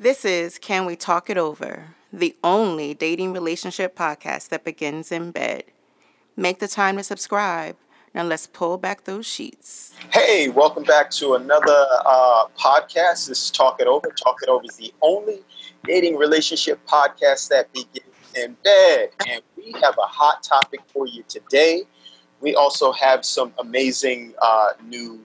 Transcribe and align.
This 0.00 0.24
is 0.24 0.58
Can 0.58 0.86
We 0.86 0.94
Talk 0.94 1.28
It 1.28 1.36
Over, 1.36 1.96
the 2.12 2.36
only 2.44 2.94
dating 2.94 3.32
relationship 3.32 3.96
podcast 3.96 4.48
that 4.50 4.62
begins 4.62 5.10
in 5.10 5.32
bed. 5.32 5.64
Make 6.36 6.60
the 6.60 6.68
time 6.68 6.98
to 6.98 7.02
subscribe. 7.02 7.74
Now 8.14 8.22
let's 8.22 8.46
pull 8.46 8.78
back 8.78 9.06
those 9.06 9.26
sheets. 9.26 9.96
Hey, 10.12 10.50
welcome 10.50 10.84
back 10.84 11.10
to 11.10 11.34
another 11.34 11.84
uh, 12.06 12.44
podcast. 12.56 13.26
This 13.26 13.46
is 13.46 13.50
Talk 13.50 13.80
It 13.80 13.88
Over. 13.88 14.10
Talk 14.10 14.36
It 14.40 14.48
Over 14.48 14.66
is 14.66 14.76
the 14.76 14.94
only 15.02 15.40
dating 15.82 16.16
relationship 16.16 16.78
podcast 16.86 17.48
that 17.48 17.72
begins 17.72 18.14
in 18.36 18.56
bed. 18.62 19.08
And 19.28 19.42
we 19.56 19.72
have 19.82 19.98
a 19.98 20.06
hot 20.06 20.44
topic 20.44 20.78
for 20.92 21.08
you 21.08 21.24
today. 21.26 21.82
We 22.40 22.54
also 22.54 22.92
have 22.92 23.24
some 23.24 23.52
amazing 23.58 24.34
uh, 24.40 24.74
new 24.80 25.24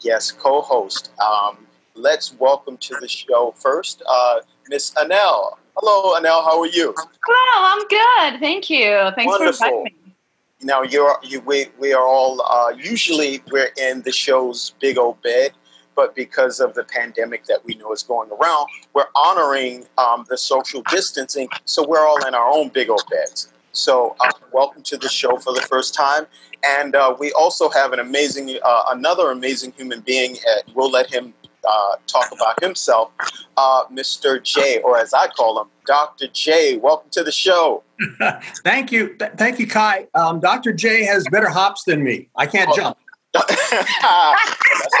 guest 0.00 0.38
co 0.38 0.60
host. 0.60 1.10
Um, 1.20 1.66
let's 1.94 2.34
welcome 2.38 2.76
to 2.78 2.96
the 3.00 3.08
show 3.08 3.54
first, 3.56 4.02
uh, 4.08 4.40
Miss 4.68 4.92
Anel. 4.94 5.56
Hello, 5.76 6.18
Anel. 6.18 6.44
How 6.44 6.60
are 6.60 6.66
you? 6.66 6.94
Hello, 6.96 7.74
I'm 7.74 7.86
good. 7.88 8.40
Thank 8.40 8.70
you. 8.70 9.10
Thanks 9.14 9.26
Wonderful. 9.26 9.52
for 9.52 9.66
inviting 9.66 9.84
me. 9.84 10.14
Now 10.62 10.82
you're 10.82 11.16
you 11.24 11.40
we 11.40 11.66
we 11.78 11.92
are 11.92 12.06
all 12.06 12.40
uh, 12.42 12.72
usually 12.76 13.42
we're 13.50 13.70
in 13.76 14.02
the 14.02 14.12
show's 14.12 14.74
big 14.80 14.96
old 14.96 15.20
bed, 15.22 15.52
but 15.96 16.14
because 16.14 16.60
of 16.60 16.74
the 16.74 16.84
pandemic 16.84 17.46
that 17.46 17.64
we 17.64 17.74
know 17.74 17.92
is 17.92 18.02
going 18.02 18.30
around, 18.30 18.68
we're 18.94 19.08
honoring 19.16 19.86
um, 19.98 20.24
the 20.28 20.38
social 20.38 20.82
distancing, 20.88 21.48
so 21.64 21.86
we're 21.86 22.06
all 22.06 22.24
in 22.26 22.34
our 22.34 22.48
own 22.48 22.68
big 22.68 22.90
old 22.90 23.04
beds. 23.10 23.52
So 23.72 24.14
uh, 24.20 24.30
welcome 24.52 24.82
to 24.84 24.96
the 24.96 25.08
show 25.08 25.36
for 25.38 25.52
the 25.52 25.62
first 25.62 25.94
time, 25.94 26.26
and 26.64 26.94
uh, 26.94 27.16
we 27.18 27.32
also 27.32 27.68
have 27.70 27.92
an 27.92 27.98
amazing 27.98 28.56
uh, 28.62 28.82
another 28.90 29.32
amazing 29.32 29.72
human 29.76 30.00
being. 30.00 30.36
Uh, 30.48 30.60
we'll 30.74 30.90
let 30.90 31.12
him 31.12 31.34
uh, 31.68 31.96
talk 32.06 32.30
about 32.32 32.62
himself, 32.62 33.10
uh, 33.56 33.84
Mr. 33.92 34.42
J, 34.42 34.80
or 34.82 34.98
as 34.98 35.12
I 35.14 35.28
call 35.28 35.60
him, 35.60 35.68
Dr. 35.86 36.26
J. 36.28 36.76
Welcome 36.78 37.10
to 37.10 37.22
the 37.24 37.32
show. 37.32 37.82
thank 38.64 38.92
you, 38.92 39.14
Th- 39.16 39.32
thank 39.36 39.58
you, 39.58 39.66
Kai. 39.66 40.06
Um, 40.14 40.40
Dr. 40.40 40.72
J 40.72 41.04
has 41.04 41.24
better 41.30 41.48
hops 41.48 41.84
than 41.84 42.02
me. 42.02 42.28
I 42.36 42.46
can't 42.46 42.68
Oh. 42.72 42.76
jump. 42.76 42.98
That's 43.32 43.50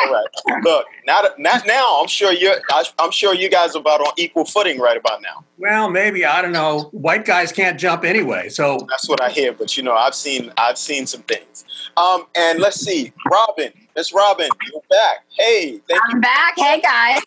all 0.06 0.12
right. 0.12 0.64
Look, 0.64 0.86
not 1.06 1.38
not 1.38 1.66
now. 1.66 2.00
I'm 2.00 2.06
sure 2.08 2.32
you're. 2.32 2.56
I, 2.70 2.84
I'm 2.98 3.10
sure 3.10 3.34
you 3.34 3.50
guys 3.50 3.76
are 3.76 3.78
about 3.80 4.00
on 4.00 4.12
equal 4.16 4.46
footing 4.46 4.78
right 4.80 4.96
about 4.96 5.20
now. 5.20 5.44
Well, 5.58 5.90
maybe 5.90 6.24
I 6.24 6.40
don't 6.40 6.52
know. 6.52 6.88
White 6.92 7.26
guys 7.26 7.52
can't 7.52 7.78
jump 7.78 8.04
anyway, 8.04 8.48
so 8.48 8.86
That's 8.88 9.06
what 9.06 9.20
I 9.20 9.28
hear. 9.28 9.52
But 9.52 9.76
you 9.76 9.82
know, 9.82 9.94
I've 9.94 10.14
seen 10.14 10.50
I've 10.56 10.78
seen 10.78 11.06
some 11.06 11.20
things. 11.24 11.64
Um, 11.96 12.26
and 12.36 12.58
let's 12.58 12.80
see, 12.80 13.12
Robin, 13.30 13.72
Miss 13.96 14.12
Robin, 14.12 14.48
you're 14.70 14.82
back. 14.88 15.24
Hey, 15.28 15.80
thank 15.88 16.00
you. 16.08 16.14
I'm 16.14 16.20
back. 16.20 16.54
Hey 16.56 16.80
guys. 16.80 17.22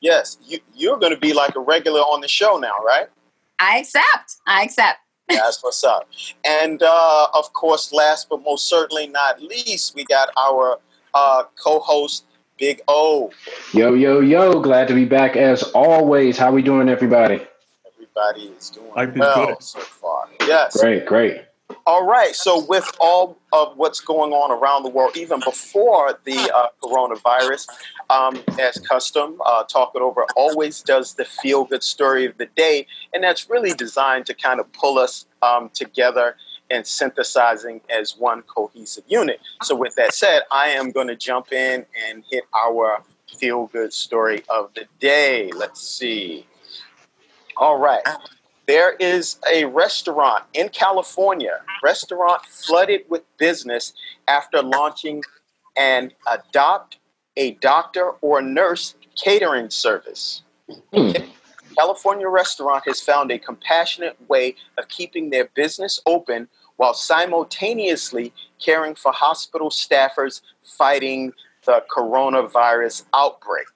Yes, 0.00 0.38
you 0.44 0.58
you're 0.74 0.98
going 0.98 1.12
to 1.12 1.18
be 1.18 1.32
like 1.32 1.56
a 1.56 1.60
regular 1.60 2.00
on 2.00 2.20
the 2.20 2.28
show 2.28 2.58
now, 2.58 2.74
right? 2.84 3.08
I 3.58 3.78
accept. 3.78 4.36
I 4.46 4.62
accept. 4.62 4.98
That's 5.28 5.62
what's 5.62 5.82
up. 5.82 6.08
And 6.44 6.82
uh, 6.82 7.26
of 7.34 7.52
course, 7.52 7.92
last 7.92 8.28
but 8.28 8.42
most 8.42 8.68
certainly 8.68 9.08
not 9.08 9.42
least, 9.42 9.94
we 9.94 10.04
got 10.04 10.28
our 10.36 10.78
uh, 11.14 11.44
co-host 11.62 12.24
Big 12.58 12.80
O. 12.88 13.30
Yo, 13.72 13.94
yo, 13.94 14.20
yo. 14.20 14.60
Glad 14.60 14.88
to 14.88 14.94
be 14.94 15.04
back 15.04 15.36
as 15.36 15.62
always. 15.74 16.38
How 16.38 16.52
we 16.52 16.62
doing, 16.62 16.88
everybody? 16.88 17.46
Everybody 17.94 18.54
is 18.56 18.70
doing 18.70 18.92
Life 18.94 19.10
is 19.10 19.16
well 19.16 19.46
good. 19.46 19.62
so 19.62 19.80
far. 19.80 20.28
Yes. 20.46 20.80
Great, 20.80 21.04
great. 21.06 21.42
All 21.88 22.04
right. 22.04 22.34
So, 22.34 22.64
with 22.64 22.90
all 22.98 23.38
of 23.52 23.76
what's 23.76 24.00
going 24.00 24.32
on 24.32 24.50
around 24.50 24.82
the 24.82 24.88
world, 24.88 25.16
even 25.16 25.38
before 25.38 26.18
the 26.24 26.36
uh, 26.52 26.66
coronavirus, 26.82 27.68
um, 28.10 28.42
as 28.60 28.80
custom, 28.80 29.40
uh, 29.46 29.62
Talk 29.62 29.92
It 29.94 30.02
Over 30.02 30.26
always 30.34 30.82
does 30.82 31.14
the 31.14 31.24
feel 31.24 31.64
good 31.64 31.84
story 31.84 32.26
of 32.26 32.36
the 32.38 32.46
day. 32.56 32.88
And 33.14 33.22
that's 33.22 33.48
really 33.48 33.72
designed 33.72 34.26
to 34.26 34.34
kind 34.34 34.58
of 34.58 34.72
pull 34.72 34.98
us 34.98 35.26
um, 35.42 35.70
together 35.74 36.34
and 36.70 36.84
synthesizing 36.84 37.80
as 37.88 38.16
one 38.16 38.42
cohesive 38.42 39.04
unit. 39.06 39.38
So, 39.62 39.76
with 39.76 39.94
that 39.94 40.12
said, 40.12 40.42
I 40.50 40.70
am 40.70 40.90
going 40.90 41.06
to 41.06 41.16
jump 41.16 41.52
in 41.52 41.86
and 42.08 42.24
hit 42.28 42.42
our 42.52 43.04
feel 43.38 43.68
good 43.68 43.92
story 43.92 44.42
of 44.48 44.70
the 44.74 44.86
day. 44.98 45.52
Let's 45.52 45.86
see. 45.86 46.46
All 47.56 47.78
right. 47.78 48.02
There 48.66 48.94
is 48.94 49.36
a 49.50 49.64
restaurant 49.66 50.44
in 50.52 50.68
California, 50.70 51.60
restaurant 51.82 52.44
flooded 52.46 53.02
with 53.08 53.22
business 53.38 53.92
after 54.26 54.60
launching 54.62 55.22
an 55.76 56.12
adopt 56.30 56.98
a 57.36 57.52
doctor 57.52 58.12
or 58.22 58.40
nurse 58.42 58.94
catering 59.14 59.70
service. 59.70 60.42
Hmm. 60.92 61.12
California 61.76 62.28
restaurant 62.28 62.84
has 62.86 63.00
found 63.00 63.30
a 63.30 63.38
compassionate 63.38 64.16
way 64.28 64.56
of 64.78 64.88
keeping 64.88 65.30
their 65.30 65.46
business 65.54 66.00
open 66.06 66.48
while 66.76 66.94
simultaneously 66.94 68.32
caring 68.58 68.94
for 68.94 69.12
hospital 69.12 69.68
staffers 69.68 70.40
fighting 70.62 71.32
the 71.66 71.84
coronavirus 71.94 73.04
outbreak. 73.14 73.66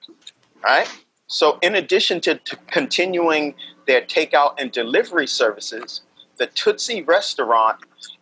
Right? 0.63 0.87
So, 1.31 1.57
in 1.61 1.75
addition 1.75 2.19
to, 2.21 2.35
to 2.35 2.57
continuing 2.67 3.55
their 3.87 4.01
takeout 4.01 4.55
and 4.57 4.69
delivery 4.69 5.27
services, 5.27 6.01
the 6.35 6.47
Tootsie 6.47 7.03
restaurant 7.03 7.77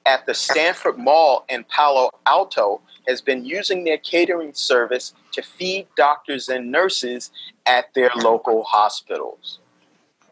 at 0.06 0.28
the 0.28 0.36
Stanford 0.36 1.00
Mall 1.00 1.44
in 1.50 1.64
Palo 1.64 2.12
Alto 2.28 2.82
has 3.08 3.20
been 3.20 3.44
using 3.44 3.84
their 3.84 3.98
catering 3.98 4.54
service 4.54 5.16
to 5.32 5.42
feed 5.42 5.88
doctors 5.98 6.50
and 6.50 6.72
nurses 6.72 7.32
at 7.66 7.92
their 7.96 8.12
local 8.16 8.62
hospitals. 8.62 9.58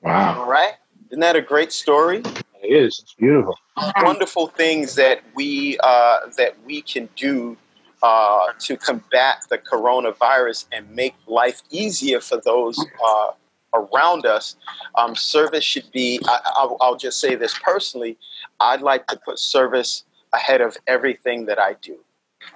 Wow. 0.04 0.42
All 0.42 0.48
right? 0.48 0.74
Isn't 1.10 1.22
that 1.22 1.36
a 1.36 1.42
great 1.42 1.72
story? 1.72 2.22
It 2.62 2.68
is. 2.68 3.00
It's 3.02 3.14
beautiful. 3.14 3.58
Wonderful 4.04 4.48
things 4.48 4.94
that 4.96 5.22
we 5.34 5.80
uh, 5.84 6.28
that 6.38 6.56
we 6.64 6.84
can 6.84 7.10
do 7.16 7.58
uh, 8.04 8.48
to 8.60 8.78
combat 8.78 9.46
the 9.50 9.58
coronavirus 9.58 10.66
and 10.72 10.90
make 10.92 11.16
life 11.28 11.62
easier 11.70 12.20
for 12.20 12.40
those 12.44 12.78
uh, 13.06 13.32
around 13.74 14.26
us. 14.26 14.56
Um, 14.96 15.16
service 15.16 15.64
should 15.64 15.92
be. 15.92 16.20
I, 16.26 16.40
I'll, 16.56 16.78
I'll 16.80 16.96
just 16.96 17.20
say 17.20 17.36
this 17.36 17.58
personally. 17.60 18.18
I'd 18.60 18.82
like 18.82 19.08
to 19.08 19.18
put 19.18 19.40
service 19.40 20.04
ahead 20.34 20.62
of 20.62 20.78
everything 20.88 21.46
that 21.46 21.60
I 21.60 21.76
do. 21.82 21.98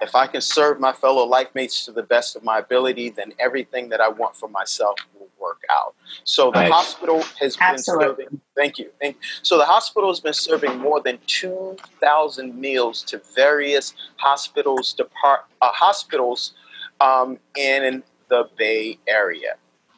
If 0.00 0.14
I 0.14 0.26
can 0.26 0.40
serve 0.40 0.80
my 0.80 0.92
fellow 0.92 1.24
life 1.24 1.48
mates 1.54 1.84
to 1.84 1.92
the 1.92 2.02
best 2.02 2.34
of 2.36 2.42
my 2.42 2.58
ability, 2.58 3.10
then 3.10 3.34
everything 3.38 3.88
that 3.90 4.00
I 4.00 4.08
want 4.08 4.36
for 4.36 4.48
myself 4.48 4.96
will 5.11 5.11
work 5.46 5.62
out. 5.78 5.94
So 6.24 6.50
the 6.50 6.62
Nice. 6.62 6.72
hospital 6.72 7.18
has 7.40 7.56
been 7.56 7.78
serving. 7.78 8.40
Thank 8.60 8.78
you. 8.78 8.88
Thank 9.00 9.16
So 9.42 9.58
the 9.58 9.64
hospital 9.76 10.08
has 10.10 10.20
been 10.20 10.38
serving 10.48 10.78
more 10.78 11.00
than 11.06 11.18
two 11.26 11.76
thousand 12.00 12.48
meals 12.66 13.02
to 13.10 13.20
various 13.34 13.86
hospitals, 14.16 14.92
depart 14.92 15.40
uh, 15.60 15.72
hospitals 15.72 16.52
um, 17.00 17.38
in 17.56 18.02
the 18.28 18.48
Bay 18.56 18.98
Area. 19.08 19.54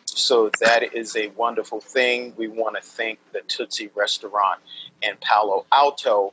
So 0.07 0.51
that 0.61 0.95
is 0.95 1.17
a 1.17 1.27
wonderful 1.45 1.81
thing. 1.81 2.35
We 2.37 2.49
want 2.61 2.77
to 2.77 2.83
thank 2.83 3.19
the 3.33 3.43
Tootsie 3.53 3.91
Restaurant 3.95 4.61
in 5.03 5.15
Palo 5.21 5.67
Alto 5.73 6.33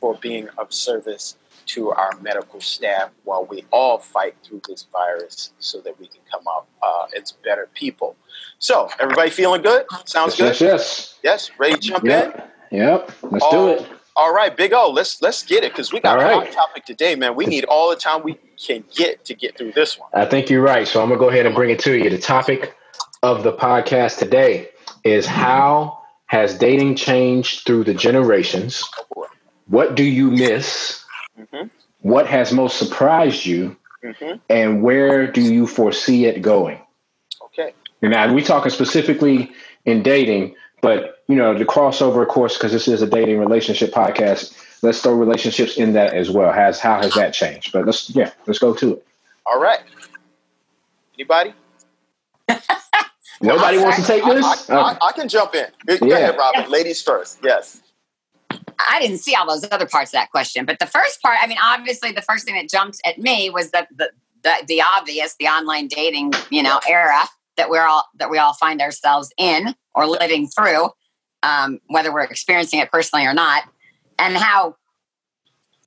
for 0.00 0.14
being 0.14 0.48
of 0.58 0.72
service 0.72 1.36
to 1.66 1.90
our 1.90 2.12
medical 2.20 2.60
staff 2.60 3.10
while 3.24 3.44
we 3.44 3.64
all 3.70 3.98
fight 3.98 4.34
through 4.44 4.62
this 4.68 4.86
virus 4.92 5.52
so 5.58 5.80
that 5.80 5.98
we 5.98 6.06
can 6.06 6.20
come 6.30 6.42
out 6.48 6.66
uh, 6.82 7.06
as 7.20 7.32
better 7.44 7.68
people. 7.74 8.16
So, 8.58 8.88
everybody 9.00 9.30
feeling 9.30 9.62
good? 9.62 9.84
Sounds 10.04 10.38
Yes, 10.38 10.58
good? 10.58 10.64
yes, 10.66 11.18
Yes, 11.22 11.50
ready 11.58 11.74
to 11.74 11.80
jump 11.80 12.04
in? 12.04 12.10
Yep. 12.10 12.52
Yep. 12.70 13.10
Let's 13.22 13.48
do 13.50 13.56
Oh, 13.56 13.68
it. 13.68 13.86
All 14.18 14.32
right, 14.34 14.56
Big 14.56 14.72
O, 14.72 14.90
let's 14.90 15.20
let's 15.20 15.42
get 15.42 15.62
it 15.62 15.72
because 15.72 15.92
we 15.92 16.00
got 16.00 16.16
All 16.18 16.22
a 16.24 16.36
right. 16.38 16.46
hot 16.46 16.52
topic 16.68 16.86
today, 16.86 17.14
man. 17.16 17.36
We 17.36 17.44
need 17.44 17.64
all 17.66 17.90
the 17.90 17.96
time 17.96 18.22
we 18.22 18.38
can 18.58 18.82
get 18.94 19.24
to 19.26 19.34
get 19.34 19.58
through 19.58 19.72
this 19.72 19.98
one. 19.98 20.08
I 20.14 20.24
think 20.24 20.48
you're 20.48 20.62
right. 20.62 20.88
So 20.88 21.02
I'm 21.02 21.08
going 21.08 21.18
to 21.20 21.24
go 21.24 21.28
ahead 21.28 21.44
and 21.44 21.54
bring 21.54 21.68
it 21.68 21.78
to 21.80 21.98
you. 21.98 22.08
The 22.08 22.16
topic 22.18 22.74
of 23.22 23.42
the 23.42 23.52
podcast 23.52 24.18
today 24.18 24.70
is 25.04 25.26
how 25.26 25.98
has 26.26 26.56
dating 26.56 26.96
changed 26.96 27.66
through 27.66 27.84
the 27.84 27.92
generations? 27.92 28.82
What 29.66 29.94
do 29.96 30.02
you 30.02 30.30
miss? 30.30 31.04
Mhm. 31.38 31.70
What 32.00 32.26
has 32.26 32.52
most 32.52 32.78
surprised 32.78 33.44
you? 33.46 33.76
hmm 34.02 34.32
And 34.48 34.82
where 34.82 35.26
do 35.30 35.40
you 35.40 35.66
foresee 35.66 36.26
it 36.26 36.42
going? 36.42 36.80
Okay. 37.46 37.74
Now, 38.02 38.32
we 38.32 38.42
talking 38.42 38.70
specifically 38.70 39.52
in 39.84 40.02
dating, 40.02 40.54
but 40.82 41.22
you 41.28 41.34
know, 41.36 41.58
the 41.58 41.64
crossover, 41.64 42.22
of 42.22 42.28
course, 42.28 42.56
because 42.56 42.72
this 42.72 42.86
is 42.88 43.02
a 43.02 43.06
dating 43.06 43.38
relationship 43.38 43.90
podcast. 43.92 44.54
Let's 44.82 45.00
throw 45.00 45.14
relationships 45.14 45.76
in 45.76 45.94
that 45.94 46.14
as 46.14 46.30
well. 46.30 46.52
Has 46.52 46.78
how 46.78 47.00
has 47.00 47.14
that 47.14 47.32
changed? 47.34 47.72
But 47.72 47.86
let's 47.86 48.10
yeah, 48.14 48.30
let's 48.46 48.58
go 48.58 48.74
to 48.74 48.92
it. 48.94 49.06
All 49.46 49.60
right. 49.60 49.80
Anybody? 51.18 51.54
Nobody 53.42 53.78
wants 53.78 53.98
to 53.98 54.04
take 54.04 54.24
I, 54.24 54.34
this. 54.34 54.70
I, 54.70 54.74
I, 54.76 54.98
I 55.08 55.12
can 55.12 55.28
jump 55.28 55.54
in. 55.54 55.66
Go 55.86 56.06
Yeah. 56.06 56.16
ahead, 56.16 56.36
Robin. 56.38 56.70
Ladies 56.70 57.02
first. 57.02 57.38
Yes. 57.42 57.80
I 58.78 59.00
didn't 59.00 59.18
see 59.18 59.34
all 59.34 59.46
those 59.46 59.64
other 59.70 59.86
parts 59.86 60.10
of 60.10 60.12
that 60.12 60.30
question, 60.30 60.64
but 60.64 60.78
the 60.78 60.86
first 60.86 61.22
part, 61.22 61.38
I 61.40 61.46
mean, 61.46 61.58
obviously, 61.62 62.12
the 62.12 62.22
first 62.22 62.44
thing 62.44 62.54
that 62.54 62.68
jumped 62.68 63.00
at 63.04 63.18
me 63.18 63.50
was 63.50 63.70
the 63.70 63.86
the 63.94 64.10
the, 64.42 64.54
the 64.68 64.82
obvious, 64.82 65.34
the 65.40 65.46
online 65.46 65.88
dating, 65.88 66.32
you 66.50 66.62
know, 66.62 66.80
era. 66.88 67.24
that 67.56 67.68
we're 67.70 67.86
all 67.86 68.04
that 68.18 68.30
we 68.30 68.38
all 68.38 68.54
find 68.54 68.80
ourselves 68.80 69.32
in 69.38 69.74
or 69.94 70.06
living 70.06 70.46
through, 70.46 70.90
um, 71.42 71.80
whether 71.88 72.12
we're 72.12 72.22
experiencing 72.22 72.80
it 72.80 72.90
personally 72.90 73.26
or 73.26 73.34
not, 73.34 73.64
and 74.18 74.36
how 74.36 74.76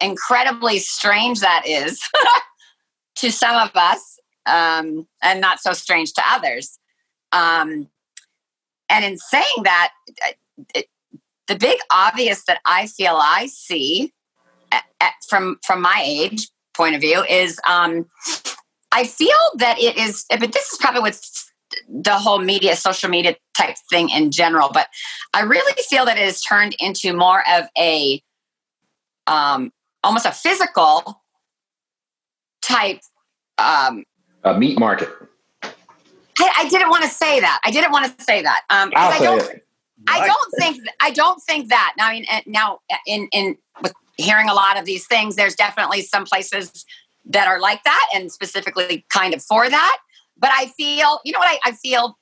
incredibly 0.02 0.80
strange 0.80 1.42
that 1.42 1.64
is 1.68 2.02
to 3.16 3.32
some 3.32 3.56
of 3.56 3.72
us, 3.76 4.20
um, 4.46 5.08
and 5.22 5.42
not 5.42 5.60
so 5.60 5.74
strange 5.74 6.14
to 6.14 6.24
others. 6.26 6.80
Um, 7.32 7.88
and 8.90 9.06
in 9.06 9.18
saying 9.18 9.64
that, 9.64 9.92
it, 10.74 10.88
the 11.50 11.58
big 11.58 11.80
obvious 11.92 12.46
that 12.46 12.62
I 12.66 12.88
feel 12.88 13.20
I 13.22 13.48
see 13.48 14.14
at, 14.72 14.84
at, 15.02 15.14
from 15.28 15.58
from 15.66 15.82
my 15.82 16.02
age 16.06 16.48
point 16.78 16.96
of 16.96 17.02
view 17.02 17.26
is 17.28 17.60
um, 17.68 18.06
I 18.92 19.04
feel 19.04 19.36
that 19.56 19.78
it 19.80 19.98
is, 19.98 20.26
but 20.30 20.54
this 20.54 20.72
is 20.72 20.78
probably 20.80 21.02
with 21.02 21.22
the 21.90 22.14
whole 22.14 22.40
media, 22.40 22.76
social 22.76 23.10
media 23.10 23.36
type 23.58 23.76
thing 23.90 24.10
in 24.10 24.32
general. 24.32 24.70
But 24.74 24.88
I 25.34 25.42
really 25.42 25.74
feel 25.90 26.06
that 26.06 26.18
it 26.18 26.24
has 26.24 26.42
turned 26.42 26.76
into 26.80 27.14
more 27.14 27.44
of 27.50 27.66
a 27.78 28.22
um, 29.28 29.72
almost 30.04 30.26
a 30.26 30.32
physical 30.32 31.22
type 32.62 33.02
um, 33.58 34.04
a 34.44 34.58
meat 34.58 34.80
market. 34.80 35.10
I, 35.62 36.54
I, 36.60 36.70
didn't 36.70 36.90
want 36.90 37.04
to 37.04 37.10
say 37.10 37.42
that. 37.42 37.60
I 37.66 37.72
didn't 37.72 37.92
want 37.92 38.18
to 38.18 38.24
say 38.24 38.42
that. 38.42 38.62
Um, 38.70 38.94
I'll 38.96 39.12
I 39.12 39.18
say 39.18 39.24
don't. 39.26 39.42
it. 39.42 39.66
I 40.08 40.26
don't 40.26 40.54
think. 40.58 40.84
I 41.00 41.12
don't 41.12 41.42
think 41.42 41.70
that. 41.70 41.94
Now, 41.98 42.08
I 42.08 42.14
mean, 42.14 42.26
uh, 42.32 42.42
now 42.46 42.80
in 43.06 43.28
in 43.32 43.58
with 43.82 43.94
hearing 44.18 44.50
a 44.50 44.54
lot 44.54 44.78
of 44.78 44.86
these 44.86 45.06
things, 45.08 45.36
there's 45.36 45.56
definitely 45.56 46.02
some 46.02 46.26
places 46.26 46.86
that 47.26 47.48
are 47.48 47.60
like 47.60 47.84
that, 47.84 48.10
and 48.14 48.32
specifically 48.32 49.06
kind 49.10 49.34
of 49.34 49.44
for 49.44 49.70
that. 49.70 49.98
But 50.38 50.52
I 50.54 50.68
feel, 50.78 51.20
you 51.26 51.34
know 51.34 51.40
what 51.40 51.50
I, 51.50 51.70
I 51.70 51.72
feel. 51.74 52.18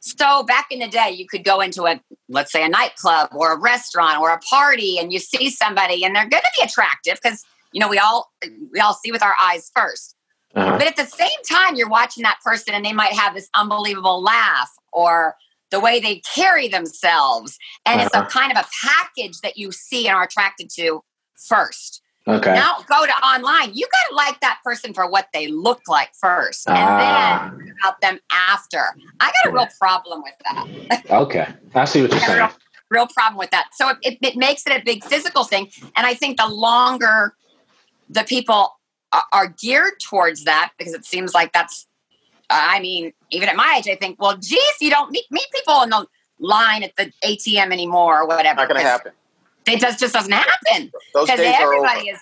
So 0.00 0.42
back 0.42 0.66
in 0.70 0.80
the 0.80 0.88
day, 0.88 1.10
you 1.10 1.26
could 1.28 1.44
go 1.44 1.60
into 1.60 1.84
a, 1.84 2.00
let's 2.28 2.50
say, 2.50 2.64
a 2.64 2.68
nightclub 2.68 3.28
or 3.32 3.52
a 3.52 3.58
restaurant 3.58 4.20
or 4.20 4.30
a 4.30 4.38
party, 4.38 4.98
and 4.98 5.12
you 5.12 5.18
see 5.18 5.50
somebody, 5.50 6.04
and 6.04 6.16
they're 6.16 6.28
going 6.28 6.42
to 6.42 6.60
be 6.60 6.64
attractive 6.64 7.18
because 7.22 7.44
you 7.72 7.80
know 7.80 7.88
we 7.88 7.98
all 7.98 8.32
we 8.72 8.80
all 8.80 8.94
see 8.94 9.12
with 9.12 9.22
our 9.22 9.34
eyes 9.40 9.70
1st 9.76 10.14
Uh-huh. 10.54 10.78
But 10.78 10.86
at 10.88 10.96
the 10.96 11.06
same 11.06 11.28
time, 11.50 11.76
you're 11.76 11.88
watching 11.88 12.22
that 12.24 12.38
person, 12.44 12.74
and 12.74 12.84
they 12.84 12.92
might 12.92 13.12
have 13.12 13.34
this 13.34 13.48
unbelievable 13.54 14.22
laugh 14.22 14.70
or 14.92 15.36
the 15.72 15.80
way 15.80 15.98
they 15.98 16.20
carry 16.34 16.68
themselves, 16.68 17.58
and 17.84 18.00
it's 18.00 18.14
a 18.14 18.18
Uh-huh. 18.20 18.28
kind 18.28 18.52
of 18.52 18.58
a 18.58 18.68
package 18.86 19.40
that 19.40 19.56
you 19.56 19.72
see 19.72 20.06
and 20.06 20.14
are 20.16 20.22
attracted 20.22 20.70
to 20.76 21.02
first. 21.48 22.00
Okay. 22.28 22.54
Now 22.54 22.76
go 22.88 23.04
to 23.04 23.12
online. 23.26 23.74
You 23.74 23.84
got 23.90 24.10
to 24.10 24.14
like 24.14 24.38
that 24.42 24.60
person 24.62 24.94
for 24.94 25.10
what 25.10 25.26
they 25.32 25.48
look 25.48 25.80
like 25.88 26.12
first, 26.20 26.68
and 26.68 26.78
Ah. 26.78 27.50
then 27.56 27.74
about 27.82 28.00
them 28.00 28.20
after. 28.30 28.84
I 29.18 29.32
got 29.32 29.50
a 29.50 29.52
real 29.52 29.68
problem 29.80 30.22
with 30.22 30.34
that. 30.44 31.04
Okay. 31.10 31.48
I 31.74 31.84
see 31.86 32.02
what 32.02 32.12
you're 32.12 32.20
I 32.20 32.26
got 32.26 32.28
a 32.28 32.32
saying. 32.32 32.38
real, 32.38 32.52
real 32.90 33.06
problem 33.08 33.38
with 33.38 33.50
that. 33.50 33.68
So 33.72 33.88
it, 33.88 33.96
it, 34.02 34.18
it 34.22 34.36
makes 34.36 34.64
it 34.66 34.72
a 34.80 34.84
big 34.84 35.02
physical 35.02 35.42
thing, 35.44 35.72
and 35.96 36.06
I 36.06 36.14
think 36.14 36.36
the 36.38 36.46
longer 36.46 37.34
the 38.08 38.22
people 38.24 38.78
are, 39.12 39.24
are 39.32 39.48
geared 39.48 39.94
towards 40.00 40.44
that, 40.44 40.72
because 40.78 40.92
it 40.94 41.04
seems 41.04 41.32
like 41.34 41.52
that's. 41.52 41.86
I 42.52 42.80
mean, 42.80 43.12
even 43.30 43.48
at 43.48 43.56
my 43.56 43.76
age, 43.78 43.88
I 43.88 43.96
think, 43.96 44.20
well, 44.20 44.36
geez, 44.36 44.60
you 44.80 44.90
don't 44.90 45.10
meet 45.10 45.24
meet 45.30 45.46
people 45.54 45.82
in 45.82 45.90
the 45.90 46.06
line 46.38 46.82
at 46.82 46.94
the 46.96 47.12
ATM 47.24 47.72
anymore 47.72 48.20
or 48.20 48.26
whatever. 48.26 48.56
Not 48.60 48.68
going 48.68 48.78
to 48.80 48.82
'cause 48.82 48.90
happen. 48.92 49.12
It 49.66 49.80
just 49.80 50.00
just 50.00 50.12
doesn't 50.12 50.32
happen 50.32 50.90
Those 51.14 51.26
because 51.26 51.38
days 51.40 51.54
are 51.60 51.72
over. 51.74 51.86
everybody 51.86 52.08
is 52.08 52.18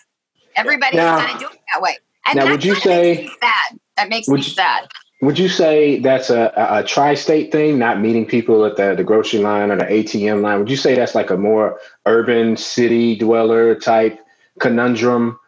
everybody 0.57 0.97
Now- 0.97 1.17
is 1.17 1.23
kind 1.23 1.35
of 1.35 1.41
doing 1.41 1.55
it 1.55 1.61
that 1.73 1.83
way. 1.83 1.97
And 2.27 2.37
now, 2.39 2.51
would 2.51 2.65
you 2.65 2.75
say- 2.75 3.23
me 3.23 3.31
sad? 3.41 3.79
That 3.97 4.09
makes 4.09 4.29
would 4.29 4.41
me 4.41 4.47
you- 4.47 4.53
sad. 4.53 4.89
Would 5.23 5.39
you 5.39 5.51
say 5.51 5.99
that's 5.99 6.31
a, 6.31 6.51
a, 6.57 6.79
a 6.79 6.83
tri-state 6.83 7.53
thing, 7.53 7.79
not 7.79 8.01
meeting 8.01 8.25
people 8.25 8.65
at 8.65 8.77
the, 8.77 8.95
the 8.95 9.05
grocery 9.05 9.41
line 9.41 9.71
or 9.71 9.77
the 9.77 9.85
ATM 9.85 10.41
line? 10.41 10.59
Would 10.61 10.71
you 10.71 10.79
say 10.79 10.95
that's 10.95 11.15
like 11.15 11.29
a 11.29 11.37
more 11.37 11.79
urban 12.07 12.57
city 12.57 13.17
dweller 13.17 13.75
type 13.75 14.19
conundrum? 14.61 15.39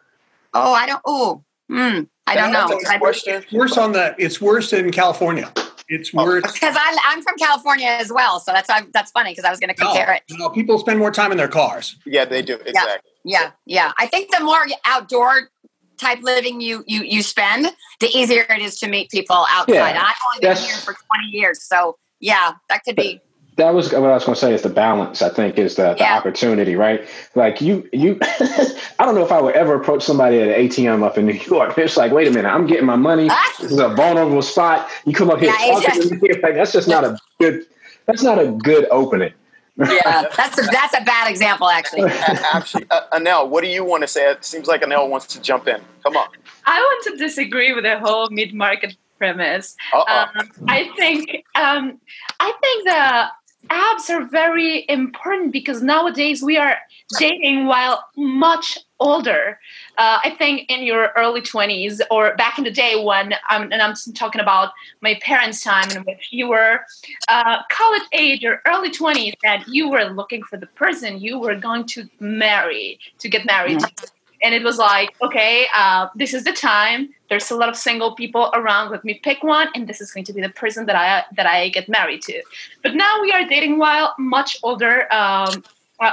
Oh, 0.53 0.73
I 0.73 0.85
don't. 0.85 1.01
Oh, 1.05 1.43
mm, 1.71 2.07
I 2.27 2.35
don't 2.35 2.51
know. 2.53 2.67
Next 2.67 2.97
question. 2.99 3.43
Worse 3.51 3.77
on 3.77 3.91
the. 3.91 4.15
It's 4.17 4.39
worse 4.41 4.73
in 4.73 4.91
California. 4.91 5.51
It's 5.89 6.11
Oh. 6.15 6.23
worse. 6.23 6.43
Because 6.53 6.75
I, 6.79 6.97
I'm 7.05 7.21
from 7.21 7.35
California 7.37 7.87
as 7.87 8.11
well, 8.11 8.39
so 8.39 8.51
that's 8.53 8.69
why- 8.69 8.87
that's 8.93 9.11
funny 9.11 9.31
because 9.31 9.43
I 9.45 9.49
was 9.49 9.59
going 9.59 9.69
to 9.69 9.75
compare 9.75 10.07
No, 10.07 10.13
it. 10.13 10.23
no, 10.39 10.49
people 10.49 10.79
spend 10.79 10.99
more 10.99 11.11
time 11.11 11.31
in 11.31 11.37
their 11.37 11.49
cars. 11.49 11.97
Yeah, 12.05 12.25
they 12.25 12.41
do. 12.41 12.55
Exactly. 12.55 13.09
Yeah, 13.25 13.51
yeah. 13.65 13.91
I 13.99 14.07
think 14.07 14.31
the 14.31 14.39
more 14.43 14.65
outdoor 14.85 15.49
type 15.97 16.19
living 16.23 16.59
you 16.61 16.83
you 16.87 17.03
you 17.03 17.21
spend, 17.21 17.67
the 17.99 18.07
easier 18.07 18.45
it 18.49 18.61
is 18.61 18.79
to 18.79 18.87
meet 18.87 19.11
people 19.11 19.45
outside. 19.49 19.73
Yeah, 19.95 20.03
I've 20.03 20.15
only 20.33 20.53
been 20.53 20.63
here 20.63 20.75
for 20.77 20.93
20 20.93 21.27
years, 21.31 21.61
so 21.63 21.97
yeah, 22.19 22.53
that 22.69 22.83
could 22.85 22.95
be. 22.95 23.19
That 23.57 23.73
was 23.73 23.91
what 23.91 24.03
I 24.09 24.13
was 24.13 24.23
going 24.25 24.35
to 24.35 24.39
say. 24.41 24.53
Is 24.53 24.61
the 24.63 24.69
balance? 24.69 25.21
I 25.21 25.29
think 25.29 25.57
is 25.59 25.75
the, 25.75 25.93
the 25.93 26.09
opportunity, 26.09 26.75
right? 26.75 27.07
Like 27.35 27.61
you, 27.61 27.87
you. 27.93 28.17
I 28.21 29.05
don't 29.05 29.15
know 29.15 29.23
if 29.23 29.31
I 29.31 29.39
would 29.41 29.55
ever 29.55 29.75
approach 29.75 30.03
somebody 30.03 30.39
at 30.39 30.47
an 30.47 30.67
ATM 30.67 31.03
up 31.03 31.17
in 31.17 31.25
New 31.25 31.33
York. 31.33 31.77
It's 31.83 31.97
like, 31.97 32.11
wait 32.11 32.27
a 32.27 32.31
minute, 32.31 32.49
I'm 32.49 32.65
getting 32.65 32.85
my 32.85 32.95
money. 32.95 33.27
Ah! 33.29 33.53
This 33.59 33.71
is 33.71 33.79
a 33.79 33.89
vulnerable 33.89 34.41
spot. 34.41 34.89
You 35.05 35.13
come 35.13 35.29
up 35.29 35.39
here 35.39 35.49
Yeah, 35.49 35.81
talking 35.81 36.01
to 36.09 36.15
me. 36.15 36.29
Like, 36.41 36.55
that's 36.55 36.71
just 36.71 36.87
not 36.87 37.03
a 37.03 37.17
good. 37.39 37.65
That's 38.05 38.23
not 38.23 38.39
a 38.39 38.47
good 38.47 38.87
opening. 38.89 39.33
Yeah, 39.77 40.23
that's 40.37 40.57
a 40.59 40.61
that's 40.71 40.93
a 40.95 41.03
bad 41.03 41.29
example 41.29 41.67
actually. 41.67 42.03
A- 42.03 42.55
Actually, 42.55 42.85
uh, 42.91 43.01
Anel, 43.11 43.49
what 43.49 43.63
do 43.63 43.69
you 43.69 43.83
want 43.83 44.01
to 44.03 44.07
say? 44.07 44.29
It 44.29 44.45
seems 44.45 44.67
like 44.67 44.81
Anel 44.81 45.09
wants 45.09 45.25
to 45.27 45.41
jump 45.41 45.67
in. 45.67 45.81
Come 46.03 46.15
on. 46.15 46.27
I 46.65 46.79
want 46.79 47.03
to 47.05 47.17
disagree 47.17 47.73
with 47.73 47.83
the 47.83 47.97
whole 47.99 48.29
mid-market 48.29 48.95
premise. 49.17 49.75
Uh-oh. 49.93 50.25
Um, 50.39 50.51
I 50.67 50.89
think 50.95 51.43
um, 51.55 51.99
I 52.39 52.53
think 52.61 52.83
the 52.85 53.27
apps 53.69 54.09
are 54.09 54.25
very 54.25 54.85
important 54.89 55.51
because 55.51 55.81
nowadays 55.81 56.43
we 56.43 56.57
are 56.57 56.77
dating 57.17 57.65
while 57.65 58.03
much 58.17 58.77
older. 58.99 59.59
Uh, 59.97 60.19
I 60.23 60.31
think 60.37 60.69
in 60.69 60.83
your 60.83 61.11
early 61.15 61.41
twenties 61.41 62.01
or 62.09 62.35
back 62.35 62.57
in 62.57 62.63
the 62.63 62.71
day 62.71 63.03
when 63.03 63.33
um, 63.49 63.71
and 63.71 63.81
I'm 63.81 63.95
talking 64.13 64.41
about 64.41 64.71
my 65.01 65.19
parents' 65.21 65.63
time 65.63 65.89
in 65.91 66.03
which 66.03 66.29
you 66.31 66.47
were 66.47 66.79
uh, 67.27 67.59
college 67.71 68.03
age 68.13 68.43
or 68.43 68.61
early 68.65 68.89
twenties, 68.89 69.33
and 69.43 69.63
you 69.67 69.89
were 69.89 70.05
looking 70.05 70.43
for 70.43 70.57
the 70.57 70.67
person 70.67 71.19
you 71.19 71.39
were 71.39 71.55
going 71.55 71.85
to 71.87 72.09
marry 72.19 72.99
to 73.19 73.29
get 73.29 73.45
married. 73.45 73.79
to. 73.79 74.07
And 74.43 74.53
it 74.53 74.63
was 74.63 74.77
like, 74.77 75.15
okay, 75.21 75.67
uh, 75.73 76.07
this 76.15 76.33
is 76.33 76.43
the 76.43 76.51
time. 76.51 77.09
There's 77.29 77.49
a 77.49 77.55
lot 77.55 77.69
of 77.69 77.75
single 77.75 78.13
people 78.13 78.51
around. 78.53 78.91
Let 78.91 79.03
me 79.05 79.15
pick 79.23 79.41
one, 79.43 79.69
and 79.73 79.87
this 79.87 80.01
is 80.01 80.11
going 80.11 80.25
to 80.25 80.33
be 80.33 80.41
the 80.41 80.49
person 80.49 80.85
that 80.87 80.95
I 80.95 81.23
that 81.35 81.45
I 81.47 81.69
get 81.69 81.87
married 81.89 82.21
to. 82.23 82.43
But 82.83 82.93
now 82.95 83.21
we 83.21 83.31
are 83.31 83.45
dating 83.45 83.79
while 83.79 84.13
much 84.19 84.57
older. 84.61 85.11
Um, 85.13 85.63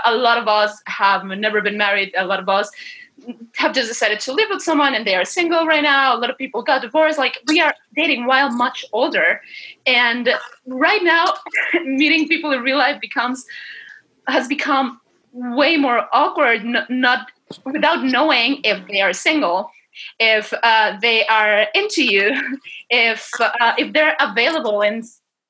a 0.05 0.15
lot 0.15 0.39
of 0.39 0.47
us 0.47 0.81
have 0.87 1.25
never 1.25 1.61
been 1.61 1.77
married. 1.77 2.13
A 2.17 2.25
lot 2.25 2.39
of 2.39 2.49
us 2.49 2.71
have 3.57 3.75
just 3.75 3.89
decided 3.89 4.21
to 4.21 4.33
live 4.33 4.49
with 4.51 4.63
someone, 4.63 4.95
and 4.95 5.07
they 5.07 5.15
are 5.15 5.25
single 5.25 5.67
right 5.67 5.83
now. 5.83 6.17
A 6.17 6.19
lot 6.19 6.31
of 6.31 6.39
people 6.39 6.63
got 6.63 6.81
divorced. 6.83 7.19
Like 7.19 7.39
we 7.49 7.61
are 7.61 7.75
dating 7.97 8.27
while 8.27 8.51
much 8.51 8.85
older, 8.93 9.41
and 9.87 10.31
right 10.67 11.03
now, 11.03 11.35
meeting 11.85 12.29
people 12.29 12.53
in 12.53 12.61
real 12.63 12.79
life 12.79 13.01
becomes 13.01 13.45
has 14.29 14.47
become 14.49 15.01
way 15.33 15.77
more 15.77 16.09
awkward. 16.13 16.61
n- 16.61 16.87
Not 16.89 17.31
without 17.65 18.05
knowing 18.05 18.61
if 18.65 18.87
they 18.89 19.01
are 19.01 19.13
single 19.13 19.71
if 20.19 20.53
uh, 20.63 20.97
they 21.01 21.27
are 21.27 21.67
into 21.75 22.05
you 22.05 22.31
if 22.91 23.29
uh, 23.41 23.75
if 23.79 23.93
they're 23.93 24.17
available 24.21 24.83
in 24.83 25.03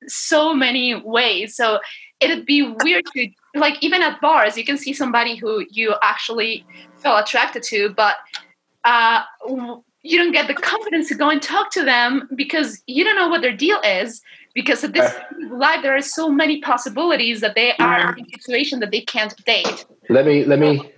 so 0.07 0.55
many 0.55 0.95
ways. 0.95 1.55
So 1.55 1.79
it'd 2.21 2.47
be 2.47 2.63
weird 2.63 3.05
to 3.15 3.29
like 3.55 3.83
even 3.83 4.03
at 4.03 4.21
bars 4.21 4.57
you 4.57 4.65
can 4.65 4.79
see 4.79 4.93
somebody 4.93 5.35
who 5.37 5.65
you 5.71 5.95
actually 6.03 6.65
feel 6.99 7.17
attracted 7.17 7.63
to 7.65 7.89
but 7.97 8.17
uh, 8.85 9.23
you 10.03 10.19
don't 10.19 10.33
get 10.33 10.47
the 10.47 10.55
confidence 10.55 11.09
to 11.09 11.15
go 11.15 11.29
and 11.29 11.43
talk 11.43 11.71
to 11.73 11.85
them 11.85 12.29
because 12.35 12.83
you 12.87 13.05
don't 13.05 13.17
know 13.17 13.29
what 13.29 13.43
their 13.43 13.57
deal 13.57 13.81
is 13.85 14.23
because 14.55 14.85
at 14.85 14.93
this 14.93 15.13
life 15.51 15.83
there 15.83 15.97
are 15.97 16.03
so 16.03 16.29
many 16.29 16.61
possibilities 16.61 17.41
that 17.41 17.55
they 17.55 17.73
are 17.79 18.15
in 18.17 18.25
a 18.25 18.29
situation 18.39 18.81
that 18.81 18.91
they 18.91 19.01
can't 19.01 19.35
date. 19.45 19.85
Let 20.09 20.27
me 20.27 20.45
let 20.45 20.59
me. 20.59 20.93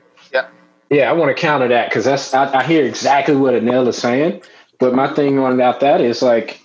Yeah. 0.92 0.98
Yeah, 0.98 1.10
I 1.10 1.14
want 1.14 1.34
to 1.36 1.40
counter 1.40 1.68
that 1.68 1.88
because 1.88 2.04
that's 2.04 2.34
I, 2.34 2.60
I 2.60 2.64
hear 2.64 2.84
exactly 2.84 3.36
what 3.36 3.54
Anel 3.54 3.88
is 3.88 3.98
saying, 3.98 4.42
but 4.78 4.94
my 4.94 5.12
thing 5.12 5.38
on 5.38 5.54
about 5.54 5.80
that 5.80 6.00
is 6.00 6.22
like, 6.22 6.60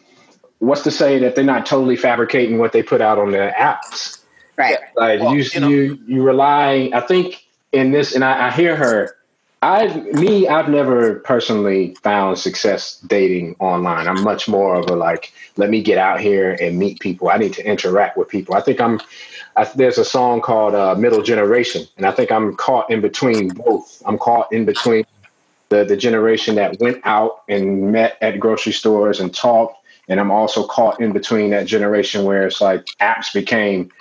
what's 0.59 0.83
to 0.83 0.91
say 0.91 1.19
that 1.19 1.35
they're 1.35 1.43
not 1.45 1.65
totally 1.65 1.95
fabricating 1.95 2.57
what 2.57 2.73
they 2.73 2.83
put 2.83 3.01
out 3.01 3.19
on 3.19 3.31
their 3.31 3.51
apps? 3.53 4.19
Right. 4.57 4.77
Like 4.95 5.21
Well, 5.21 5.35
you, 5.35 5.43
you 5.53 5.59
know- 5.59 5.69
you, 5.69 5.99
you 6.07 6.23
rely. 6.23 6.91
I 6.93 7.01
think 7.01 7.45
in 7.71 7.91
this, 7.91 8.15
and 8.15 8.23
I, 8.23 8.47
I 8.47 8.51
hear 8.51 8.75
her. 8.75 9.15
I, 9.63 9.87
me, 10.13 10.47
I've 10.47 10.69
never 10.69 11.15
personally 11.21 11.95
found 12.03 12.37
success 12.37 12.99
dating 13.07 13.55
online. 13.59 14.07
I'm 14.07 14.23
much 14.23 14.47
more 14.47 14.75
of 14.75 14.89
a 14.89 14.95
like, 14.95 15.33
let 15.57 15.71
me 15.71 15.81
get 15.81 15.97
out 15.97 16.19
here 16.21 16.55
and 16.61 16.77
meet 16.77 16.99
people. 16.99 17.29
I 17.29 17.37
need 17.37 17.53
to 17.53 17.65
interact 17.67 18.17
with 18.17 18.29
people. 18.29 18.55
I 18.55 18.61
think 18.61 18.79
I'm. 18.79 18.99
I, 19.57 19.63
there's 19.75 19.97
a 19.97 20.05
song 20.05 20.41
called 20.41 20.75
uh, 20.75 20.95
"Middle 20.95 21.21
Generation," 21.21 21.87
and 21.97 22.05
I 22.05 22.11
think 22.11 22.31
I'm 22.31 22.55
caught 22.55 22.89
in 22.91 23.01
between 23.01 23.49
both. 23.49 24.01
I'm 24.05 24.17
caught 24.17 24.51
in 24.53 24.65
between 24.65 25.05
the 25.69 25.83
the 25.83 25.97
generation 25.97 26.55
that 26.55 26.79
went 26.79 27.01
out 27.03 27.43
and 27.49 27.91
met 27.91 28.17
at 28.21 28.39
grocery 28.39 28.73
stores 28.73 29.19
and 29.19 29.33
talked 29.33 29.77
and 30.07 30.19
I'm 30.19 30.31
also 30.31 30.65
caught 30.65 31.01
in 31.01 31.11
between 31.11 31.49
that 31.51 31.67
generation 31.67 32.23
where 32.23 32.47
it's 32.47 32.61
like 32.61 32.85
apps 33.01 33.33
became 33.33 33.91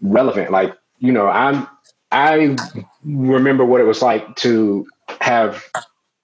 relevant. 0.00 0.50
Like 0.50 0.74
you 0.98 1.12
know, 1.12 1.28
I'm 1.28 1.68
I 2.10 2.56
remember 3.04 3.64
what 3.64 3.80
it 3.80 3.84
was 3.84 4.02
like 4.02 4.36
to 4.36 4.86
have 5.20 5.64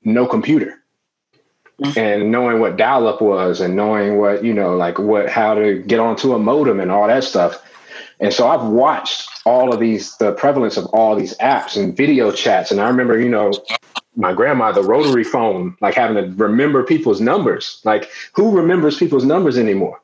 no 0.03 0.27
computer 0.27 0.77
and 1.97 2.31
knowing 2.31 2.61
what 2.61 2.77
dial 2.77 3.07
up 3.07 3.21
was 3.21 3.61
and 3.61 3.75
knowing 3.75 4.19
what 4.19 4.45
you 4.45 4.53
know 4.53 4.77
like 4.77 4.99
what 4.99 5.29
how 5.29 5.55
to 5.55 5.83
get 5.83 5.99
onto 5.99 6.35
a 6.35 6.39
modem 6.39 6.81
and 6.81 6.91
all 6.91 7.07
that 7.07 7.25
stuff 7.25 7.63
and 8.21 8.33
so 8.33 8.49
i've 8.49 8.67
watched 8.67 9.29
all 9.47 9.73
of 9.73 9.81
these 9.81 10.17
the 10.17 10.33
prevalence 10.33 10.77
of 10.77 10.87
all 10.87 11.17
these 11.17 11.37
apps 11.39 11.77
and 11.77 11.97
video 11.97 12.31
chats. 12.31 12.71
And 12.71 12.81
i 12.81 12.89
remember 12.89 13.21
you 13.21 13.29
know 13.29 13.53
my 14.17 14.33
grandma 14.33 14.73
the 14.73 14.83
rotary 14.83 15.25
phone 15.25 15.77
like 15.81 15.95
having 15.95 16.17
to 16.17 16.43
remember 16.43 16.85
people's 16.85 17.21
numbers. 17.21 17.81
Like 17.85 18.11
who 18.33 18.57
remembers 18.57 18.97
people's 18.97 19.25
numbers 19.25 19.57
anymore? 19.57 20.01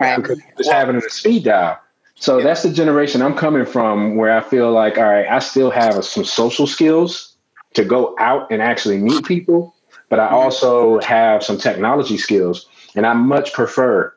Right. 0.00 0.16
because 0.16 0.40
just 0.58 0.70
having 0.70 0.96
a 0.96 1.00
speed 1.02 1.44
dial. 1.44 1.78
So 2.16 2.42
that's 2.42 2.62
the 2.62 2.72
generation 2.72 3.22
i'm 3.22 3.34
coming 3.34 3.66
from 3.66 4.16
where 4.16 4.36
i 4.36 4.40
feel 4.40 4.72
like 4.72 4.98
all 4.98 5.04
right 5.04 5.26
i 5.26 5.40
still 5.40 5.70
have 5.70 6.04
some 6.04 6.24
social 6.24 6.66
skills 6.66 7.34
to 7.74 7.84
go 7.84 8.14
out 8.18 8.50
and 8.52 8.62
actually 8.62 8.98
meet 8.98 9.24
people 9.24 9.74
but 10.08 10.20
I 10.20 10.26
mm-hmm. 10.26 10.34
also 10.34 11.00
have 11.00 11.42
some 11.42 11.58
technology 11.58 12.18
skills, 12.18 12.66
and 12.94 13.06
I 13.06 13.14
much 13.14 13.52
prefer, 13.52 14.14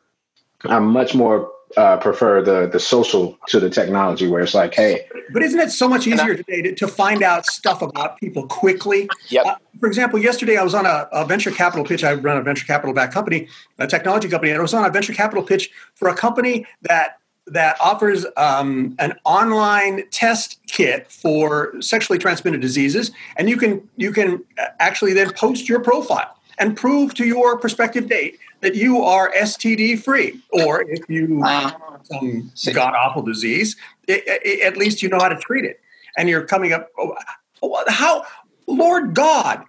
I'm 0.65 0.85
much 0.85 1.15
more 1.15 1.49
uh, 1.75 1.97
prefer 1.97 2.41
the 2.41 2.67
the 2.67 2.79
social 2.79 3.37
to 3.47 3.59
the 3.59 3.69
technology, 3.69 4.27
where 4.27 4.41
it's 4.41 4.53
like, 4.53 4.73
hey, 4.73 5.05
But 5.33 5.43
isn't 5.43 5.59
it 5.59 5.71
so 5.71 5.87
much 5.87 6.07
easier 6.07 6.35
today 6.35 6.61
to, 6.61 6.75
to 6.75 6.87
find 6.87 7.21
out 7.21 7.45
stuff 7.45 7.81
about 7.81 8.17
people 8.19 8.47
quickly? 8.47 9.09
Yep. 9.29 9.45
Uh, 9.45 9.55
for 9.79 9.87
example, 9.87 10.19
yesterday 10.19 10.57
I 10.57 10.63
was 10.63 10.73
on 10.73 10.85
a, 10.85 11.09
a 11.11 11.25
venture 11.25 11.51
capital 11.51 11.83
pitch. 11.83 12.03
I 12.03 12.13
run 12.13 12.37
a 12.37 12.41
venture 12.41 12.65
capital 12.65 12.93
backed 12.93 13.13
company, 13.13 13.47
a 13.79 13.87
technology 13.87 14.29
company, 14.29 14.51
and 14.51 14.59
I 14.59 14.61
was 14.61 14.73
on 14.73 14.85
a 14.85 14.89
venture 14.89 15.13
capital 15.13 15.43
pitch 15.43 15.69
for 15.95 16.07
a 16.07 16.15
company 16.15 16.65
that 16.83 17.17
that 17.47 17.77
offers 17.79 18.25
um, 18.35 18.95
an 18.99 19.13
online 19.23 20.03
test 20.09 20.59
kit 20.67 21.09
for 21.09 21.73
sexually 21.81 22.19
transmitted 22.19 22.61
diseases, 22.61 23.11
and 23.35 23.49
you 23.49 23.57
can 23.57 23.87
you 23.97 24.11
can 24.11 24.43
actually 24.79 25.13
then 25.13 25.31
post 25.33 25.67
your 25.67 25.79
profile 25.79 26.37
and 26.59 26.75
prove 26.75 27.13
to 27.13 27.25
your 27.25 27.57
prospective 27.57 28.07
date 28.07 28.39
that 28.61 28.75
you 28.75 29.01
are 29.03 29.31
STD 29.35 30.01
free, 30.01 30.39
or 30.51 30.81
if 30.89 31.07
you 31.09 31.27
Wow. 31.39 31.99
some 32.03 32.51
god 32.73 32.93
awful 32.95 33.21
disease, 33.21 33.75
i 34.09 34.21
i 34.45 34.59
at 34.63 34.77
least 34.77 35.01
you 35.01 35.09
know 35.09 35.19
how 35.19 35.29
to 35.29 35.37
treat 35.37 35.65
it. 35.65 35.79
And 36.17 36.27
you're 36.29 36.45
coming 36.45 36.73
up. 36.73 36.89
oh, 36.97 37.15
oh, 37.61 37.83
How, 37.87 38.25
Lord 38.65 39.13
God, 39.13 39.63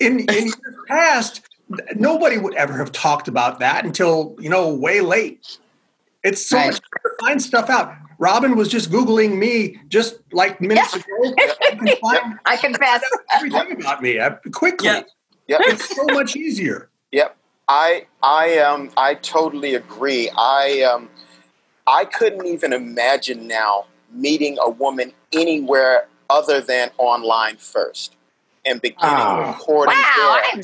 in 0.00 0.20
in 0.20 0.26
years 0.46 0.76
past, 0.88 1.42
nobody 1.96 2.38
would 2.38 2.54
ever 2.54 2.74
have 2.78 2.92
talked 2.92 3.28
about 3.28 3.58
that 3.60 3.84
until 3.84 4.34
you 4.38 4.48
know 4.48 4.72
way 4.74 5.00
late. 5.00 5.58
It's 6.24 6.46
so 6.46 6.56
Right. 6.56 6.66
much 6.66 6.80
harder 6.92 7.16
to 7.18 7.24
find 7.26 7.42
stuff 7.42 7.68
out. 7.68 7.94
Robin 8.18 8.54
was 8.54 8.68
just 8.68 8.90
googling 8.90 9.36
me 9.36 9.80
just 9.88 10.20
like 10.32 10.60
minutes 10.60 10.94
ago. 10.94 11.04
You 11.24 11.34
can 11.78 11.88
find 12.00 12.38
I 12.46 12.56
confess. 12.56 13.02
everything 13.34 13.72
about 13.80 14.00
me 14.02 14.18
uh, 14.20 14.36
quickly. 14.52 14.86
Yeah. 14.88 15.02
Yep. 15.48 15.60
It's 15.66 15.94
so 15.96 16.04
much 16.04 16.36
easier. 16.36 16.88
Yep. 17.10 17.36
I 17.68 18.06
I 18.22 18.58
um 18.58 18.90
I 18.96 19.14
totally 19.14 19.74
agree. 19.74 20.30
I 20.36 20.82
um 20.82 21.08
I 21.86 22.04
couldn't 22.04 22.46
even 22.46 22.72
imagine 22.72 23.46
now 23.46 23.86
meeting 24.12 24.58
a 24.60 24.70
woman 24.70 25.12
anywhere 25.32 26.06
other 26.30 26.60
than 26.60 26.90
online 26.98 27.56
first 27.56 28.14
and 28.64 28.80
beginning 28.80 29.18
Ah. 29.18 29.48
recording 29.58 29.94
Wow. 29.96 30.40
there. 30.42 30.44
I'm, 30.52 30.62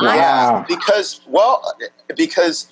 Wow. 0.00 0.64
because 0.68 1.20
well 1.26 1.74
because 2.16 2.68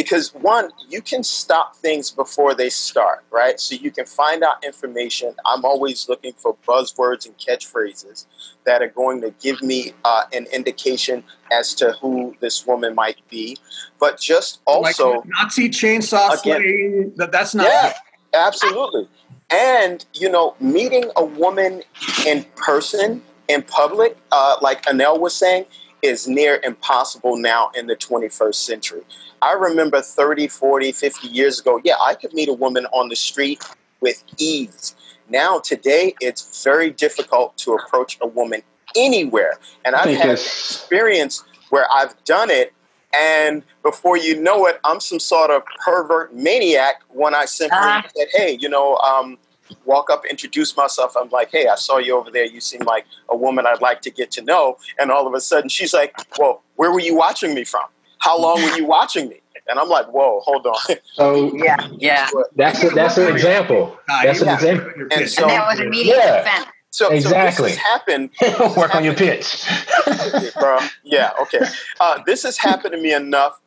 because 0.00 0.32
one 0.34 0.70
you 0.88 1.02
can 1.02 1.22
stop 1.22 1.76
things 1.76 2.10
before 2.10 2.54
they 2.54 2.70
start 2.70 3.22
right 3.30 3.60
so 3.60 3.74
you 3.74 3.90
can 3.90 4.06
find 4.06 4.42
out 4.42 4.64
information 4.64 5.34
i'm 5.44 5.62
always 5.62 6.08
looking 6.08 6.32
for 6.32 6.56
buzzwords 6.66 7.26
and 7.26 7.36
catchphrases 7.36 8.24
that 8.64 8.80
are 8.80 8.88
going 8.88 9.20
to 9.20 9.30
give 9.42 9.60
me 9.62 9.92
uh, 10.06 10.22
an 10.32 10.46
indication 10.54 11.22
as 11.52 11.74
to 11.74 11.92
who 12.00 12.34
this 12.40 12.66
woman 12.66 12.94
might 12.94 13.18
be 13.28 13.58
but 13.98 14.18
just 14.18 14.60
also 14.66 15.16
like 15.16 15.26
Nazi 15.26 15.68
chainsaw 15.68 16.40
Again. 16.40 17.12
That, 17.16 17.30
that's 17.30 17.54
not. 17.54 17.66
yeah 17.66 17.92
absolutely 18.32 19.06
and 19.50 20.06
you 20.14 20.30
know 20.30 20.54
meeting 20.60 21.10
a 21.16 21.24
woman 21.24 21.82
in 22.26 22.44
person 22.56 23.20
in 23.48 23.62
public 23.62 24.16
uh, 24.32 24.56
like 24.62 24.82
anel 24.86 25.20
was 25.20 25.36
saying 25.36 25.66
is 26.02 26.26
near 26.28 26.60
impossible 26.64 27.36
now 27.36 27.70
in 27.74 27.86
the 27.86 27.96
21st 27.96 28.54
century 28.54 29.02
i 29.42 29.52
remember 29.52 30.00
30 30.00 30.48
40 30.48 30.92
50 30.92 31.28
years 31.28 31.60
ago 31.60 31.80
yeah 31.84 31.94
i 32.02 32.14
could 32.14 32.32
meet 32.32 32.48
a 32.48 32.52
woman 32.52 32.86
on 32.92 33.08
the 33.08 33.16
street 33.16 33.62
with 34.00 34.22
ease 34.38 34.94
now 35.28 35.58
today 35.58 36.14
it's 36.20 36.62
very 36.64 36.90
difficult 36.90 37.56
to 37.58 37.74
approach 37.74 38.18
a 38.20 38.26
woman 38.26 38.62
anywhere 38.96 39.54
and 39.84 39.94
I 39.94 40.02
i've 40.02 40.18
had 40.18 40.30
it's 40.30 40.42
experience 40.44 41.44
where 41.70 41.86
I've 41.94 42.14
done 42.24 42.50
it, 42.50 42.72
and 43.14 43.62
before 43.82 44.16
you 44.16 44.40
know 44.40 44.66
it, 44.66 44.80
I'm 44.84 45.00
some 45.00 45.20
sort 45.20 45.50
of 45.50 45.62
pervert 45.84 46.34
maniac 46.34 47.02
when 47.08 47.34
I 47.34 47.44
simply 47.44 47.78
Ah. 47.80 48.04
said, 48.16 48.26
"Hey, 48.32 48.58
you 48.60 48.68
know." 48.68 48.96
Um, 48.96 49.38
Walk 49.84 50.10
up, 50.10 50.24
introduce 50.26 50.76
myself. 50.76 51.16
I'm 51.16 51.28
like, 51.30 51.50
hey, 51.50 51.66
I 51.68 51.74
saw 51.76 51.98
you 51.98 52.16
over 52.16 52.30
there. 52.30 52.44
You 52.44 52.60
seem 52.60 52.82
like 52.82 53.06
a 53.28 53.36
woman 53.36 53.66
I'd 53.66 53.80
like 53.80 54.00
to 54.02 54.10
get 54.10 54.30
to 54.32 54.42
know. 54.42 54.78
And 54.98 55.10
all 55.10 55.26
of 55.26 55.34
a 55.34 55.40
sudden, 55.40 55.68
she's 55.68 55.92
like, 55.94 56.14
well, 56.38 56.62
where 56.76 56.90
were 56.92 57.00
you 57.00 57.16
watching 57.16 57.54
me 57.54 57.64
from? 57.64 57.84
How 58.18 58.38
long 58.38 58.62
were 58.62 58.76
you 58.76 58.84
watching 58.86 59.28
me? 59.28 59.40
And 59.68 59.78
I'm 59.78 59.88
like, 59.88 60.06
whoa, 60.12 60.40
hold 60.40 60.66
on. 60.66 60.74
so 61.14 61.54
yeah. 61.56 61.76
Yeah. 61.98 62.28
that's 62.56 62.82
a, 62.82 62.90
that's 62.90 63.16
an 63.18 63.28
example. 63.32 63.96
That's 64.08 64.40
an 64.40 64.46
want 64.48 64.60
example. 64.62 64.84
to 64.86 64.90
put 64.90 64.96
your 64.98 65.08
And 65.12 65.28
so- 65.30 65.42
And 65.42 65.50
that 65.50 65.66
was 65.68 65.80
immediate 65.80 66.16
Yeah. 66.16 66.38
defense. 66.42 66.66
So, 66.92 67.12
Exactly. 67.12 67.70
so 67.70 67.76
this 67.76 67.76
has 67.76 67.86
happened, 67.86 68.30
Work 68.76 68.96
on 68.96 69.04
your 69.04 69.14
pitch. 69.14 69.64
bro. 70.58 70.78
Yeah, 71.04 71.30
okay. 71.40 71.60
Uh, 72.00 72.20
this 72.26 72.42
has 72.42 72.58
happened 72.58 72.92
to 72.94 73.00
me 73.00 73.14
enough 73.14 73.60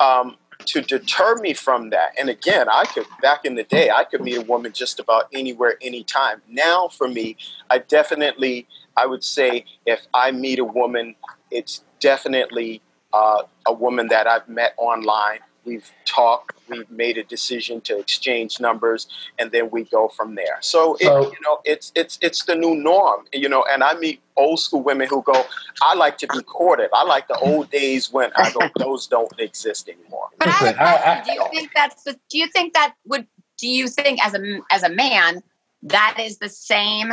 um, 0.00 0.36
to 0.66 0.80
deter 0.80 1.36
me 1.36 1.54
from 1.54 1.90
that. 1.90 2.14
And 2.18 2.28
again, 2.28 2.68
I 2.68 2.84
could 2.84 3.06
back 3.22 3.44
in 3.44 3.54
the 3.54 3.64
day, 3.64 3.90
I 3.90 4.04
could 4.04 4.20
meet 4.20 4.36
a 4.36 4.42
woman 4.42 4.72
just 4.72 4.98
about 4.98 5.28
anywhere, 5.32 5.76
anytime. 5.80 6.42
Now, 6.48 6.88
for 6.88 7.08
me, 7.08 7.36
I 7.70 7.78
definitely, 7.78 8.66
I 8.96 9.06
would 9.06 9.24
say, 9.24 9.64
if 9.86 10.00
I 10.12 10.30
meet 10.30 10.58
a 10.58 10.64
woman, 10.64 11.14
it's 11.50 11.84
definitely 12.00 12.82
uh, 13.12 13.42
a 13.66 13.72
woman 13.72 14.08
that 14.08 14.26
I've 14.26 14.48
met 14.48 14.74
online. 14.76 15.40
We've 15.64 15.90
talked, 16.04 16.56
we've 16.68 16.90
made 16.90 17.18
a 17.18 17.24
decision 17.24 17.80
to 17.82 17.98
exchange 17.98 18.60
numbers, 18.60 19.06
and 19.38 19.50
then 19.50 19.70
we 19.70 19.84
go 19.84 20.08
from 20.08 20.34
there. 20.34 20.58
So, 20.60 20.96
it, 21.00 21.04
you 21.04 21.38
know, 21.42 21.60
it's 21.64 21.92
it's 21.94 22.18
it's 22.22 22.44
the 22.44 22.54
new 22.54 22.74
norm. 22.74 23.24
You 23.32 23.48
know, 23.48 23.64
and 23.70 23.82
I 23.82 23.94
meet 23.94 24.20
old 24.36 24.60
school 24.60 24.82
women 24.82 25.08
who 25.08 25.22
go, 25.22 25.44
"I 25.82 25.94
like 25.94 26.18
to 26.18 26.26
be 26.28 26.42
courted. 26.42 26.90
I 26.92 27.04
like 27.04 27.28
the 27.28 27.38
old 27.38 27.70
days 27.70 28.12
when 28.12 28.30
I 28.36 28.50
go, 28.52 28.68
those 28.78 29.06
don't 29.06 29.32
exist 29.38 29.88
anymore." 29.88 30.28
But 30.38 30.48
I, 30.48 30.52
have 30.52 30.66
a 30.66 30.72
Listen, 30.72 30.80
I- 30.80 31.12
I- 31.12 31.24
do 31.24 31.32
you 31.32 31.48
think 31.50 31.70
that's 31.74 32.02
the, 32.02 32.18
do 32.30 32.38
you 32.38 32.46
think 32.48 32.74
that 32.74 32.94
would 33.06 33.26
do 33.58 33.68
you 33.68 33.88
think 33.88 34.24
as 34.24 34.34
a 34.34 34.60
as 34.70 34.82
a 34.82 34.90
man 34.90 35.42
that 35.82 36.16
is 36.18 36.38
the 36.38 36.48
same 36.48 37.12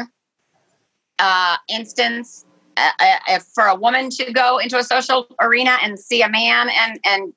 uh, 1.20 1.58
instance 1.70 2.46
uh, 2.78 2.90
uh, 3.00 3.40
for 3.54 3.66
a 3.66 3.76
woman 3.76 4.10
to 4.10 4.32
go 4.34 4.58
into 4.58 4.78
a 4.78 4.84
social 4.84 5.28
arena 5.40 5.78
and 5.84 6.00
see 6.00 6.22
a 6.22 6.30
man 6.30 6.70
and 6.70 7.00
and 7.06 7.34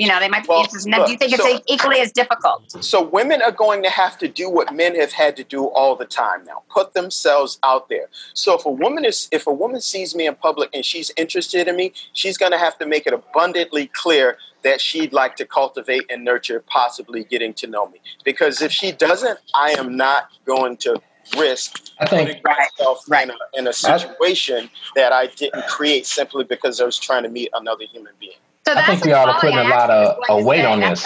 you 0.00 0.08
know 0.08 0.18
they 0.18 0.28
might 0.28 0.44
be 0.44 0.48
Well, 0.48 0.60
interested 0.62 0.86
in 0.86 0.92
them. 0.92 1.06
Do 1.06 1.12
you 1.12 1.18
think 1.18 1.32
it's 1.34 1.62
equally 1.68 2.00
as 2.00 2.10
difficult? 2.10 2.82
So 2.82 3.02
women 3.02 3.42
are 3.42 3.52
going 3.52 3.82
to 3.82 3.90
have 3.90 4.18
to 4.18 4.28
do 4.28 4.48
what 4.50 4.74
men 4.74 4.96
have 4.96 5.12
had 5.12 5.36
to 5.36 5.44
do 5.44 5.66
all 5.66 5.94
the 5.94 6.06
time 6.06 6.44
now. 6.44 6.62
Put 6.70 6.94
themselves 6.94 7.58
out 7.62 7.90
there. 7.90 8.08
So 8.34 8.58
if 8.58 8.64
a 8.64 8.70
woman 8.70 9.04
is 9.04 9.28
if 9.30 9.46
a 9.46 9.52
woman 9.52 9.80
sees 9.82 10.14
me 10.14 10.26
in 10.26 10.34
public 10.36 10.70
and 10.74 10.84
she's 10.86 11.12
interested 11.18 11.68
in 11.68 11.76
me, 11.76 11.92
she's 12.14 12.38
going 12.38 12.52
to 12.52 12.58
have 12.58 12.78
to 12.78 12.86
make 12.86 13.06
it 13.06 13.12
abundantly 13.12 13.88
clear 13.88 14.38
that 14.62 14.80
she'd 14.80 15.12
like 15.12 15.36
to 15.36 15.46
cultivate 15.46 16.04
and 16.10 16.24
nurture 16.24 16.64
possibly 16.66 17.24
getting 17.24 17.54
to 17.54 17.66
know 17.66 17.86
me. 17.88 18.00
Because 18.24 18.62
if 18.62 18.72
she 18.72 18.92
doesn't, 18.92 19.38
I 19.54 19.72
am 19.78 19.96
not 19.96 20.30
going 20.46 20.78
to 20.78 21.00
risk 21.38 21.80
I 22.00 22.06
think 22.06 22.28
putting 22.28 22.42
myself 22.44 23.04
Right. 23.08 23.28
in, 23.28 23.30
a, 23.30 23.58
in 23.60 23.66
a 23.68 23.72
situation 23.72 24.70
that 24.96 25.12
I 25.12 25.28
didn't 25.28 25.66
create 25.68 26.06
simply 26.06 26.44
because 26.44 26.80
I 26.80 26.84
was 26.84 26.98
trying 26.98 27.22
to 27.24 27.28
meet 27.28 27.50
another 27.54 27.84
human 27.84 28.14
being. 28.18 28.32
So 28.74 28.78
I 28.78 28.86
think 28.86 29.04
we 29.04 29.12
ought 29.12 29.26
to 29.26 29.40
put 29.40 29.54
a 29.54 29.62
lot 29.64 29.90
of 29.90 30.16
a 30.28 30.42
weight 30.44 30.58
say. 30.60 30.64
on 30.66 30.80
this. 30.80 31.04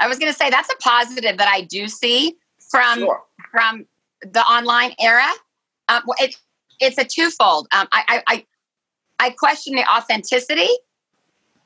a- 0.00 0.04
I 0.04 0.08
was 0.08 0.18
going 0.18 0.32
to 0.32 0.36
say 0.36 0.50
that's 0.50 0.72
a 0.72 0.76
positive 0.76 1.38
that 1.38 1.48
I 1.48 1.60
do 1.62 1.86
see 1.86 2.36
from 2.70 2.98
Sure. 3.00 3.22
from 3.50 3.86
the 4.22 4.40
online 4.40 4.94
era. 4.98 5.28
Um, 5.88 6.02
it, 6.18 6.34
it's 6.80 6.98
a 6.98 7.04
twofold. 7.04 7.68
Um, 7.72 7.86
I, 7.92 8.02
I, 8.08 8.22
I, 8.34 8.46
I 9.26 9.30
question 9.30 9.74
the 9.76 9.84
authenticity 9.88 10.68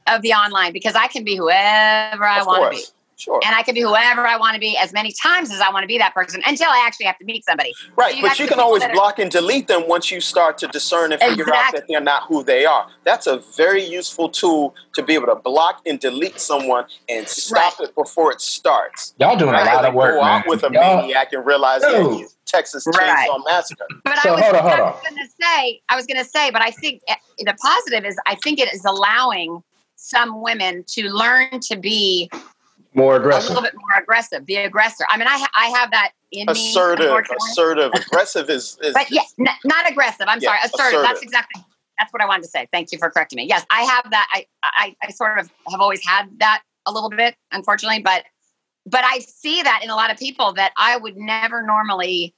of 0.07 0.23
the 0.23 0.33
online 0.33 0.73
because 0.73 0.95
I 0.95 1.07
can 1.07 1.25
be 1.25 1.37
whoever 1.37 2.25
I 2.25 2.43
want 2.43 2.73
to 2.73 2.79
be. 2.79 2.85
Course. 3.17 3.23
Sure. 3.25 3.41
And 3.45 3.55
I 3.55 3.63
can 3.63 3.75
be 3.75 3.81
whoever 3.81 4.27
I 4.27 4.37
want 4.37 4.55
to 4.55 4.61
be 4.61 4.77
as 4.77 4.93
many 4.93 5.13
times 5.23 5.51
as 5.51 5.61
I 5.61 5.71
want 5.71 5.83
to 5.85 5.87
be 5.87 5.99
that 5.99 6.15
person 6.15 6.43
until 6.47 6.69
I 6.69 6.85
actually 6.87 7.07
have 7.07 7.19
to 7.19 7.25
meet 7.25 7.45
somebody. 7.45 7.73
Right, 7.97 8.13
So 8.13 8.17
you 8.19 8.23
but 8.23 8.39
you 8.39 8.47
can 8.47 8.61
always 8.61 8.83
that 8.83 8.91
are- 8.91 8.95
block 8.95 9.19
and 9.19 9.31
delete 9.31 9.69
them 9.69 9.89
once 9.89 10.11
you 10.11 10.21
start 10.21 10.59
to 10.59 10.67
discern 10.69 11.13
and 11.13 11.21
figure 11.21 11.47
out 11.55 11.73
that 11.73 11.85
they're 11.89 12.01
not 12.01 12.25
who 12.25 12.45
they 12.45 12.65
are. 12.67 12.87
That's 13.05 13.27
a 13.27 13.39
very 13.57 13.83
useful 13.85 14.29
tool 14.29 14.75
to 14.95 15.03
be 15.03 15.15
able 15.15 15.27
to 15.27 15.35
block 15.37 15.81
and 15.87 15.99
delete 15.99 16.41
someone 16.41 16.85
and 17.09 17.27
stop 17.29 17.81
it 17.81 17.95
before 17.95 18.33
it 18.33 18.41
starts. 18.41 19.15
Y'all 19.19 19.37
doing 19.37 19.55
a 19.55 19.59
lot 19.65 19.83
than 19.83 19.87
of 19.87 19.95
work, 19.95 20.15
go 20.17 20.21
man. 20.23 20.41
out 20.43 20.47
with 20.49 20.63
a 20.63 20.71
Y'all- 20.73 21.01
maniac 21.03 21.33
and 21.33 21.45
realize 21.47 21.83
that 21.83 21.93
Dude. 21.93 22.17
he's 22.19 22.37
Texas 22.47 22.87
Right. 22.87 23.29
Chainsaw 23.29 23.43
Massacre. 23.45 23.87
But 24.05 24.19
So 24.23 24.31
I 24.31 24.33
was, 24.35 24.41
hold 24.43 24.55
on, 24.57 24.63
hold 24.63 24.81
on. 24.81 24.93
was 24.93 25.03
going 25.09 25.17
to 25.27 25.33
say, 25.41 25.81
I 25.89 25.97
was 25.97 26.07
going 26.07 26.19
to 26.23 26.29
say, 26.29 26.51
but 26.51 26.63
I 26.63 26.71
think 26.71 27.03
eh, 27.09 27.15
the 27.41 27.55
positive 27.55 28.05
is 28.05 28.17
I 28.27 28.37
think 28.37 28.61
it 28.61 28.73
is 28.73 28.85
allowing 28.85 29.63
some 29.97 30.43
women 30.43 30.85
to 30.89 31.09
learn 31.09 31.59
to 31.61 31.77
be 31.77 32.31
More 32.97 33.17
aggressive. 33.17 33.51
a 33.51 33.55
little 33.55 33.63
bit 33.63 33.75
more 33.75 33.99
aggressive, 34.03 34.47
the 34.47 34.57
aggressor. 34.57 35.05
I 35.11 35.19
mean, 35.19 35.29
I 35.29 35.37
ha- 35.39 35.51
I 35.55 35.67
have 35.67 35.91
that 35.91 36.13
in 36.33 36.47
me. 36.47 36.53
Assertive, 36.53 37.05
unfortunately. 37.07 37.51
assertive, 37.51 37.93
aggressive 37.95 38.49
is, 38.49 38.79
is 38.83 38.95
But 38.95 39.11
yeah, 39.11 39.21
n- 39.39 39.47
not 39.67 39.89
aggressive. 39.91 40.27
I'm 40.29 40.41
Yeah, 40.41 40.49
sorry, 40.49 40.59
assertive. 40.65 40.81
assertive. 40.81 41.03
That's 41.03 41.23
exactly 41.23 41.63
that's 41.99 42.13
what 42.13 42.23
I 42.23 42.27
wanted 42.27 42.43
to 42.45 42.49
say. 42.49 42.67
Thank 42.73 42.93
you 42.93 42.99
for 42.99 43.11
correcting 43.11 43.37
me. 43.37 43.45
Yes, 43.45 43.65
I 43.71 43.83
have 43.83 44.11
that. 44.11 44.27
I, 44.33 44.47
I 44.63 44.97
I 45.03 45.11
sort 45.11 45.39
of 45.39 45.51
have 45.71 45.81
always 45.81 46.05
had 46.07 46.27
that 46.39 46.63
a 46.87 46.93
little 46.93 47.11
bit, 47.11 47.37
unfortunately, 47.53 48.01
but 48.03 48.25
but 48.87 49.05
I 49.05 49.19
see 49.19 49.63
that 49.63 49.81
in 49.85 49.91
a 49.91 49.95
lot 49.95 50.11
of 50.11 50.17
people 50.17 50.55
that 50.55 50.73
I 50.79 50.97
would 50.97 51.17
never 51.19 51.63
normally 51.63 52.35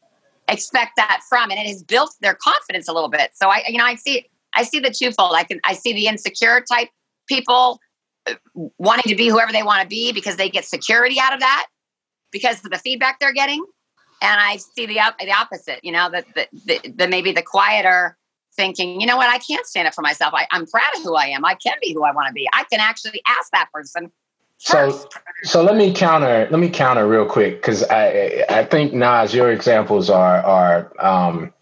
expect 0.48 0.92
that 0.96 1.20
from, 1.28 1.50
and 1.50 1.60
it 1.60 1.66
has 1.66 1.82
built 1.84 2.14
their 2.20 2.34
confidence 2.34 2.88
a 2.88 2.92
little 2.92 3.10
bit. 3.10 3.30
So 3.34 3.48
I, 3.48 3.62
you 3.68 3.78
know, 3.78 3.84
I 3.84 3.94
see 3.94 4.26
I 4.54 4.64
see 4.64 4.80
the 4.80 4.90
twofold. 4.90 5.34
I 5.36 5.44
can 5.44 5.60
I 5.64 5.74
see 5.74 5.92
the 5.92 6.08
insecure 6.08 6.62
type 6.62 6.88
people 7.28 7.78
wanting 8.54 9.10
to 9.10 9.16
be 9.16 9.28
whoever 9.28 9.52
they 9.52 9.62
want 9.62 9.82
to 9.82 9.88
be 9.88 10.12
because 10.12 10.36
they 10.36 10.50
get 10.50 10.64
security 10.64 11.18
out 11.20 11.32
of 11.32 11.40
that 11.40 11.66
because 12.30 12.64
of 12.64 12.70
the 12.70 12.78
feedback 12.78 13.18
they're 13.20 13.32
getting 13.32 13.64
and 14.20 14.40
I 14.40 14.56
see 14.56 14.86
the 14.86 15.00
the 15.20 15.32
opposite. 15.32 15.80
You 15.82 15.92
know, 15.92 16.10
that 16.10 16.26
the, 16.34 16.48
the, 16.66 16.88
the 16.90 17.08
maybe 17.08 17.32
the 17.32 17.42
quieter 17.42 18.16
thinking, 18.56 19.00
you 19.00 19.06
know 19.06 19.16
what, 19.16 19.28
I 19.28 19.38
can't 19.38 19.66
stand 19.66 19.86
up 19.86 19.94
for 19.94 20.02
myself. 20.02 20.34
I, 20.34 20.46
I'm 20.50 20.66
proud 20.66 20.96
of 20.96 21.02
who 21.02 21.14
I 21.14 21.26
am. 21.26 21.44
I 21.44 21.54
can 21.54 21.74
be 21.80 21.92
who 21.92 22.04
I 22.04 22.12
want 22.12 22.26
to 22.28 22.32
be. 22.32 22.48
I 22.52 22.64
can 22.64 22.80
actually 22.80 23.22
ask 23.26 23.50
that 23.52 23.68
person 23.72 24.10
So, 24.58 25.08
so 25.44 25.62
let 25.62 25.76
me 25.76 25.92
counter. 25.92 26.48
Let 26.50 26.58
me 26.58 26.68
counter 26.68 27.06
real 27.06 27.26
quick 27.26 27.60
because 27.60 27.84
I 27.84 28.44
I 28.48 28.64
think 28.64 28.92
Nas, 28.92 29.32
your 29.32 29.52
examples 29.52 30.10
are 30.10 30.42
are 30.42 30.92
um, 30.98 31.52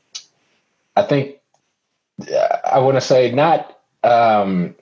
I 0.96 1.02
think 1.02 1.36
I 2.64 2.78
want 2.78 2.96
to 2.96 3.02
say 3.02 3.30
not 3.32 3.78
um, 4.02 4.74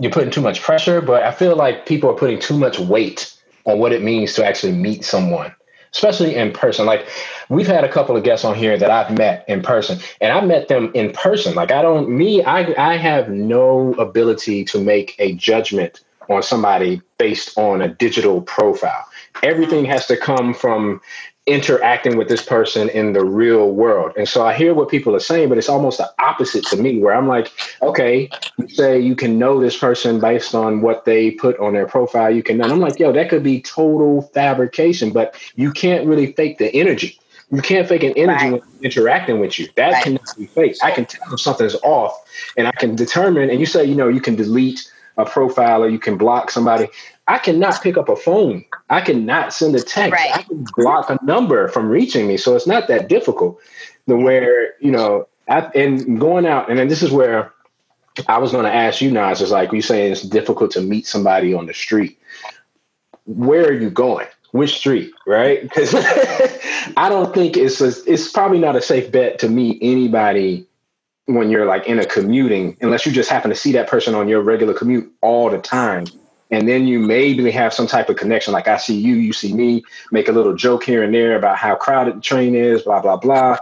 you're 0.00 0.12
putting 0.12 0.30
too 0.30 0.40
much 0.40 0.62
pressure, 0.62 1.00
but 1.00 1.22
I 1.22 1.30
feel 1.30 1.56
like 1.56 1.86
people 1.86 2.10
are 2.10 2.16
putting 2.16 2.40
too 2.40 2.58
much 2.58 2.78
weight 2.78 3.32
on 3.66 3.78
what 3.78 3.92
it 3.92 4.02
means 4.02 4.32
to 4.34 4.44
actually 4.44 4.72
meet 4.72 5.04
someone, 5.04 5.54
especially 5.92 6.34
in 6.34 6.52
person. 6.52 6.86
Like 6.86 7.06
we've 7.48 7.66
had 7.66 7.84
a 7.84 7.92
couple 7.92 8.16
of 8.16 8.24
guests 8.24 8.44
on 8.44 8.54
here 8.54 8.78
that 8.78 8.90
I've 8.90 9.16
met 9.16 9.44
in 9.46 9.62
person, 9.62 9.98
and 10.20 10.32
I 10.32 10.40
met 10.40 10.68
them 10.68 10.90
in 10.94 11.12
person. 11.12 11.54
Like 11.54 11.70
I 11.70 11.82
don't 11.82 12.08
me, 12.08 12.42
I 12.42 12.74
I 12.78 12.96
have 12.96 13.28
no 13.28 13.92
ability 13.94 14.64
to 14.66 14.80
make 14.80 15.14
a 15.18 15.34
judgment 15.34 16.00
on 16.30 16.42
somebody 16.42 17.02
based 17.18 17.58
on 17.58 17.82
a 17.82 17.88
digital 17.88 18.40
profile. 18.42 19.04
Everything 19.42 19.84
has 19.84 20.06
to 20.06 20.16
come 20.16 20.54
from 20.54 21.00
interacting 21.46 22.16
with 22.16 22.28
this 22.28 22.44
person 22.44 22.88
in 22.90 23.12
the 23.12 23.24
real 23.24 23.70
world. 23.72 24.12
And 24.16 24.28
so 24.28 24.44
I 24.44 24.54
hear 24.54 24.74
what 24.74 24.88
people 24.88 25.16
are 25.16 25.20
saying, 25.20 25.48
but 25.48 25.58
it's 25.58 25.68
almost 25.68 25.98
the 25.98 26.10
opposite 26.18 26.64
to 26.66 26.76
me, 26.76 26.98
where 26.98 27.14
I'm 27.14 27.26
like, 27.26 27.50
okay, 27.82 28.30
you 28.58 28.68
say 28.68 29.00
you 29.00 29.16
can 29.16 29.38
know 29.38 29.58
this 29.60 29.76
person 29.76 30.20
based 30.20 30.54
on 30.54 30.82
what 30.82 31.04
they 31.06 31.30
put 31.32 31.58
on 31.58 31.72
their 31.72 31.86
profile. 31.86 32.30
You 32.34 32.42
can 32.42 32.58
know. 32.58 32.64
And 32.64 32.72
I'm 32.72 32.80
like, 32.80 32.98
yo, 32.98 33.12
that 33.12 33.30
could 33.30 33.42
be 33.42 33.62
total 33.62 34.22
fabrication, 34.34 35.10
but 35.12 35.34
you 35.56 35.72
can't 35.72 36.06
really 36.06 36.32
fake 36.32 36.58
the 36.58 36.72
energy. 36.74 37.18
You 37.50 37.62
can't 37.62 37.88
fake 37.88 38.04
an 38.04 38.12
energy 38.16 38.44
Right. 38.44 38.52
when 38.52 38.62
interacting 38.82 39.40
with 39.40 39.58
you. 39.58 39.68
That 39.76 39.94
Right. 39.94 40.04
cannot 40.04 40.36
be 40.38 40.46
fake. 40.46 40.76
I 40.82 40.92
can 40.92 41.04
tell 41.04 41.32
if 41.32 41.40
something's 41.40 41.74
off 41.82 42.16
and 42.56 42.68
I 42.68 42.72
can 42.72 42.94
determine, 42.94 43.50
and 43.50 43.58
you 43.58 43.66
say, 43.66 43.84
you 43.84 43.96
know, 43.96 44.08
you 44.08 44.20
can 44.20 44.36
delete 44.36 44.80
a 45.16 45.24
profile 45.24 45.82
or 45.82 45.88
you 45.88 45.98
can 45.98 46.16
block 46.16 46.50
somebody. 46.50 46.86
I 47.30 47.38
cannot 47.38 47.80
pick 47.80 47.96
up 47.96 48.08
a 48.08 48.16
phone. 48.16 48.64
I 48.88 49.00
cannot 49.02 49.52
send 49.54 49.76
a 49.76 49.80
text. 49.80 50.12
Right. 50.12 50.34
I 50.34 50.42
can 50.42 50.66
block 50.76 51.10
a 51.10 51.18
number 51.22 51.68
from 51.68 51.88
reaching 51.88 52.26
me. 52.26 52.36
So 52.36 52.56
it's 52.56 52.66
not 52.66 52.88
that 52.88 53.08
difficult. 53.08 53.60
The 54.08 54.16
where, 54.16 54.74
you 54.80 54.90
know, 54.90 55.28
I, 55.48 55.60
and 55.76 56.18
going 56.18 56.44
out, 56.44 56.68
and 56.68 56.76
then 56.76 56.88
this 56.88 57.04
is 57.04 57.12
where 57.12 57.52
I 58.26 58.38
was 58.38 58.50
going 58.50 58.64
to 58.64 58.74
ask 58.74 59.00
you, 59.00 59.12
Nas, 59.12 59.40
is 59.40 59.52
like 59.52 59.72
you 59.72 59.80
saying 59.80 60.10
it's 60.10 60.22
difficult 60.22 60.72
to 60.72 60.80
meet 60.80 61.06
somebody 61.06 61.54
on 61.54 61.66
the 61.66 61.72
street. 61.72 62.18
Where 63.26 63.64
are 63.64 63.72
you 63.72 63.90
going? 63.90 64.26
Which 64.50 64.76
street, 64.76 65.12
right? 65.24 65.62
Because 65.62 65.94
I 66.96 67.08
don't 67.08 67.32
think 67.32 67.56
it's 67.56 67.80
a, 67.80 67.92
it's 68.12 68.28
probably 68.32 68.58
not 68.58 68.74
a 68.74 68.82
safe 68.82 69.12
bet 69.12 69.38
to 69.38 69.48
meet 69.48 69.78
anybody 69.80 70.66
when 71.26 71.48
you're 71.48 71.66
like 71.66 71.86
in 71.86 72.00
a 72.00 72.06
commuting, 72.06 72.76
unless 72.80 73.06
you 73.06 73.12
just 73.12 73.30
happen 73.30 73.50
to 73.50 73.56
see 73.56 73.70
that 73.70 73.86
person 73.86 74.16
on 74.16 74.26
your 74.26 74.40
regular 74.40 74.74
commute 74.74 75.12
all 75.20 75.48
the 75.48 75.58
time. 75.58 76.06
And 76.50 76.68
then 76.68 76.86
you 76.86 76.98
maybe 76.98 77.50
have 77.50 77.72
some 77.72 77.86
type 77.86 78.08
of 78.08 78.16
connection. 78.16 78.52
Like 78.52 78.68
I 78.68 78.76
see 78.76 78.98
you, 78.98 79.14
you 79.14 79.32
see 79.32 79.52
me, 79.52 79.84
make 80.10 80.28
a 80.28 80.32
little 80.32 80.54
joke 80.54 80.84
here 80.84 81.02
and 81.02 81.14
there 81.14 81.36
about 81.36 81.56
how 81.56 81.76
crowded 81.76 82.16
the 82.16 82.20
train 82.20 82.54
is, 82.54 82.82
blah, 82.82 83.00
blah, 83.00 83.16
blah. 83.16 83.58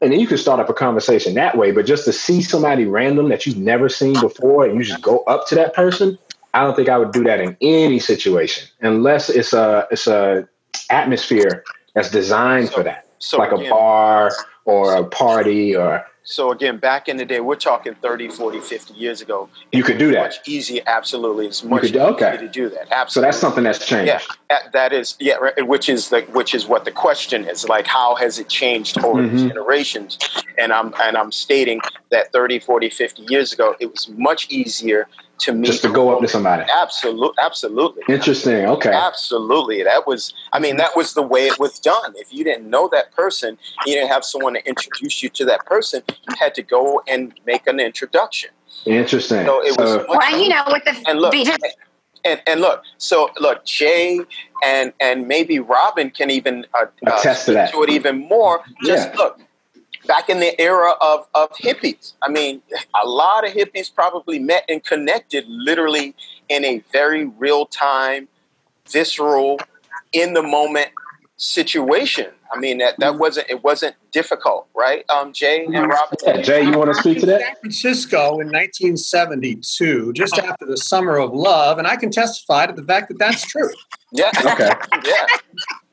And 0.00 0.12
then 0.12 0.20
you 0.20 0.26
can 0.26 0.38
start 0.38 0.60
up 0.60 0.68
a 0.68 0.74
conversation 0.74 1.34
that 1.34 1.58
way. 1.58 1.72
But 1.72 1.86
just 1.86 2.04
to 2.06 2.12
see 2.12 2.40
somebody 2.40 2.86
random 2.86 3.28
that 3.28 3.46
you've 3.46 3.58
never 3.58 3.88
seen 3.88 4.18
before 4.20 4.64
and 4.64 4.76
you 4.76 4.84
just 4.84 5.02
go 5.02 5.18
up 5.20 5.46
to 5.48 5.54
that 5.56 5.74
person, 5.74 6.18
I 6.54 6.64
don't 6.64 6.74
think 6.74 6.88
I 6.88 6.98
would 6.98 7.12
do 7.12 7.24
that 7.24 7.40
in 7.40 7.56
any 7.60 7.98
situation 7.98 8.68
unless 8.80 9.28
it's 9.30 9.52
a 9.52 9.86
it's 9.90 10.06
a 10.06 10.48
atmosphere 10.90 11.64
that's 11.94 12.10
designed 12.10 12.70
for 12.70 12.82
that. 12.82 13.06
So 13.18 13.38
like 13.38 13.52
a 13.52 13.68
bar 13.68 14.32
or 14.64 14.94
a 14.94 15.04
party 15.04 15.76
or 15.76 16.04
So 16.22 16.52
again, 16.52 16.76
back 16.76 17.08
in 17.08 17.16
the 17.16 17.24
day, 17.24 17.40
we're 17.40 17.56
talking 17.56 17.94
30, 17.94 18.28
40, 18.28 18.60
50 18.60 18.94
years 18.94 19.20
ago. 19.22 19.48
You 19.72 19.82
could 19.82 19.98
do 19.98 20.12
that. 20.12 20.20
Much 20.20 20.48
easier, 20.48 20.82
absolutely. 20.86 21.46
It's 21.46 21.64
much 21.64 21.80
could 21.82 21.92
do- 21.92 21.98
easier 22.00 22.10
okay. 22.12 22.36
to 22.36 22.48
do 22.48 22.68
that. 22.68 23.10
so 23.10 23.20
that's 23.20 23.38
something 23.38 23.64
that's 23.64 23.84
changed. 23.84 24.06
Yeah, 24.08 24.20
that- 24.50 24.72
that 24.72 24.92
is 24.92 25.16
yeah, 25.18 25.34
right, 25.36 25.66
which 25.66 25.88
is 25.88 26.12
like 26.12 26.32
which 26.34 26.54
is 26.54 26.66
what 26.66 26.84
the 26.84 26.90
question 26.92 27.44
is 27.46 27.68
like 27.68 27.86
how 27.86 28.14
has 28.16 28.38
it 28.38 28.48
changed 28.48 29.02
over 29.02 29.22
Mhm. 29.22 29.48
generations? 29.48 30.18
And 30.58 30.72
I'm 30.72 30.92
and 31.02 31.16
I'm 31.16 31.32
stating 31.32 31.80
that 32.10 32.32
30, 32.32 32.58
40, 32.58 32.90
50 32.90 33.22
years 33.28 33.52
ago 33.52 33.74
it 33.80 33.90
was 33.90 34.08
much 34.10 34.46
easier 34.50 35.08
to 35.40 35.52
meet 35.52 35.66
Just 35.66 35.82
to 35.82 35.88
go 35.92 36.10
up 36.14 36.20
to 36.20 36.28
somebody. 36.28 36.64
Absolutely, 36.70 37.34
absolutely. 37.42 38.02
Interesting. 38.08 38.66
Okay. 38.66 38.92
Absolutely. 38.92 39.82
That 39.82 40.06
was, 40.06 40.32
I 40.52 40.58
mean, 40.58 40.76
that 40.76 40.96
was 40.96 41.14
the 41.14 41.22
way 41.22 41.46
it 41.46 41.58
was 41.58 41.78
done. 41.78 42.14
If 42.16 42.32
you 42.32 42.44
didn't 42.44 42.68
know 42.68 42.88
that 42.92 43.12
person, 43.12 43.58
you 43.86 43.94
didn't 43.94 44.08
have 44.10 44.24
someone 44.24 44.54
to 44.54 44.66
introduce 44.68 45.22
you 45.22 45.28
to 45.30 45.44
that 45.46 45.64
person, 45.66 46.02
you 46.08 46.36
had 46.38 46.54
to 46.54 46.62
go 46.62 47.02
and 47.08 47.32
make 47.46 47.66
an 47.66 47.80
introduction. 47.80 48.50
Interesting. 48.86 49.44
So 49.46 49.64
it 49.64 49.76
was 49.78 49.90
So- 49.90 50.06
Well, 50.08 50.38
you 50.40 50.48
know, 50.48 50.62
with 50.68 50.84
the 50.84 50.94
and 51.08 51.20
look, 51.20 51.32
because- 51.32 51.58
and, 52.24 52.40
and 52.46 52.60
look, 52.60 52.82
so 52.98 53.30
look, 53.40 53.64
Jay 53.64 54.20
and 54.62 54.92
and 55.00 55.26
maybe 55.26 55.58
Robin 55.58 56.10
can 56.10 56.30
even 56.30 56.66
uh, 56.74 56.84
uh, 57.06 57.16
Attest 57.18 57.46
to 57.46 57.52
that. 57.52 57.72
to 57.72 57.82
it 57.82 57.90
even 57.90 58.18
more. 58.28 58.62
Just 58.84 59.08
Yeah. 59.08 59.16
look, 59.16 59.40
back 60.10 60.28
in 60.28 60.40
the 60.40 60.60
era 60.60 60.92
of 61.00 61.28
of 61.34 61.50
hippies, 61.52 62.14
I 62.20 62.28
mean, 62.28 62.62
a 63.00 63.06
lot 63.06 63.46
of 63.46 63.54
hippies 63.54 63.94
probably 63.94 64.40
met 64.40 64.64
and 64.68 64.84
connected 64.84 65.44
literally 65.46 66.16
in 66.48 66.64
a 66.64 66.82
very 66.90 67.26
real 67.26 67.64
time, 67.66 68.26
visceral, 68.88 69.60
in 70.12 70.34
the 70.34 70.42
moment 70.42 70.88
situation. 71.36 72.26
I 72.52 72.58
mean, 72.58 72.78
that 72.78 72.98
that 72.98 73.12
mm-hmm. 73.12 73.20
wasn't 73.20 73.50
it 73.50 73.62
wasn't 73.62 73.94
difficult, 74.10 74.66
right? 74.74 75.08
Um, 75.08 75.32
Jay 75.32 75.64
and 75.64 75.74
mm-hmm. 75.74 75.90
Robin. 75.90 76.18
yeah, 76.26 76.42
Jay, 76.42 76.64
you 76.64 76.76
want 76.76 76.92
to 76.92 77.00
speak 77.00 77.20
to 77.20 77.26
that? 77.26 77.42
San 77.42 77.54
Francisco 77.60 78.40
in 78.40 78.48
1972, 78.48 80.12
just 80.12 80.36
uh-huh. 80.36 80.50
after 80.50 80.66
the 80.66 80.76
Summer 80.76 81.18
of 81.18 81.32
Love, 81.32 81.78
and 81.78 81.86
I 81.86 81.94
can 81.94 82.10
testify 82.10 82.66
to 82.66 82.72
the 82.72 82.82
fact 82.82 83.10
that 83.10 83.18
that's 83.20 83.46
true. 83.46 83.70
Yeah. 84.10 84.32
Okay. 84.44 84.70
Yeah. 85.06 85.26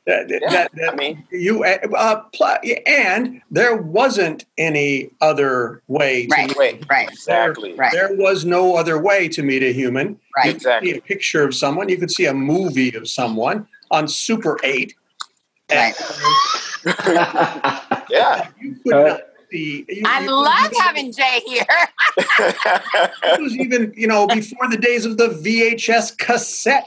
That, 0.07 0.29
Yeah. 0.29 0.39
that- 0.49 0.71
that 0.75 0.93
I 0.93 0.95
mean, 0.95 1.27
you 1.31 1.63
uh, 1.65 2.21
pl- 2.33 2.57
and 2.87 3.41
there 3.51 3.75
wasn't 3.75 4.45
any 4.57 5.09
other 5.21 5.81
way. 5.89 6.25
To 6.27 6.33
Right. 6.35 6.47
meet 6.47 6.57
wait. 6.57 6.83
right, 6.89 7.09
Exactly. 7.11 7.73
right, 7.73 7.91
There 7.91 8.15
was 8.15 8.45
no 8.45 8.75
other 8.77 8.97
way 8.99 9.27
to 9.27 9.43
meet 9.43 9.63
a 9.63 9.73
human. 9.73 10.17
right. 10.35 10.45
You 10.45 10.51
could 10.53 10.55
Exactly. 10.61 10.91
see 10.93 10.97
a 10.97 11.01
picture 11.01 11.43
of 11.43 11.53
someone. 11.53 11.89
You 11.89 11.97
could 11.97 12.09
see 12.11 12.25
a 12.25 12.33
movie 12.33 12.93
of 12.95 13.09
someone 13.09 13.67
on 13.91 14.07
Super 14.07 14.57
8. 14.63 14.95
And 15.69 15.93
Yeah. 18.09 18.47
you 18.61 18.75
could 18.83 18.93
Uh, 18.93 19.03
not 19.07 19.21
see. 19.51 19.85
You, 19.89 20.03
I 20.05 20.21
you- 20.21 20.31
love 20.31 20.71
having 20.79 21.11
Jay 21.11 21.41
here. 21.45 21.65
It 23.23 23.41
was 23.41 23.55
even, 23.57 23.93
you 23.95 24.07
know, 24.07 24.25
before 24.27 24.67
the 24.69 24.77
days 24.77 25.05
of 25.05 25.17
the 25.17 25.27
VHS 25.27 26.11
cassette. 26.17 26.85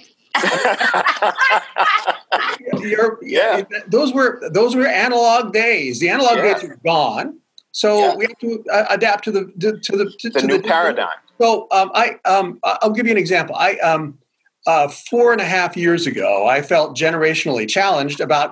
Yeah. 3.22 3.62
those 3.88 4.12
were 4.12 4.40
those 4.50 4.74
were 4.74 4.86
analog 4.86 5.52
days. 5.52 6.00
The 6.00 6.08
analog 6.08 6.36
Yeah. 6.36 6.54
days 6.54 6.64
are 6.64 6.76
gone. 6.84 7.38
So 7.72 7.98
Yeah. 7.98 8.14
we 8.16 8.24
have 8.26 8.38
to 8.38 8.64
uh, 8.72 8.86
adapt 8.90 9.24
to 9.24 9.30
the 9.32 9.44
to, 9.60 9.78
to 9.78 9.96
the 9.96 10.12
to, 10.18 10.30
the 10.30 10.40
to 10.40 10.46
new 10.46 10.54
digital- 10.56 10.70
paradigm. 10.70 11.08
So 11.40 11.68
um, 11.72 11.90
I 11.94 12.16
um, 12.26 12.58
I'll 12.62 12.90
give 12.90 13.06
you 13.06 13.12
an 13.12 13.18
example. 13.18 13.54
I 13.56 13.76
um, 13.76 14.18
uh, 14.66 14.88
four 14.88 15.32
and 15.32 15.40
a 15.40 15.44
half 15.44 15.74
years 15.74 16.06
ago, 16.06 16.46
I 16.46 16.60
felt 16.60 16.94
generationally 16.94 17.66
challenged 17.66 18.20
about 18.20 18.50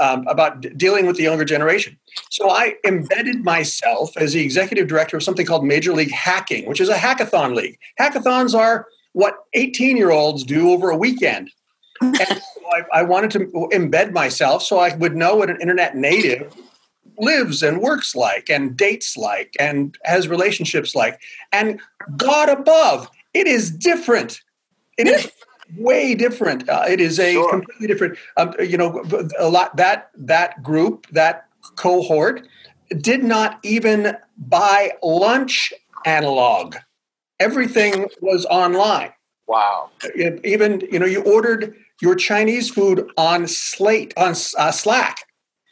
um, 0.00 0.26
about 0.26 0.62
dealing 0.76 1.06
with 1.06 1.16
the 1.16 1.22
younger 1.22 1.44
generation. 1.44 1.96
So 2.30 2.50
I 2.50 2.74
embedded 2.84 3.44
myself 3.44 4.16
as 4.16 4.32
the 4.32 4.42
executive 4.42 4.88
director 4.88 5.16
of 5.16 5.22
something 5.22 5.46
called 5.46 5.64
Major 5.64 5.92
League 5.92 6.10
Hacking, 6.10 6.66
which 6.66 6.80
is 6.80 6.88
a 6.88 6.96
hackathon 6.96 7.54
league. 7.54 7.78
Hackathons 8.00 8.52
are 8.58 8.86
what 9.14 9.36
18 9.54 9.96
year 9.96 10.10
olds 10.10 10.44
do 10.44 10.70
over 10.70 10.90
a 10.90 10.96
weekend. 10.96 11.50
And 12.02 12.18
so 12.18 12.62
I, 12.70 13.00
I 13.00 13.02
wanted 13.02 13.30
to 13.32 13.38
embed 13.72 14.12
myself 14.12 14.62
so 14.62 14.78
I 14.78 14.94
would 14.96 15.16
know 15.16 15.36
what 15.36 15.48
an 15.48 15.58
internet 15.60 15.96
native 15.96 16.54
lives 17.18 17.62
and 17.62 17.80
works 17.80 18.14
like 18.14 18.50
and 18.50 18.76
dates 18.76 19.16
like 19.16 19.54
and 19.58 19.96
has 20.04 20.28
relationships 20.28 20.94
like. 20.94 21.20
And 21.52 21.80
God 22.16 22.50
above, 22.50 23.08
it 23.32 23.46
is 23.46 23.70
different. 23.70 24.42
It 24.98 25.06
is 25.06 25.30
way 25.78 26.14
different. 26.14 26.68
Uh, 26.68 26.84
it 26.88 27.00
is 27.00 27.18
a 27.18 27.32
Sure. 27.32 27.48
completely 27.50 27.86
different. 27.86 28.18
Um, 28.36 28.54
you 28.60 28.76
know, 28.76 29.02
a 29.38 29.48
lot 29.48 29.76
that 29.76 30.10
that 30.16 30.62
group 30.62 31.06
that 31.12 31.46
cohort 31.76 32.46
did 33.00 33.24
not 33.24 33.60
even 33.62 34.16
buy 34.36 34.92
lunch 35.02 35.72
analog. 36.04 36.76
Everything 37.40 38.08
was 38.20 38.46
online. 38.46 39.12
Wow. 39.46 39.90
Even 40.44 40.80
you 40.90 40.98
know, 40.98 41.06
you 41.06 41.22
ordered 41.22 41.74
your 42.00 42.14
Chinese 42.14 42.70
food 42.70 43.10
on 43.16 43.46
Slate 43.46 44.14
on 44.16 44.34
uh, 44.58 44.70
Slack. 44.72 45.18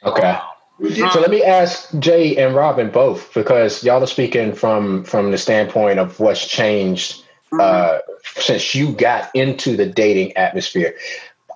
Okay. 0.05 0.39
So 1.13 1.21
let 1.21 1.31
me 1.31 1.45
ask 1.45 1.97
Jay 2.01 2.37
and 2.37 2.57
Robin 2.57 2.91
both 2.91 3.33
because 3.35 3.85
y'all 3.85 4.03
are 4.03 4.07
speaking 4.07 4.53
from 4.53 5.05
from 5.05 5.31
the 5.31 5.39
standpoint 5.39 5.99
of 5.99 6.19
what's 6.19 6.47
changed 6.47 7.23
uh, 7.61 7.99
since 8.25 8.75
you 8.75 8.93
got 8.93 9.31
into 9.35 9.77
the 9.77 9.87
dating 9.87 10.37
atmosphere. 10.37 10.95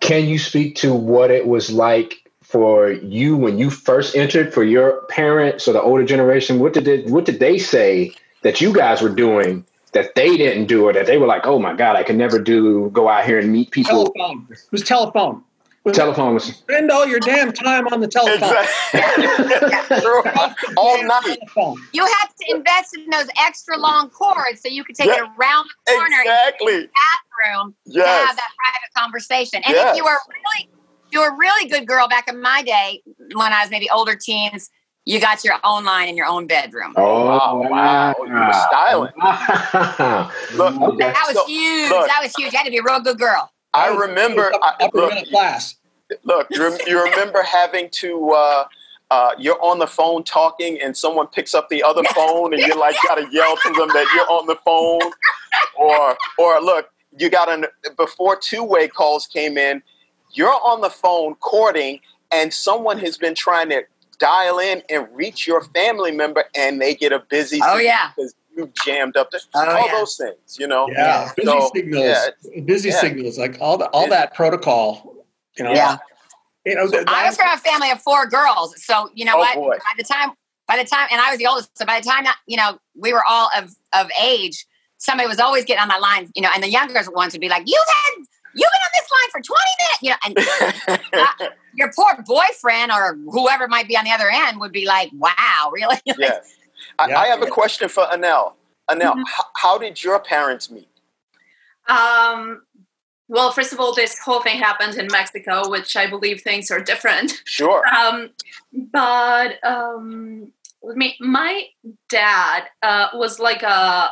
Can 0.00 0.26
you 0.26 0.38
speak 0.38 0.76
to 0.76 0.94
what 0.94 1.30
it 1.30 1.46
was 1.46 1.70
like 1.70 2.14
for 2.42 2.92
you 2.92 3.36
when 3.36 3.58
you 3.58 3.70
first 3.70 4.14
entered? 4.14 4.52
For 4.54 4.62
your 4.62 5.02
parents 5.06 5.66
or 5.66 5.72
the 5.72 5.82
older 5.82 6.04
generation, 6.04 6.60
what 6.60 6.74
did 6.74 6.84
they, 6.84 7.02
what 7.02 7.24
did 7.24 7.40
they 7.40 7.58
say 7.58 8.14
that 8.42 8.60
you 8.60 8.72
guys 8.72 9.02
were 9.02 9.08
doing 9.08 9.64
that 9.96 10.14
they 10.14 10.36
didn't 10.36 10.66
do, 10.66 10.84
or 10.86 10.92
that 10.92 11.06
they 11.06 11.18
were 11.18 11.26
like, 11.26 11.46
"Oh 11.46 11.58
my 11.58 11.74
God, 11.74 11.96
I 11.96 12.02
can 12.02 12.16
never 12.16 12.38
do 12.38 12.90
go 12.90 13.08
out 13.08 13.24
here 13.24 13.38
and 13.38 13.50
meet 13.52 13.70
people." 13.70 14.12
telephone. 14.12 14.46
It 14.50 14.58
was 14.70 14.82
telephone. 14.82 15.42
It 15.84 15.90
was- 15.90 15.96
Telephone 15.96 16.34
was 16.34 16.44
Spend 16.44 16.90
all 16.90 17.06
your 17.06 17.20
damn 17.20 17.52
time 17.52 17.86
on 17.92 18.00
the 18.00 18.08
telephone. 18.08 18.56
Exactly. 18.92 20.06
All 20.76 21.00
night. 21.04 21.38
telephone. 21.38 21.76
You 21.92 22.04
had 22.04 22.26
to 22.40 22.56
invest 22.56 22.96
in 22.96 23.08
those 23.10 23.28
extra 23.40 23.76
long 23.78 24.10
cords 24.10 24.60
so 24.62 24.68
you 24.68 24.82
could 24.84 24.96
take 24.96 25.06
it 25.08 25.20
around 25.38 25.66
the 25.86 25.92
corner 25.92 26.16
Exactly. 26.22 26.74
in 26.74 26.80
the 26.82 26.88
bathroom 26.88 27.74
to 27.92 28.00
have 28.04 28.36
that 28.36 28.50
private 28.58 28.94
conversation. 28.96 29.62
And 29.64 29.74
Yes. 29.74 29.92
if 29.92 29.96
you 29.96 30.04
were 30.04 30.18
really, 30.28 30.68
you 31.12 31.20
were 31.20 31.28
a 31.28 31.36
really 31.36 31.68
good 31.68 31.86
girl 31.86 32.08
back 32.08 32.26
in 32.28 32.40
my 32.40 32.62
day, 32.62 33.02
when 33.34 33.52
I 33.52 33.62
was 33.62 33.70
maybe 33.70 33.88
older 33.90 34.16
teens, 34.16 34.70
you 35.06 35.20
got 35.20 35.44
your 35.44 35.54
own 35.64 35.84
line 35.84 36.08
in 36.08 36.16
your 36.16 36.26
own 36.26 36.46
bedroom. 36.46 36.92
Oh 36.96 37.26
Wow, 37.26 37.62
wow. 37.70 38.14
You 38.26 38.32
were 38.34 38.52
styling. 38.52 39.12
Look, 40.56 40.82
Okay. 40.82 41.12
That 41.12 41.24
was 41.28 41.36
So, 41.36 41.46
huge. 41.46 41.90
look. 41.90 42.06
that 42.08 42.20
was 42.22 42.34
huge. 42.36 42.52
You 42.52 42.58
had 42.58 42.64
to 42.64 42.70
be 42.70 42.78
a 42.78 42.82
real 42.82 43.00
good 43.00 43.18
girl. 43.18 43.50
I 43.72 43.88
remember. 43.88 44.52
I, 44.62 44.74
upper 44.84 44.98
look, 44.98 45.14
middle 45.14 45.30
class. 45.30 45.76
look. 46.24 46.46
You, 46.50 46.76
you 46.86 47.02
remember 47.02 47.42
having 47.42 47.88
to. 47.92 48.30
Uh, 48.32 48.64
uh, 49.12 49.30
you're 49.38 49.62
on 49.62 49.78
the 49.78 49.86
phone 49.86 50.24
talking, 50.24 50.80
and 50.82 50.96
someone 50.96 51.28
picks 51.28 51.54
up 51.54 51.68
the 51.68 51.80
other 51.82 52.02
phone, 52.14 52.52
and 52.52 52.60
you're 52.60 52.76
like, 52.76 52.96
gotta 53.06 53.24
yell 53.30 53.56
to 53.56 53.68
them 53.74 53.88
that 53.88 54.06
you're 54.14 54.28
on 54.28 54.46
the 54.46 54.56
phone, 54.64 55.12
or 55.76 56.16
or 56.38 56.60
look, 56.60 56.90
you 57.16 57.30
got 57.30 57.48
an 57.48 57.66
before 57.96 58.34
two 58.36 58.64
way 58.64 58.88
calls 58.88 59.26
came 59.28 59.56
in. 59.56 59.80
You're 60.32 60.48
on 60.64 60.80
the 60.80 60.90
phone 60.90 61.36
courting, 61.36 62.00
and 62.32 62.52
someone 62.52 62.98
has 62.98 63.16
been 63.16 63.34
trying 63.36 63.68
to 63.68 63.84
dial 64.18 64.58
in 64.58 64.82
and 64.88 65.06
reach 65.12 65.46
your 65.46 65.62
family 65.62 66.10
member, 66.12 66.44
and 66.56 66.80
they 66.80 66.94
get 66.94 67.12
a 67.12 67.20
busy. 67.20 67.60
Oh, 67.62 67.66
signal 67.76 67.80
yeah. 67.82 68.10
because 68.16 68.34
you 68.56 68.72
jammed 68.84 69.16
up 69.16 69.30
the, 69.30 69.40
Oh, 69.54 69.60
all 69.68 69.86
yeah. 69.86 69.92
those 69.92 70.16
things. 70.16 70.58
You 70.58 70.66
know. 70.66 70.88
Yeah, 70.90 71.30
busy 71.36 71.46
So, 71.48 71.70
signals. 71.74 72.04
yeah, 72.04 72.60
busy 72.64 72.88
yeah. 72.90 73.00
signals, 73.00 73.38
like 73.38 73.58
all 73.60 73.76
the 73.78 73.86
all 73.90 74.08
that 74.08 74.34
protocol. 74.34 75.14
You 75.58 75.64
know. 75.64 75.72
Yeah. 75.72 75.98
You 76.64 76.74
know, 76.74 76.88
the- 76.88 77.04
I 77.06 77.26
was 77.26 77.36
from 77.36 77.48
a 77.52 77.58
family 77.58 77.90
of 77.90 78.00
four 78.02 78.26
girls, 78.26 78.74
so 78.84 79.08
you 79.14 79.24
know 79.24 79.34
Oh, 79.36 79.38
what? 79.38 79.54
boy. 79.54 79.76
By 79.78 79.92
the 79.96 80.02
time, 80.04 80.30
by 80.66 80.76
the 80.76 80.84
time, 80.84 81.06
and 81.12 81.20
I 81.20 81.30
was 81.30 81.38
the 81.38 81.46
oldest, 81.46 81.76
so 81.78 81.84
by 81.86 82.00
the 82.00 82.08
time 82.08 82.24
you 82.46 82.56
know 82.56 82.78
we 82.96 83.12
were 83.12 83.22
all 83.28 83.48
of 83.56 83.70
of 83.94 84.10
age, 84.20 84.66
somebody 84.98 85.28
was 85.28 85.38
always 85.38 85.64
getting 85.64 85.80
on 85.82 85.88
my 85.88 85.98
line, 85.98 86.28
you 86.34 86.42
know, 86.42 86.50
and 86.52 86.62
the 86.62 86.68
younger 86.68 87.00
ones 87.12 87.32
would 87.34 87.40
be 87.40 87.48
like, 87.48 87.62
"You've 87.66 87.78
had, 87.86 88.24
you've 88.54 88.70
been 88.72 88.82
on 88.84 88.92
this 88.94 89.08
line 89.12 89.30
for 89.30 89.40
twenty 89.42 89.72
minutes," 89.78 90.02
you 90.02 90.10
know, 90.10 91.40
and 91.40 91.52
your 91.76 91.92
poor 91.94 92.22
boyfriend 92.26 92.90
or 92.90 93.16
whoever 93.30 93.68
might 93.68 93.86
be 93.88 93.96
on 93.96 94.04
the 94.04 94.10
other 94.10 94.30
end 94.32 94.58
would 94.60 94.72
be 94.72 94.86
like, 94.86 95.10
"Wow, 95.14 95.70
really?" 95.72 95.96
yes. 96.18 96.54
I, 96.98 97.08
Yeah. 97.08 97.20
I 97.20 97.26
have 97.28 97.42
a 97.42 97.46
question 97.46 97.88
for 97.88 98.04
Anel. 98.06 98.54
Anel, 98.90 99.14
Mhm. 99.14 99.20
h- 99.22 99.44
how 99.56 99.78
did 99.78 100.02
your 100.02 100.18
parents 100.20 100.70
meet? 100.70 100.88
Um, 101.88 102.62
well, 103.28 103.50
first 103.52 103.72
of 103.72 103.80
all, 103.80 103.92
this 103.94 104.18
whole 104.20 104.40
thing 104.42 104.58
happened 104.58 104.96
in 104.96 105.08
Mexico, 105.10 105.68
which 105.68 105.96
I 105.96 106.06
believe 106.08 106.42
things 106.42 106.70
are 106.70 106.80
different. 106.80 107.42
Sure. 107.44 107.82
Um, 107.96 108.30
but 108.92 109.64
um, 109.64 110.52
me, 110.82 111.16
my 111.20 111.64
dad 112.08 112.64
uh, 112.82 113.08
was 113.14 113.38
like 113.40 113.62
a 113.62 114.10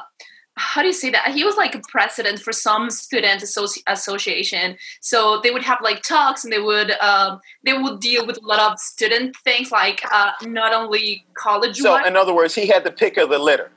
how 0.56 0.82
do 0.82 0.86
you 0.86 0.92
say 0.92 1.10
that? 1.10 1.32
He 1.34 1.44
was 1.44 1.56
like 1.56 1.74
a 1.74 1.80
president 1.88 2.38
for 2.38 2.52
some 2.52 2.90
student 2.90 3.42
associ- 3.42 3.82
association. 3.86 4.76
So 5.00 5.40
they 5.42 5.50
would 5.50 5.62
have 5.62 5.78
like 5.82 6.02
talks, 6.02 6.44
and 6.44 6.52
they 6.52 6.60
would 6.60 6.92
um, 7.00 7.40
they 7.64 7.72
would 7.72 8.00
deal 8.00 8.26
with 8.26 8.38
a 8.42 8.46
lot 8.46 8.60
of 8.60 8.78
student 8.78 9.36
things, 9.44 9.72
like 9.72 10.02
uh, 10.12 10.32
not 10.42 10.72
only 10.72 11.24
college. 11.34 11.78
So, 11.78 12.04
in 12.04 12.16
other 12.16 12.34
words, 12.34 12.54
he 12.54 12.66
had 12.66 12.84
the 12.84 12.92
pick 12.92 13.16
of 13.16 13.30
the 13.30 13.38
litter. 13.38 13.70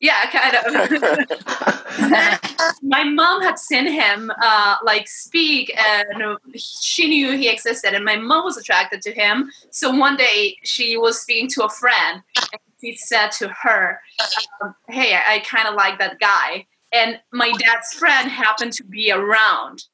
Yeah, 0.00 0.24
kind 0.30 0.56
of. 0.56 0.72
my 2.82 3.04
mom 3.04 3.42
had 3.42 3.58
seen 3.58 3.86
him 3.86 4.32
uh, 4.42 4.76
like 4.82 5.06
speak 5.06 5.76
and 5.76 6.38
she 6.56 7.06
knew 7.06 7.36
he 7.36 7.50
existed 7.50 7.92
and 7.92 8.04
my 8.04 8.16
mom 8.16 8.44
was 8.44 8.56
attracted 8.56 9.02
to 9.02 9.12
him. 9.12 9.50
So 9.70 9.90
one 9.90 10.16
day 10.16 10.56
she 10.64 10.96
was 10.96 11.20
speaking 11.20 11.48
to 11.50 11.64
a 11.64 11.68
friend 11.68 12.22
and 12.36 12.60
she 12.80 12.96
said 12.96 13.28
to 13.32 13.48
her 13.48 14.00
um, 14.62 14.74
hey 14.88 15.14
i, 15.14 15.34
I 15.34 15.38
kind 15.40 15.68
of 15.68 15.74
like 15.74 15.98
that 15.98 16.18
guy. 16.18 16.66
And 16.92 17.20
my 17.30 17.52
dad's 17.58 17.92
friend 17.92 18.28
happened 18.28 18.72
to 18.74 18.84
be 18.84 19.12
around. 19.12 19.84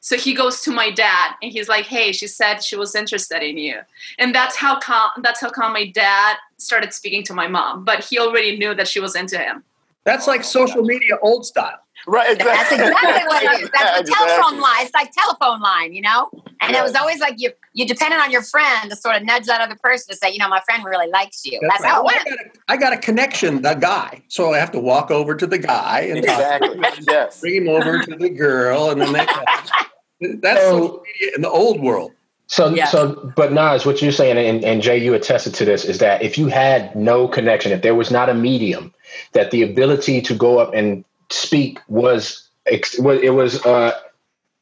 So 0.00 0.16
he 0.16 0.32
goes 0.32 0.60
to 0.62 0.70
my 0.70 0.90
dad 0.92 1.32
and 1.42 1.50
he's 1.50 1.68
like 1.68 1.86
hey 1.86 2.12
she 2.12 2.28
said 2.28 2.62
she 2.62 2.76
was 2.76 2.94
interested 2.94 3.42
in 3.42 3.58
you. 3.58 3.80
And 4.20 4.32
that's 4.32 4.54
how 4.54 4.78
come 4.78 5.10
that's 5.22 5.40
how 5.40 5.50
come 5.50 5.72
my 5.72 5.86
dad 5.86 6.36
started 6.58 6.92
speaking 6.92 7.22
to 7.22 7.34
my 7.34 7.46
mom 7.48 7.84
but 7.84 8.04
he 8.04 8.18
already 8.18 8.56
knew 8.56 8.74
that 8.74 8.88
she 8.88 9.00
was 9.00 9.14
into 9.16 9.38
him 9.38 9.62
that's 10.04 10.26
like 10.28 10.44
social 10.44 10.82
media 10.82 11.14
old 11.20 11.44
style. 11.44 11.78
right. 12.06 12.38
That's 12.38 12.70
Exactly. 12.70 12.86
exactly 12.86 13.26
what 13.26 13.42
it 13.42 13.62
is. 13.64 13.70
That's 13.74 13.92
the 13.96 14.00
Exactly. 14.02 14.26
telephone 14.28 14.60
line. 14.60 14.82
It's 14.82 14.94
like 14.94 15.10
telephone 15.10 15.60
line, 15.60 15.92
you 15.94 16.00
know. 16.02 16.30
And 16.60 16.70
Yeah. 16.72 16.78
it 16.78 16.82
was 16.84 16.94
always 16.94 17.18
like 17.18 17.34
you 17.38 17.50
you 17.72 17.84
depended 17.88 18.20
on 18.20 18.30
your 18.30 18.42
friend 18.42 18.88
to 18.88 18.94
sort 18.94 19.16
of 19.16 19.24
nudge 19.24 19.46
that 19.46 19.60
other 19.60 19.74
person 19.82 20.12
to 20.14 20.16
say, 20.16 20.30
you 20.30 20.38
know, 20.38 20.48
my 20.48 20.60
friend 20.64 20.84
really 20.84 21.08
likes 21.10 21.44
you. 21.44 21.58
That's, 21.60 21.82
right. 21.82 21.90
how 21.90 22.02
it 22.02 22.04
Well, 22.04 22.14
went. 22.24 22.28
I, 22.28 22.30
got 22.30 22.38
a, 22.38 22.60
I 22.68 22.76
got 22.76 22.92
a 22.92 22.98
connection, 22.98 23.62
the 23.62 23.74
guy. 23.74 24.22
So 24.28 24.54
I 24.54 24.58
have 24.58 24.70
to 24.72 24.78
walk 24.78 25.10
over 25.10 25.34
to 25.34 25.44
the 25.44 25.58
guy 25.58 26.02
and 26.02 26.24
talk, 26.24 26.62
Exactly. 26.62 27.04
Yes. 27.08 27.40
bring 27.40 27.56
him 27.66 27.68
over 27.68 27.98
to 28.04 28.14
the 28.14 28.30
girl, 28.30 28.90
and 28.90 29.00
then 29.00 29.12
they. 29.12 29.26
That's 30.40 30.60
So- 30.60 30.70
social 30.78 31.02
media 31.20 31.32
in 31.34 31.42
the 31.42 31.50
old 31.50 31.80
world. 31.80 32.12
So, 32.48 32.68
Yeah. 32.68 32.86
so, 32.86 33.32
but 33.36 33.52
Nas, 33.52 33.84
what 33.84 34.00
you're 34.00 34.12
saying, 34.12 34.38
and, 34.38 34.64
and 34.64 34.80
Jay, 34.82 34.98
you 34.98 35.14
attested 35.14 35.54
to 35.54 35.64
this, 35.64 35.84
is 35.84 35.98
that 35.98 36.22
if 36.22 36.38
you 36.38 36.46
had 36.46 36.94
no 36.94 37.26
connection, 37.26 37.72
if 37.72 37.82
there 37.82 37.94
was 37.94 38.10
not 38.10 38.28
a 38.28 38.34
medium, 38.34 38.94
that 39.32 39.50
the 39.50 39.62
ability 39.62 40.20
to 40.22 40.34
go 40.34 40.58
up 40.58 40.72
and 40.74 41.04
speak 41.30 41.80
was, 41.88 42.48
it 42.66 43.34
was 43.34 43.64
uh, 43.66 43.92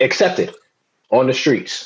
accepted 0.01 0.55
on 1.11 1.27
the 1.27 1.35
streets. 1.35 1.85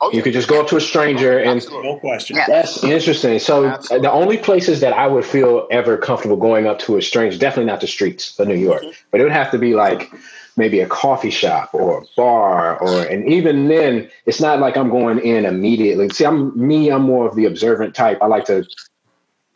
Oh, 0.00 0.10
You 0.12 0.20
could 0.22 0.32
just 0.32 0.48
go 0.48 0.60
up 0.60 0.66
to 0.68 0.76
a 0.76 0.80
stranger 0.80 1.38
and 1.38 1.64
No 1.70 1.96
question. 1.98 2.36
Yeah. 2.36 2.46
that's 2.48 2.82
interesting. 2.82 3.38
So 3.38 3.64
uh, 3.66 3.72
Absolutely. 3.74 4.06
the 4.08 4.12
only 4.12 4.36
places 4.36 4.80
that 4.80 4.92
I 4.92 5.06
would 5.06 5.24
feel 5.24 5.66
ever 5.70 5.96
comfortable 5.96 6.36
going 6.36 6.66
up 6.66 6.78
to 6.80 6.96
a 6.96 7.02
stranger, 7.02 7.38
definitely 7.38 7.70
not 7.70 7.80
the 7.80 7.86
streets 7.86 8.38
of 8.38 8.48
New 8.48 8.56
York, 8.56 8.82
but 9.10 9.20
it 9.20 9.24
would 9.24 9.32
have 9.32 9.50
to 9.52 9.58
be 9.58 9.74
like 9.74 10.10
maybe 10.56 10.80
a 10.80 10.86
coffee 10.86 11.30
shop 11.30 11.70
or 11.72 11.98
a 11.98 12.04
bar 12.16 12.78
or 12.78 13.02
and 13.04 13.28
even 13.28 13.68
then 13.68 14.10
it's 14.26 14.40
not 14.40 14.60
like 14.60 14.76
I'm 14.76 14.90
going 14.90 15.18
in 15.20 15.44
immediately. 15.44 16.08
See, 16.10 16.24
I'm 16.24 16.52
me, 16.58 16.90
I'm 16.90 17.02
more 17.02 17.26
of 17.26 17.36
the 17.36 17.46
observant 17.46 17.94
type. 17.94 18.18
I 18.20 18.26
like 18.26 18.44
to, 18.46 18.66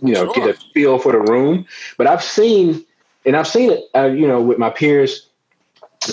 you 0.00 0.14
know, 0.14 0.32
Sure. 0.32 0.34
get 0.34 0.48
a 0.48 0.58
feel 0.72 0.98
for 0.98 1.12
the 1.12 1.20
room. 1.20 1.66
But 1.98 2.06
I've 2.06 2.22
seen 2.22 2.84
and 3.26 3.36
I've 3.36 3.48
seen 3.48 3.70
it, 3.72 3.84
uh, 3.94 4.06
you 4.06 4.26
know, 4.26 4.40
with 4.40 4.58
my 4.58 4.70
peers. 4.70 5.28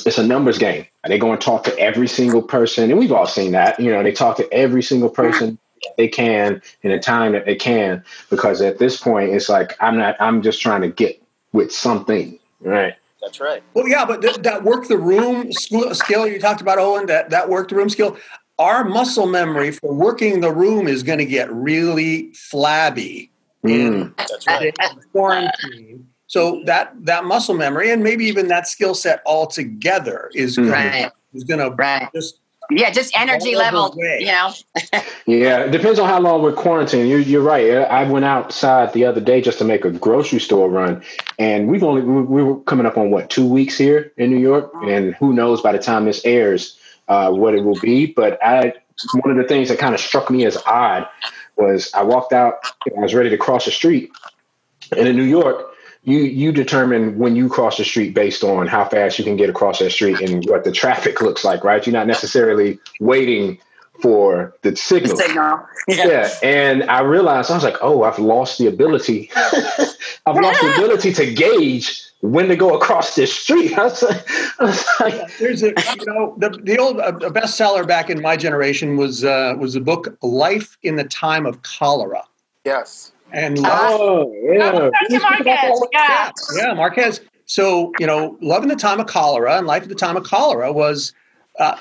It's 0.06 0.18
a 0.18 0.26
numbers 0.26 0.58
game. 0.58 0.88
They 1.08 1.20
go 1.20 1.32
and 1.32 1.40
talk 1.40 1.66
to 1.66 1.78
every 1.78 2.08
single 2.08 2.42
person, 2.42 2.90
and 2.90 3.00
we've 3.00 3.12
all 3.12 3.28
seen 3.28 3.52
that. 3.52 3.80
You 3.80 3.92
know, 3.92 4.02
they 4.02 4.12
talk 4.12 4.38
to 4.38 4.52
every 4.52 4.82
single 4.82 5.10
person 5.10 5.60
they 5.98 6.08
can 6.08 6.62
in 6.82 6.92
the 6.92 7.00
time 7.00 7.34
that 7.34 7.46
they 7.46 7.56
can, 7.56 8.04
because 8.30 8.62
at 8.62 8.80
this 8.80 9.00
point, 9.00 9.32
it's 9.32 9.50
like 9.50 9.76
I'm 9.80 9.98
not. 9.98 10.16
I'm 10.20 10.42
just 10.42 10.62
trying 10.62 10.82
to 10.82 10.88
get 10.90 11.22
with 11.52 11.72
something, 11.72 12.40
right? 12.62 12.96
That's 13.24 13.40
right. 13.40 13.64
Well, 13.74 13.88
yeah, 13.88 14.06
but 14.06 14.22
th- 14.22 14.38
that 14.38 14.64
work 14.64 14.88
the 14.88 14.98
room 14.98 15.52
skill, 15.54 15.96
skill 15.96 16.28
you 16.28 16.40
talked 16.40 16.60
about, 16.62 16.78
Owen, 16.78 17.06
that, 17.08 17.30
that 17.30 17.48
work 17.48 17.70
the 17.70 17.76
room 17.76 17.90
skill, 17.90 18.18
our 18.60 18.84
muscle 18.84 19.26
memory 19.28 19.72
for 19.72 19.94
working 19.94 20.42
the 20.42 20.52
room 20.52 20.88
is 20.88 21.04
going 21.04 21.20
to 21.20 21.26
get 21.26 21.52
really 21.52 22.34
flabby 22.34 23.32
in 23.64 24.12
Mm. 24.12 24.18
That's 24.18 24.46
right. 24.48 24.76
quarantine. 25.14 26.06
So 26.28 26.62
that 26.66 26.94
that 27.06 27.24
muscle 27.26 27.56
memory 27.56 27.92
and 27.92 28.04
maybe 28.04 28.26
even 28.26 28.48
that 28.50 28.68
skill 28.68 28.94
set 28.94 29.22
altogether 29.26 30.30
is 30.34 30.58
gonna, 30.58 30.70
Right. 30.72 31.12
is 31.34 31.44
going 31.46 31.60
to 31.60 31.70
Right. 31.76 32.10
just 32.14 32.40
Yeah, 32.70 32.92
just 32.92 33.18
energy 33.18 33.56
level, 33.56 33.94
you 33.98 34.26
know. 34.26 34.54
Yeah, 35.26 35.64
it 35.64 35.72
depends 35.72 36.00
on 36.00 36.10
how 36.10 36.20
long 36.20 36.42
we're 36.42 36.52
quarantined. 36.54 37.08
You're, 37.08 37.20
you're 37.20 37.42
right. 37.42 37.72
I 37.72 38.04
went 38.04 38.26
outside 38.26 38.92
the 38.92 39.06
other 39.06 39.22
day 39.22 39.40
just 39.40 39.58
to 39.60 39.64
make 39.64 39.86
a 39.86 39.92
grocery 39.92 40.40
store 40.40 40.70
run, 40.70 41.02
and 41.40 41.70
we've 41.70 41.84
only 41.84 42.02
we 42.02 42.22
we 42.22 42.44
were 42.44 42.60
coming 42.62 42.86
up 42.86 42.98
on 42.98 43.10
what 43.10 43.30
two 43.30 43.48
weeks 43.48 43.78
here 43.78 44.12
in 44.18 44.30
New 44.30 44.40
York, 44.40 44.70
and 44.86 45.16
who 45.16 45.32
knows 45.34 45.62
by 45.62 45.72
the 45.72 45.80
time 45.80 46.06
this 46.06 46.24
airs 46.26 46.78
uh, 47.08 47.32
what 47.32 47.54
it 47.54 47.64
will 47.64 47.80
be. 47.80 48.06
But 48.06 48.38
I 48.44 48.74
one 49.14 49.32
of 49.32 49.38
the 49.38 49.48
things 49.48 49.70
that 49.70 49.80
kind 49.80 49.96
of 49.96 50.02
struck 50.02 50.30
me 50.30 50.46
as 50.46 50.58
odd 50.66 51.08
was 51.56 51.90
I 51.94 52.04
walked 52.04 52.34
out, 52.34 52.56
and 52.86 52.98
I 52.98 53.02
was 53.02 53.14
ready 53.14 53.30
to 53.30 53.38
cross 53.38 53.64
the 53.64 53.72
street, 53.72 54.12
and 54.96 55.08
in 55.08 55.16
New 55.16 55.24
York. 55.24 55.73
You 56.04 56.20
you 56.20 56.52
determine 56.52 57.18
when 57.18 57.36
you 57.36 57.48
cross 57.48 57.78
the 57.78 57.86
street 57.86 58.14
based 58.14 58.44
on 58.44 58.68
how 58.68 58.86
fast 58.86 59.18
you 59.18 59.24
can 59.24 59.38
get 59.38 59.50
across 59.50 59.80
that 59.80 59.92
street 59.92 60.20
and 60.20 60.46
what 60.50 60.64
the 60.64 60.72
traffic 60.72 61.22
looks 61.28 61.44
like, 61.44 61.64
right? 61.64 61.86
You're 61.86 61.94
not 61.94 62.08
necessarily 62.08 62.80
waiting 63.00 63.60
for 64.02 64.54
the 64.64 64.76
signal. 64.76 65.16
Signal. 65.16 65.66
Yeah, 65.88 66.30
and 66.44 66.84
I 66.90 67.02
realized 67.02 67.52
I 67.52 67.56
was 67.56 67.64
like, 67.64 67.78
oh, 67.82 68.04
I've 68.04 68.20
lost 68.20 68.58
the 68.58 68.68
ability. 68.68 69.32
I've 69.36 70.36
lost 70.36 70.62
the 70.62 70.74
ability 70.76 71.14
to 71.14 71.34
gauge 71.34 72.02
when 72.22 72.48
to 72.48 72.56
go 72.56 72.76
across 72.76 73.16
this 73.16 73.34
street. 73.34 73.74
I 73.78 73.84
was 73.84 74.04
like, 74.04 74.30
I 74.60 74.64
was 74.66 74.86
like 75.00 75.38
there's 75.38 75.64
a 75.64 75.70
you 75.70 76.06
know 76.06 76.36
the 76.38 76.50
the 76.50 76.78
old 76.78 77.00
a 77.00 77.16
a 77.16 77.32
bestseller 77.32 77.88
back 77.88 78.10
in 78.10 78.22
my 78.22 78.36
generation 78.36 78.98
was 78.98 79.24
uh, 79.24 79.56
was 79.58 79.74
the 79.74 79.82
book 79.82 80.18
Life 80.22 80.78
in 80.84 80.98
the 80.98 81.06
Time 81.06 81.46
of 81.46 81.62
Cholera 81.64 82.24
Yes. 82.66 83.12
And 83.34 83.60
oh 83.64 84.34
yeah, 84.44 84.72
Garcia 84.72 85.20
Marquez, 85.20 85.88
yeah. 85.92 86.32
yeah, 86.56 86.74
Marquez. 86.74 87.22
So 87.46 87.92
you 88.00 88.08
know, 88.08 88.38
Love 88.42 88.64
in 88.64 88.70
the 88.70 88.76
Time 88.76 89.00
of 89.00 89.08
Cholera 89.08 89.58
and 89.58 89.68
Life 89.68 89.84
in 89.84 89.90
the 89.90 89.96
Time 89.96 90.18
of 90.18 90.24
Cholera 90.24 90.72
was. 90.72 91.14
Uh, 91.60 91.78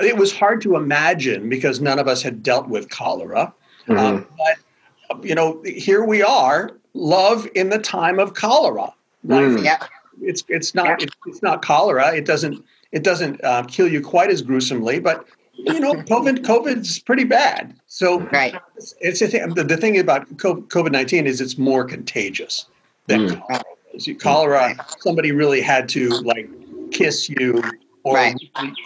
it 0.00 0.16
was 0.16 0.32
hard 0.34 0.62
to 0.62 0.74
imagine 0.74 1.50
because 1.50 1.82
none 1.82 1.98
of 1.98 2.08
us 2.08 2.22
had 2.22 2.42
dealt 2.42 2.66
with 2.68 2.88
cholera. 2.88 3.52
Mhm. 3.88 3.98
Um, 3.98 4.26
but 4.38 5.22
you 5.22 5.34
know, 5.34 5.62
here 5.66 6.02
we 6.02 6.22
are, 6.22 6.70
love 6.94 7.46
in 7.54 7.68
the 7.68 7.78
time 7.78 8.18
of 8.18 8.32
cholera. 8.32 8.92
Mm. 9.26 9.62
Yep. 9.62 9.84
It's 10.22 10.44
it's 10.48 10.74
not 10.74 11.02
it's, 11.02 11.14
it's 11.26 11.42
not 11.42 11.62
cholera. 11.62 12.14
It 12.14 12.24
doesn't 12.24 12.64
it 12.92 13.02
doesn't 13.02 13.42
uh, 13.44 13.64
kill 13.64 13.88
you 13.88 14.00
quite 14.00 14.30
as 14.30 14.42
gruesomely, 14.42 14.98
but 14.98 15.26
you 15.56 15.80
know, 15.80 15.94
COVID 15.94 16.38
COVID's 16.44 16.98
pretty 17.00 17.24
bad. 17.24 17.74
So 17.86 18.20
Right. 18.32 18.54
it's, 18.76 18.94
it's 19.00 19.22
a 19.22 19.28
thing, 19.28 19.54
the, 19.54 19.64
the 19.64 19.76
thing 19.76 19.98
about 19.98 20.28
COVID 20.36 20.92
nineteen 20.92 21.26
is 21.26 21.40
it's 21.40 21.58
more 21.58 21.84
contagious 21.84 22.66
than 23.06 23.28
Mm. 23.28 23.40
cholera. 23.40 23.64
is. 23.94 24.08
Cholera, 24.20 24.76
somebody 25.00 25.32
really 25.32 25.60
had 25.60 25.88
to 25.90 26.10
like 26.20 26.48
kiss 26.90 27.28
you 27.28 27.62
or 28.04 28.14
Right. 28.14 28.36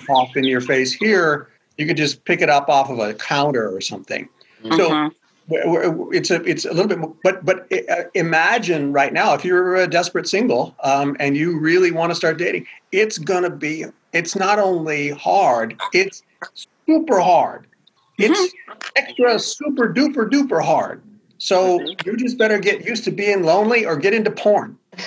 cough 0.06 0.36
in 0.36 0.44
your 0.44 0.60
face. 0.60 0.92
Here, 0.92 1.48
you 1.78 1.86
could 1.86 1.96
just 1.96 2.24
pick 2.24 2.40
it 2.40 2.48
up 2.50 2.68
off 2.68 2.90
of 2.90 2.98
a 2.98 3.14
counter 3.14 3.74
or 3.74 3.80
something. 3.80 4.28
So 4.76 4.90
Mhm. 4.90 5.10
w- 5.48 5.82
w- 5.82 6.10
it's 6.12 6.30
a 6.30 6.42
it's 6.44 6.64
a 6.64 6.70
little 6.70 6.86
bit 6.86 6.98
more, 6.98 7.12
but 7.24 7.44
but 7.44 7.66
uh, 7.90 8.04
imagine 8.14 8.92
right 8.92 9.12
now 9.12 9.34
if 9.34 9.44
you're 9.44 9.74
a 9.76 9.88
desperate 9.88 10.28
single 10.28 10.74
um, 10.84 11.16
and 11.18 11.36
you 11.36 11.58
really 11.58 11.90
want 11.90 12.10
to 12.10 12.14
start 12.14 12.36
dating 12.38 12.66
it's 12.92 13.18
gonna 13.18 13.50
be 13.50 13.84
it's 14.12 14.34
not 14.36 14.58
only 14.58 15.10
hard 15.10 15.80
it's 15.92 16.22
super 16.86 17.20
hard 17.20 17.66
it's 18.18 18.54
extra 18.96 19.38
super 19.38 19.92
duper 19.92 20.28
duper 20.28 20.62
hard 20.64 21.02
so 21.38 21.80
you 22.04 22.16
just 22.16 22.36
better 22.38 22.58
get 22.58 22.84
used 22.84 23.04
to 23.04 23.10
being 23.10 23.42
lonely 23.44 23.84
or 23.86 23.96
get 23.96 24.12
into 24.14 24.30
porn 24.30 24.76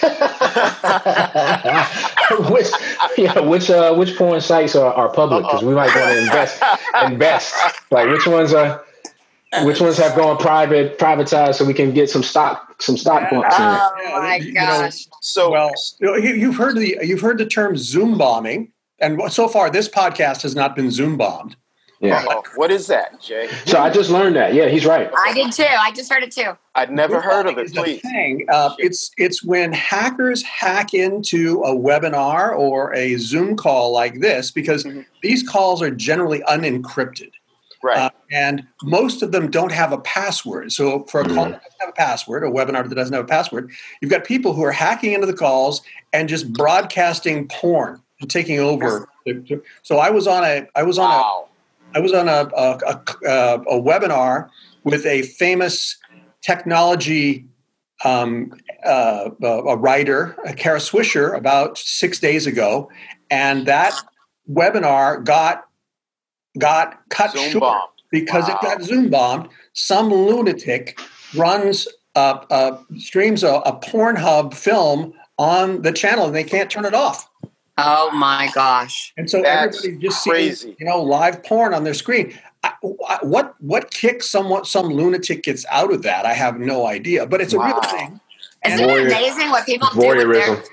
which 2.50 2.68
yeah, 3.18 3.39
which 3.39 3.70
uh, 3.70 3.94
which 3.96 4.16
porn 4.18 4.42
sites 4.42 4.76
are, 4.76 4.94
are 4.94 5.12
public? 5.13 5.44
Because 5.44 5.63
we 5.63 5.74
might 5.74 5.94
want 5.96 6.12
to 6.13 6.20
invest 6.20 6.62
invest. 7.04 7.54
Like 7.92 8.10
which 8.10 8.26
ones 8.26 8.54
are 8.54 8.84
which 9.63 9.80
ones 9.82 9.98
have 9.98 10.16
gone 10.16 10.38
private 10.38 10.98
privatized 10.98 11.56
so 11.56 11.66
we 11.66 11.74
can 11.74 11.94
get 11.94 12.10
some 12.10 12.24
stock 12.24 12.82
some 12.82 12.98
stock 12.98 13.30
bumps 13.30 13.56
in. 13.58 13.63
Oh 13.66 13.92
Yeah, 14.02 14.20
my 14.20 14.36
you 14.38 14.54
know, 14.54 14.62
gosh. 14.62 15.08
So 15.22 15.52
well 15.52 15.72
you- 16.00 16.34
you've 16.34 16.56
heard 16.56 16.78
the 16.78 16.98
you've 17.04 17.22
heard 17.22 17.38
the 17.38 17.46
term 17.46 17.78
zoom 17.78 18.18
bombing 18.18 18.72
and 18.99 19.19
so 19.32 19.47
far 19.47 19.69
this 19.69 19.89
podcast 19.89 20.41
has 20.43 20.56
not 20.56 20.75
been 20.75 20.89
zoom 20.91 21.17
bombed 21.17 21.56
Yeah. 21.99 22.23
uh, 22.29 22.41
what 22.56 22.69
is 22.71 22.88
that, 22.88 23.21
Jay? 23.21 23.47
So 23.65 23.79
I 23.79 23.89
just 23.89 24.10
learned 24.10 24.36
that. 24.36 24.53
Yeah, 24.53 24.67
he's 24.67 24.86
right. 24.86 25.10
I 25.17 25.34
did 25.34 25.51
too. 25.53 25.63
I 25.63 25.91
just 25.91 26.12
heard 26.12 26.21
it 26.23 26.32
too. 26.32 26.51
I'd 26.75 26.91
never 26.91 27.21
heard 27.21 27.47
of 27.47 27.58
it. 27.58 27.73
the 27.73 27.82
Please. 27.82 28.01
thing. 28.01 28.45
Uh, 28.51 28.73
it's 28.77 29.12
it's 29.17 29.41
when 29.43 29.71
hackers 29.71 30.43
hack 30.43 30.93
into 30.93 31.62
a 31.63 31.73
webinar 31.73 32.58
or 32.58 32.93
a 32.93 33.15
Zoom 33.17 33.56
call 33.56 33.91
like 33.93 34.19
this 34.19 34.51
because 34.51 34.84
Mhm. 34.84 35.06
these 35.21 35.47
calls 35.47 35.82
are 35.82 35.91
generally 35.91 36.41
unencrypted. 36.49 37.32
Right. 37.82 37.97
Uh, 37.97 38.10
and 38.32 38.63
most 38.84 39.21
of 39.23 39.32
them 39.34 39.49
don't 39.51 39.71
have 39.71 39.91
a 39.93 39.97
password. 39.99 40.71
So 40.73 41.03
for 41.10 41.21
a 41.21 41.25
call 41.25 41.45
Mhm. 41.47 41.51
that 41.51 41.62
doesn't 41.63 41.79
have 41.82 41.89
a 41.89 41.93
password, 41.93 42.43
a 42.43 42.47
webinar 42.49 42.88
that 42.88 42.95
doesn't 42.95 43.13
have 43.13 43.23
a 43.25 43.27
password, 43.27 43.71
you've 44.01 44.12
got 44.12 44.23
people 44.25 44.53
who 44.53 44.63
are 44.63 44.71
hacking 44.71 45.12
into 45.13 45.27
the 45.27 45.34
calls 45.34 45.82
and 46.13 46.27
just 46.29 46.51
broadcasting 46.53 47.47
porn 47.49 47.93
and 47.93 48.03
taking 48.28 48.60
over. 48.60 49.08
So 49.84 49.98
I 50.00 50.10
was 50.10 50.28
on 50.28 50.44
a 50.44 50.68
I 50.76 50.84
was 50.84 50.98
on 50.98 51.06
a 51.06 51.16
wow. 51.16 51.48
I 51.96 52.00
was 52.00 52.12
on 52.14 52.28
a, 52.28 52.50
a, 52.56 52.80
a, 52.88 53.30
uh, 53.30 53.64
a 53.70 53.80
webinar 53.80 54.50
with 54.84 55.06
a 55.06 55.22
famous 55.24 55.96
technology 56.42 57.46
um, 58.04 58.52
uh, 58.86 59.30
a 59.42 59.48
a 59.48 59.78
writer, 59.78 60.36
uh, 60.48 60.54
Kara 60.54 60.80
Swisher, 60.80 61.36
about 61.36 61.78
six 61.78 62.20
days 62.20 62.46
ago, 62.48 62.90
and 63.30 63.66
that 63.66 63.94
webinar 64.52 65.24
got 65.24 65.66
got 66.58 67.00
cut 67.10 67.32
Zoom 67.32 67.52
short 67.52 67.62
bomb. 67.62 67.88
because 68.12 68.48
Wow. 68.48 68.56
it 68.56 68.62
got 68.62 68.82
Zoom 68.84 69.10
bombed. 69.10 69.50
Some 69.74 70.10
lunatic 70.10 71.00
runs 71.36 71.88
uh, 72.16 72.40
uh, 72.50 72.78
streams 72.98 73.44
a, 73.44 73.56
a 73.66 73.80
Pornhub 73.80 74.54
film 74.54 75.14
on 75.38 75.82
the 75.82 75.92
channel, 75.92 76.26
and 76.26 76.36
they 76.36 76.44
can't 76.44 76.70
turn 76.70 76.86
it 76.86 76.94
off. 76.94 77.30
Oh 77.78 78.12
my 78.12 78.50
gosh. 78.54 79.14
And 79.18 79.30
so 79.30 79.42
That's 79.42 79.80
everybody 79.80 80.06
just 80.06 80.24
crazy. 80.24 80.68
sees, 80.68 80.76
you 80.80 80.86
know, 80.86 81.02
live 81.02 81.44
porn 81.44 81.74
on 81.74 81.84
their 81.84 81.94
screen. 81.96 82.38
I, 82.64 82.74
I- 83.10 83.20
what 83.24 83.56
what 83.62 83.92
kicks 83.92 84.30
someone 84.30 84.66
some 84.66 84.88
lunatic 84.88 85.44
gets 85.44 85.66
out 85.72 85.92
of 85.92 86.04
that? 86.04 86.26
I 86.26 86.34
have 86.34 86.60
no 86.60 86.86
idea, 86.86 87.26
but 87.26 87.42
it's 87.42 87.54
a 87.54 87.60
real 87.60 87.82
thing. 87.82 88.20
Isn't 88.66 88.80
And- 88.80 88.92
it 88.92 89.08
amazing 89.08 89.50
what 89.50 89.66
people 89.66 89.90
do 89.94 90.00
with 90.08 90.32
their 90.32 90.64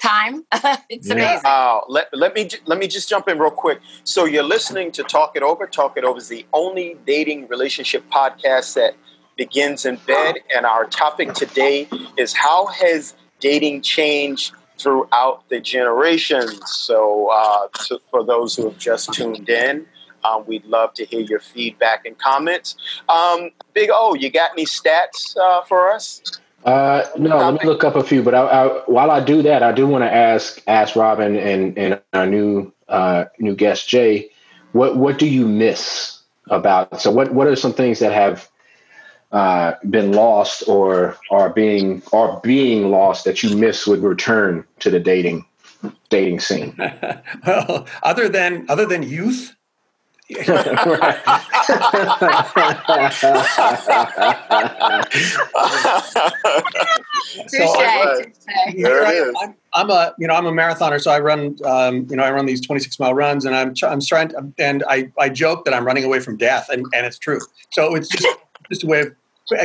time? 0.00 0.44
it's 0.90 1.08
Yeah. 1.08 1.14
amazing. 1.14 1.40
Wow. 1.44 1.86
Let, 1.88 2.08
let 2.12 2.34
me 2.34 2.48
let 2.66 2.78
me 2.78 2.88
just 2.88 3.08
jump 3.08 3.26
in 3.28 3.38
real 3.38 3.50
quick. 3.50 3.80
So 4.04 4.26
you're 4.26 4.42
listening 4.42 4.92
to 4.92 5.02
Talk 5.02 5.36
It 5.36 5.42
Over. 5.42 5.66
Talk 5.66 5.96
It 5.96 6.04
Over 6.04 6.18
is 6.18 6.28
the 6.28 6.44
only 6.52 6.96
dating 7.06 7.48
relationship 7.48 8.04
podcast 8.10 8.74
that 8.74 8.94
begins 9.36 9.86
in 9.86 9.96
bed. 10.06 10.36
And 10.54 10.66
our 10.66 10.84
topic 10.84 11.32
today 11.32 11.88
is 12.18 12.34
how 12.34 12.66
has 12.66 13.14
dating 13.40 13.80
changed 13.82 14.52
throughout 14.78 15.48
the 15.48 15.60
generations. 15.60 16.60
So 16.70 17.28
uh, 17.28 17.68
to, 17.86 18.00
for 18.10 18.24
those 18.24 18.56
who 18.56 18.68
have 18.68 18.78
just 18.78 19.12
tuned 19.12 19.48
in. 19.48 19.86
Um, 20.24 20.44
we'd 20.46 20.64
love 20.64 20.94
to 20.94 21.04
hear 21.04 21.20
your 21.20 21.40
feedback 21.40 22.06
and 22.06 22.18
comments. 22.18 22.76
Um, 23.10 23.50
Big 23.74 23.90
O, 23.92 24.14
you 24.14 24.30
got 24.30 24.52
any 24.52 24.64
stats 24.64 25.36
uh, 25.36 25.62
for 25.64 25.90
us? 25.92 26.22
Uh, 26.64 27.06
no, 27.18 27.36
let 27.36 27.62
me 27.62 27.68
look 27.68 27.84
up 27.84 27.94
a 27.94 28.02
few. 28.02 28.22
But 28.22 28.34
I, 28.34 28.40
I, 28.40 28.66
while 28.86 29.10
I 29.10 29.22
do 29.22 29.42
that, 29.42 29.62
I 29.62 29.72
do 29.72 29.86
want 29.86 30.02
to 30.02 30.12
ask 30.12 30.62
ask 30.66 30.96
Robin 30.96 31.36
and, 31.36 31.76
and 31.76 32.00
our 32.14 32.26
new 32.26 32.72
uh, 32.88 33.26
new 33.38 33.54
guest 33.54 33.88
Jay, 33.88 34.30
what 34.72 34.96
what 34.96 35.18
do 35.18 35.26
you 35.26 35.46
miss 35.46 36.20
about? 36.48 37.02
So 37.02 37.10
what 37.10 37.34
what 37.34 37.46
are 37.46 37.56
some 37.56 37.74
things 37.74 37.98
that 37.98 38.12
have 38.12 38.48
uh, 39.34 39.74
been 39.90 40.12
lost 40.12 40.62
or 40.68 41.18
are 41.30 41.50
being 41.50 42.00
are 42.12 42.40
being 42.40 42.90
lost 42.90 43.24
that 43.24 43.42
you 43.42 43.56
miss 43.56 43.84
would 43.86 44.02
return 44.02 44.64
to 44.78 44.90
the 44.90 45.00
dating 45.00 45.44
dating 46.08 46.38
scene? 46.38 46.74
well, 47.46 47.86
other 48.04 48.28
than 48.28 48.64
other 48.68 48.86
than 48.86 49.02
youth, 49.02 49.54
So 50.34 50.38
I- 57.62 58.22
touche. 58.22 58.74
There 58.76 59.02
it 59.02 59.06
I, 59.06 59.12
is. 59.12 59.34
I'm, 59.42 59.54
I'm 59.74 59.90
a 59.90 60.14
you 60.18 60.28
know 60.28 60.34
I'm 60.34 60.46
a 60.46 60.52
marathoner, 60.52 61.00
so 61.00 61.10
I 61.10 61.18
run 61.18 61.56
um, 61.64 62.06
you 62.08 62.16
know 62.16 62.22
I 62.22 62.30
run 62.30 62.46
these 62.46 62.64
26 62.64 62.98
mile 63.00 63.14
runs, 63.14 63.44
and 63.44 63.54
I'm 63.54 63.74
tr- 63.74 63.86
I'm 63.86 64.00
trying 64.00 64.28
to, 64.28 64.52
and 64.58 64.84
I 64.88 65.10
I 65.18 65.28
joke 65.28 65.64
that 65.64 65.74
I'm 65.74 65.84
running 65.84 66.04
away 66.04 66.20
from 66.20 66.36
death, 66.36 66.68
and, 66.70 66.86
and 66.94 67.04
it's 67.04 67.18
true. 67.18 67.40
So 67.72 67.94
it's 67.94 68.08
just 68.08 68.26
just 68.70 68.84
a 68.84 68.86
way 68.86 69.00
of 69.00 69.14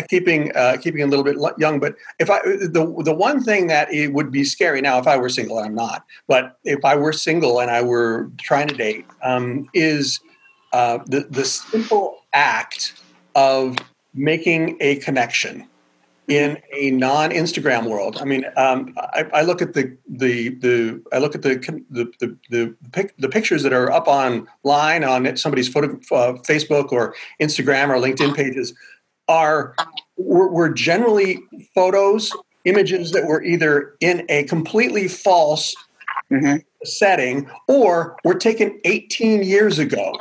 keeping 0.09 0.55
uh, 0.55 0.77
keeping 0.81 1.01
a 1.01 1.07
little 1.07 1.23
bit 1.23 1.37
young. 1.57 1.79
But 1.79 1.95
if 2.19 2.29
I 2.29 2.39
the 2.43 3.01
the 3.03 3.13
one 3.13 3.41
thing 3.43 3.67
that 3.67 3.91
it 3.93 4.13
would 4.13 4.31
be 4.31 4.43
scary 4.43 4.81
now 4.81 4.99
if 4.99 5.07
I 5.07 5.17
were 5.17 5.29
single, 5.29 5.57
and 5.57 5.67
I'm 5.67 5.75
not, 5.75 6.05
but 6.27 6.57
if 6.63 6.83
I 6.83 6.95
were 6.95 7.13
single 7.13 7.59
and 7.59 7.71
I 7.71 7.81
were 7.81 8.29
trying 8.39 8.67
to 8.67 8.75
date, 8.75 9.05
um, 9.23 9.69
is 9.73 10.19
uh, 10.73 10.99
the 11.05 11.21
the 11.29 11.45
simple 11.45 12.19
act 12.33 13.01
of 13.35 13.77
making 14.13 14.77
a 14.79 14.97
connection 14.97 15.67
in 16.27 16.59
a 16.71 16.91
non-Instagram 16.91 17.89
world. 17.89 18.17
I 18.21 18.25
mean, 18.25 18.45
um, 18.55 18.93
I, 18.97 19.25
I, 19.33 19.41
look 19.41 19.63
at 19.63 19.73
the 19.73 19.97
the 20.07 20.49
the 20.49 21.01
I 21.11 21.17
look 21.17 21.33
at 21.33 21.41
the 21.41 21.55
the 21.89 22.05
the, 22.19 22.37
the, 22.51 22.75
pic, 22.91 23.17
the 23.17 23.27
pictures 23.27 23.63
that 23.63 23.73
are 23.73 23.91
up 23.91 24.07
online 24.07 25.03
on 25.03 25.35
somebody's 25.37 25.67
photo, 25.67 25.95
uh, 26.11 26.33
Facebook 26.43 26.91
or 26.91 27.15
Instagram 27.41 27.89
or 27.89 27.95
LinkedIn 27.95 28.35
pages 28.35 28.73
are 29.29 29.75
were, 30.17 30.49
were 30.49 30.69
generally 30.69 31.39
photos, 31.73 32.35
images 32.65 33.11
that 33.13 33.25
were 33.25 33.41
either 33.43 33.95
in 34.01 34.25
a 34.27 34.43
completely 34.43 35.07
false 35.07 35.73
mm-hmm. 36.29 36.57
setting 36.83 37.49
or 37.69 38.17
were 38.25 38.35
taken 38.35 38.77
18 38.83 39.43
years 39.43 39.79
ago 39.79 40.13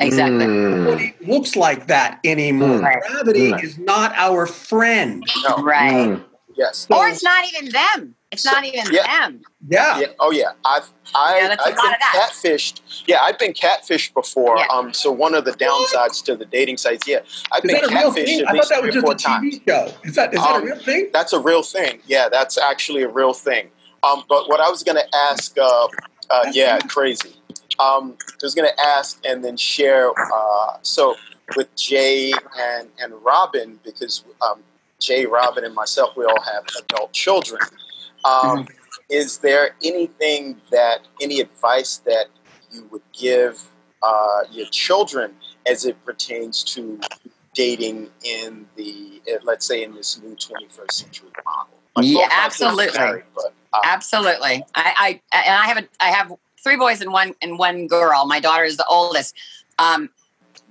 Exactly. 0.00 0.46
Nobody 0.46 1.14
looks 1.20 1.56
like 1.56 1.86
that 1.86 2.20
anymore. 2.24 2.80
Mm. 2.80 3.00
Gravity 3.00 3.52
mm. 3.52 3.62
is 3.62 3.78
not 3.78 4.12
our 4.16 4.46
friend. 4.46 5.24
No. 5.48 5.56
Right. 5.62 5.92
Mm. 5.92 6.24
Yes. 6.56 6.86
Or 6.90 7.08
it's 7.08 7.22
not 7.22 7.44
even 7.48 7.70
them. 7.70 8.14
It's 8.30 8.42
so, 8.42 8.50
not 8.50 8.64
even 8.64 8.92
yeah. 8.92 9.06
them. 9.06 9.42
Yeah. 9.68 10.00
yeah. 10.00 10.06
Oh 10.18 10.32
yeah. 10.32 10.52
I've 10.64 10.90
I, 11.14 11.38
yeah, 11.38 11.56
I've 11.64 11.76
been 11.76 11.94
catfished. 12.12 13.04
Yeah, 13.06 13.20
I've 13.22 13.38
been 13.38 13.52
catfished 13.52 14.12
before. 14.14 14.56
Yeah. 14.58 14.66
Um. 14.72 14.92
So 14.92 15.12
one 15.12 15.34
of 15.34 15.44
the 15.44 15.52
downsides 15.52 16.24
to 16.24 16.36
the 16.36 16.44
dating 16.44 16.78
sites. 16.78 17.06
Yeah, 17.06 17.20
I've 17.52 17.64
is 17.64 17.70
been 17.70 17.90
catfished. 17.90 18.44
I 18.46 18.52
thought 18.52 18.68
that 18.70 18.82
was 18.82 18.94
just 18.94 19.06
a 19.06 19.10
TV 19.10 19.22
times. 19.22 19.60
show. 19.68 19.94
Is 20.04 20.14
that 20.16 20.34
is 20.34 20.40
that 20.40 20.56
um, 20.56 20.62
a 20.62 20.64
real 20.64 20.78
thing? 20.78 21.10
That's 21.12 21.32
a 21.32 21.40
real 21.40 21.62
thing. 21.62 22.00
Yeah, 22.06 22.28
that's 22.28 22.58
actually 22.58 23.02
a 23.02 23.08
real 23.08 23.32
thing. 23.32 23.68
Um. 24.02 24.24
But 24.28 24.48
what 24.48 24.60
I 24.60 24.68
was 24.68 24.82
going 24.82 24.96
to 24.96 25.16
ask. 25.16 25.56
Uh, 25.56 25.88
uh, 26.30 26.50
yeah, 26.52 26.78
crazy. 26.80 27.34
Um, 27.78 28.16
I 28.18 28.34
was 28.42 28.54
going 28.54 28.68
to 28.68 28.80
ask 28.80 29.20
and 29.26 29.44
then 29.44 29.56
share. 29.56 30.10
Uh, 30.10 30.78
so 30.82 31.16
with 31.56 31.74
Jay 31.76 32.32
and, 32.58 32.88
and 33.00 33.12
Robin, 33.22 33.78
because 33.84 34.24
um, 34.42 34.62
Jay, 35.00 35.26
Robin, 35.26 35.64
and 35.64 35.74
myself, 35.74 36.16
we 36.16 36.24
all 36.24 36.40
have 36.40 36.64
adult 36.80 37.12
children. 37.12 37.60
Um, 38.24 38.64
mm-hmm. 38.64 38.74
Is 39.10 39.38
there 39.38 39.76
anything 39.84 40.60
that, 40.70 41.00
any 41.20 41.40
advice 41.40 41.98
that 41.98 42.26
you 42.72 42.88
would 42.90 43.02
give 43.12 43.62
uh, 44.02 44.40
your 44.50 44.66
children 44.70 45.34
as 45.66 45.84
it 45.84 46.02
pertains 46.04 46.64
to 46.64 47.00
dating 47.54 48.10
in 48.24 48.66
the, 48.76 49.22
eh, 49.28 49.38
let's 49.44 49.66
say, 49.66 49.82
in 49.82 49.94
this 49.94 50.20
new 50.22 50.34
21st 50.34 50.92
century 50.92 51.28
model? 51.44 51.74
yeah, 52.00 52.28
absolutely. 52.30 52.98
Married, 52.98 53.24
but, 53.34 53.52
uh, 53.72 53.80
absolutely. 53.84 54.64
I, 54.74 55.20
I, 55.32 55.38
and 55.46 55.54
I 55.54 55.66
have 55.66 55.78
a, 55.78 55.88
I 56.00 56.08
have 56.08 56.32
three 56.62 56.76
boys 56.76 57.00
and 57.00 57.12
one 57.12 57.34
and 57.42 57.58
one 57.58 57.86
girl. 57.86 58.26
My 58.26 58.40
daughter 58.40 58.64
is 58.64 58.76
the 58.76 58.86
oldest. 58.86 59.34
Um, 59.78 60.08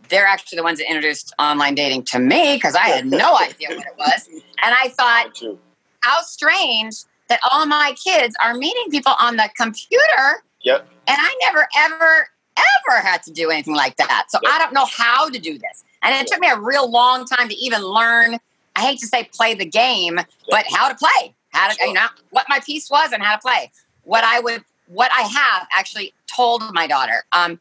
they're 0.10 0.26
actually 0.26 0.58
the 0.58 0.64
ones 0.64 0.80
that 0.80 0.88
introduced 0.88 1.34
online 1.40 1.76
dating 1.76 2.04
to 2.04 2.20
me 2.20 2.56
because 2.56 2.76
I 2.76 2.88
had 2.88 3.06
no 3.06 3.38
idea 3.38 3.70
what 3.70 3.86
it 3.86 3.98
was. 3.98 4.30
And 4.66 4.74
I 4.82 4.88
thought, 4.88 5.58
how 6.00 6.22
strange 6.22 7.04
that 7.34 7.40
all 7.52 7.66
my 7.66 7.96
kids 8.04 8.36
are 8.44 8.54
meeting 8.54 8.92
people 8.92 9.14
on 9.20 9.38
the 9.38 9.50
computer. 9.58 10.44
Yep. 10.62 10.88
And 11.08 11.18
I 11.20 11.36
never, 11.42 11.68
ever, 11.78 12.28
ever 12.58 13.02
had 13.02 13.24
to 13.24 13.32
do 13.32 13.50
anything 13.50 13.74
like 13.74 13.98
that. 13.98 14.26
So 14.30 14.38
yep. 14.44 14.52
I 14.54 14.60
don't 14.60 14.72
know 14.72 14.86
how 14.86 15.30
to 15.30 15.40
do 15.40 15.54
this. 15.58 15.84
And 16.04 16.14
it 16.14 16.28
took 16.28 16.40
me 16.40 16.48
a 16.48 16.60
real 16.60 16.90
long 16.90 17.26
time 17.26 17.50
to 17.50 17.56
even 17.56 17.82
learn. 17.82 18.38
I 18.76 18.82
hate 18.82 19.00
to 19.00 19.08
say 19.08 19.30
play 19.34 19.56
the 19.56 19.66
game, 19.66 20.18
yep. 20.18 20.28
but 20.48 20.66
how 20.70 20.90
to 20.90 20.96
play, 20.96 21.34
how 21.50 21.70
to, 21.70 21.76
sure. 21.76 21.88
you 21.88 21.94
know, 21.94 22.06
what 22.30 22.46
my 22.50 22.60
piece 22.60 22.88
was 22.92 23.12
and 23.12 23.24
how 23.24 23.36
to 23.36 23.42
play. 23.42 23.72
What 24.04 24.24
I 24.24 24.40
would 24.40 24.64
what 24.88 25.10
I 25.12 25.22
have 25.22 25.68
actually 25.76 26.14
told 26.28 26.62
my 26.72 26.86
daughter. 26.86 27.24
Um, 27.32 27.60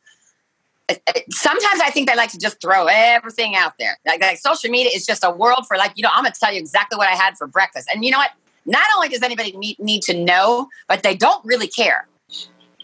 sometimes 1.31 1.81
I 1.81 1.91
think 1.91 2.09
they 2.09 2.17
like 2.17 2.31
to 2.33 2.39
just 2.39 2.61
throw 2.61 2.87
everything 2.91 3.55
out 3.55 3.75
there. 3.79 3.99
Like, 4.07 4.21
like, 4.21 4.39
social 4.39 4.69
media 4.69 4.91
is 4.95 5.07
just 5.07 5.25
a 5.25 5.31
world 5.31 5.67
for 5.67 5.79
like, 5.79 5.93
you 5.97 6.03
know, 6.03 6.11
I'm 6.13 6.25
going 6.25 6.33
to 6.33 6.39
tell 6.39 6.53
you 6.53 6.59
exactly 6.59 6.99
what 6.99 7.09
I 7.09 7.15
had 7.15 7.39
for 7.39 7.47
breakfast. 7.47 7.89
And 7.93 8.05
you 8.05 8.11
know 8.11 8.19
what? 8.19 8.33
Not 8.65 8.87
only 8.97 9.09
does 9.09 9.23
anybody 9.23 9.57
need, 9.57 9.79
need 9.79 10.03
to 10.03 10.15
know, 10.15 10.69
but 10.89 11.03
they 11.03 11.17
don't 11.17 11.45
really 11.45 11.67
care. 11.67 12.07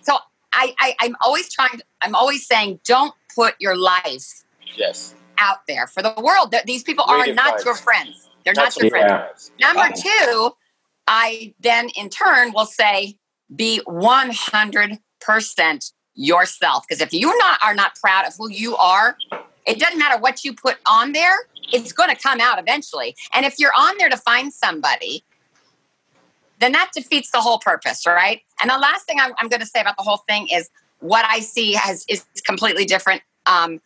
So 0.02 0.16
I, 0.52 0.74
I, 0.78 0.94
I'm 1.00 1.16
always 1.20 1.52
trying, 1.52 1.78
to, 1.78 1.84
I'm 2.02 2.14
always 2.14 2.46
saying, 2.46 2.80
don't 2.84 3.14
put 3.34 3.54
your 3.60 3.76
life 3.76 4.44
yes. 4.76 5.14
out 5.38 5.58
there 5.68 5.86
for 5.86 6.02
the 6.02 6.14
world. 6.22 6.54
These 6.66 6.82
people 6.82 7.04
are 7.06 7.26
not 7.26 7.64
your 7.64 7.74
friends. 7.74 8.28
They're 8.44 8.54
That's 8.54 8.76
not 8.76 8.82
your 8.82 8.90
friends. 8.90 9.52
Number 9.60 9.88
two, 9.94 10.50
I 11.06 11.54
then 11.60 11.90
in 11.96 12.08
turn 12.08 12.52
will 12.52 12.66
say, 12.66 13.16
be 13.54 13.80
100% 13.86 15.92
yourself. 16.14 16.84
Because 16.86 17.00
if 17.00 17.12
you 17.12 17.36
not 17.38 17.60
are 17.62 17.74
not 17.74 17.96
proud 17.96 18.26
of 18.26 18.34
who 18.36 18.50
you 18.50 18.76
are, 18.76 19.16
it 19.66 19.78
doesn't 19.78 19.98
matter 19.98 20.20
what 20.20 20.44
you 20.44 20.54
put 20.54 20.76
on 20.90 21.12
there, 21.12 21.36
it's 21.72 21.92
going 21.92 22.10
to 22.10 22.16
come 22.16 22.40
out 22.40 22.58
eventually. 22.58 23.14
And 23.32 23.46
if 23.46 23.58
you're 23.58 23.72
on 23.76 23.96
there 23.98 24.08
to 24.08 24.16
find 24.16 24.52
somebody, 24.52 25.24
then 26.60 26.72
that 26.72 26.90
defeats 26.94 27.30
the 27.30 27.40
whole 27.40 27.58
purpose, 27.58 28.06
right? 28.06 28.42
And 28.60 28.70
the 28.70 28.78
last 28.78 29.06
thing 29.06 29.18
I'm, 29.20 29.32
I'm 29.38 29.48
going 29.48 29.60
to 29.60 29.66
say 29.66 29.80
about 29.80 29.96
the 29.96 30.02
whole 30.02 30.22
thing 30.28 30.48
is 30.48 30.70
what 31.00 31.24
I 31.28 31.40
see 31.40 31.74
has 31.74 32.04
is 32.08 32.24
completely 32.44 32.84
different. 32.84 33.22
Um, 33.46 33.80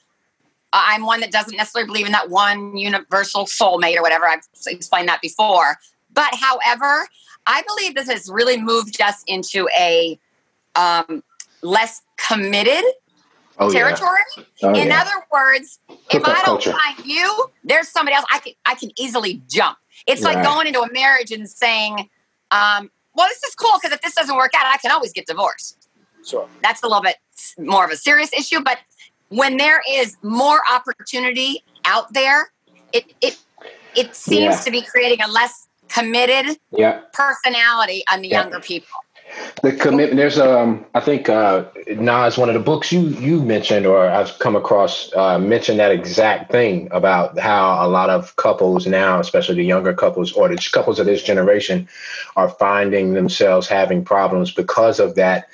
I'm 0.73 1.05
one 1.05 1.21
that 1.21 1.31
doesn't 1.31 1.57
necessarily 1.57 1.87
believe 1.87 2.07
in 2.07 2.13
that 2.13 2.31
one 2.31 2.77
universal 2.77 3.45
soulmate 3.45 3.97
or 3.97 4.03
whatever. 4.03 4.27
I've 4.27 4.41
explained 4.67 5.09
that 5.09 5.21
before. 5.21 5.77
But 6.13 6.35
however, 6.35 7.07
I 7.47 7.63
believe 7.67 7.95
this 7.95 8.09
has 8.09 8.31
really 8.33 8.61
moved 8.61 9.01
us 9.01 9.23
into 9.27 9.69
a 9.79 10.19
um, 10.75 11.23
less 11.63 12.03
committed 12.17 12.85
oh, 13.59 13.71
territory. 13.71 14.21
Yeah. 14.37 14.45
Oh, 14.63 14.75
In 14.75 14.89
yeah. 14.89 15.03
other 15.03 15.27
words, 15.31 15.79
if 16.11 16.25
I 16.25 16.43
don't 16.45 16.63
find 16.63 17.07
you, 17.07 17.51
there's 17.65 17.89
somebody 17.89 18.17
else 18.17 18.27
I 18.31 18.39
can 18.39 18.53
I 18.65 18.75
can 18.75 18.91
easily 18.99 19.43
jump. 19.49 19.79
It's 20.07 20.23
right. 20.23 20.37
like 20.37 20.45
going 20.45 20.67
into 20.67 20.81
a 20.81 20.93
marriage 20.93 21.31
and 21.33 21.49
saying, 21.49 22.09
um, 22.53 22.91
"Well, 23.15 23.29
this 23.29 23.43
is 23.43 23.55
cool 23.55 23.73
because 23.81 23.93
if 23.93 24.01
this 24.03 24.15
doesn't 24.15 24.37
work 24.37 24.53
out, 24.57 24.67
I 24.67 24.77
can 24.79 24.91
always 24.91 25.13
get 25.13 25.27
divorced." 25.27 25.89
Sure. 26.25 26.49
That's 26.63 26.83
a 26.83 26.87
little 26.87 27.03
bit 27.03 27.17
more 27.59 27.85
of 27.85 27.91
a 27.91 27.97
serious 27.97 28.33
issue, 28.33 28.61
but 28.61 28.79
when 29.29 29.57
there 29.57 29.83
is 29.89 30.17
more 30.23 30.61
opportunity 30.71 31.65
out 31.85 32.13
there, 32.13 32.53
it 32.93 33.13
it 33.21 33.39
it 33.97 34.15
seems 34.15 34.57
yeah. 34.57 34.61
to 34.61 34.71
be 34.71 34.83
creating 34.83 35.25
a 35.25 35.29
less 35.29 35.69
committed 35.89 36.59
yeah. 36.71 37.01
personality 37.13 38.05
on 38.11 38.23
the 38.23 38.29
yeah. 38.29 38.43
younger 38.43 38.61
people. 38.61 38.89
The 39.63 39.73
commitment. 39.73 40.17
There's 40.17 40.39
um. 40.39 40.85
I 40.95 41.01
think 41.01 41.29
uh, 41.29 41.65
Nas, 41.89 42.37
one 42.37 42.49
of 42.49 42.55
the 42.55 42.61
books 42.61 42.93
you 42.93 43.01
you 43.01 43.43
mentioned, 43.43 43.87
or 43.87 44.09
I've 44.09 44.39
come 44.39 44.57
across, 44.57 45.13
uh, 45.15 45.39
mentioned 45.39 45.79
that 45.79 45.93
exact 45.93 46.51
thing 46.51 46.89
about 46.91 47.39
how 47.39 47.87
a 47.87 47.89
lot 47.89 48.11
of 48.11 48.35
couples 48.37 48.87
now, 48.87 49.21
especially 49.21 49.57
the 49.57 49.65
younger 49.65 49.95
couples 49.95 50.33
or 50.33 50.49
the 50.49 50.69
couples 50.73 50.99
of 50.99 51.07
this 51.07 51.23
generation, 51.23 51.89
are 52.37 52.49
finding 52.49 53.15
themselves 53.15 53.69
having 53.69 54.05
problems 54.05 54.51
because 54.53 54.99
of 54.99 55.15
that 55.15 55.49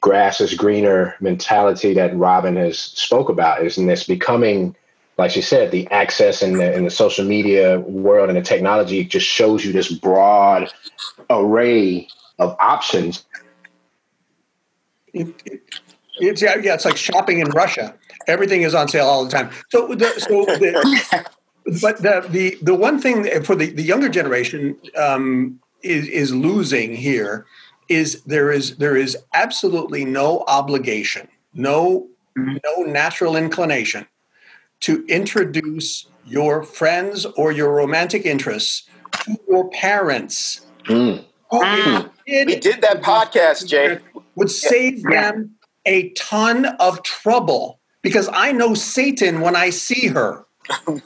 grass 0.00 0.40
is 0.40 0.54
greener 0.54 1.14
mentality 1.20 1.94
that 1.94 2.16
Robin 2.16 2.56
has 2.56 2.78
spoke 2.78 3.28
about. 3.28 3.64
Isn't 3.64 3.86
this 3.86 4.04
becoming 4.04 4.76
like 5.18 5.30
she 5.30 5.42
said, 5.42 5.70
the 5.70 5.86
access 5.88 6.42
in 6.42 6.54
the 6.54 6.74
in 6.74 6.84
the 6.84 6.90
social 6.90 7.26
media 7.26 7.78
world 7.80 8.30
and 8.30 8.38
the 8.38 8.42
technology 8.42 9.04
just 9.04 9.26
shows 9.26 9.64
you 9.64 9.70
this 9.70 9.92
broad 9.92 10.72
array 11.28 12.08
of 12.40 12.56
options. 12.58 13.24
It, 15.12 15.28
it, 15.44 15.62
it's 16.18 16.42
yeah, 16.42 16.56
yeah, 16.56 16.74
it's 16.74 16.84
like 16.84 16.96
shopping 16.96 17.38
in 17.38 17.48
Russia. 17.50 17.94
Everything 18.26 18.62
is 18.62 18.74
on 18.74 18.88
sale 18.88 19.06
all 19.06 19.24
the 19.24 19.30
time. 19.30 19.50
So, 19.70 19.94
the, 19.94 20.06
so 20.18 20.44
the, 20.44 21.26
but 21.80 21.98
the, 21.98 22.26
the 22.28 22.58
the 22.62 22.74
one 22.74 23.00
thing 23.00 23.42
for 23.42 23.54
the, 23.54 23.70
the 23.70 23.82
younger 23.82 24.08
generation 24.08 24.76
um, 24.96 25.60
is 25.82 26.08
is 26.08 26.34
losing 26.34 26.94
here 26.94 27.46
is 27.88 28.22
there 28.24 28.50
is 28.50 28.76
there 28.76 28.96
is 28.96 29.16
absolutely 29.34 30.04
no 30.04 30.44
obligation, 30.46 31.28
no 31.54 32.08
mm-hmm. 32.36 32.56
no 32.64 32.82
natural 32.84 33.36
inclination 33.36 34.06
to 34.80 35.04
introduce 35.06 36.06
your 36.24 36.62
friends 36.62 37.26
or 37.26 37.52
your 37.52 37.74
romantic 37.74 38.24
interests 38.24 38.88
to 39.24 39.36
your 39.48 39.68
parents. 39.70 40.66
Mm. 40.84 41.24
Mm. 41.52 42.10
Did 42.30 42.46
we 42.46 42.56
did 42.56 42.80
that 42.82 43.02
podcast, 43.02 43.66
Jay. 43.66 43.98
Would 44.36 44.52
save 44.52 45.00
yeah. 45.00 45.32
them 45.32 45.56
a 45.84 46.10
ton 46.10 46.66
of 46.78 47.02
trouble 47.02 47.80
because 48.02 48.28
I 48.32 48.52
know 48.52 48.74
Satan 48.74 49.40
when 49.40 49.56
I 49.56 49.70
see 49.70 50.06
her. 50.06 50.46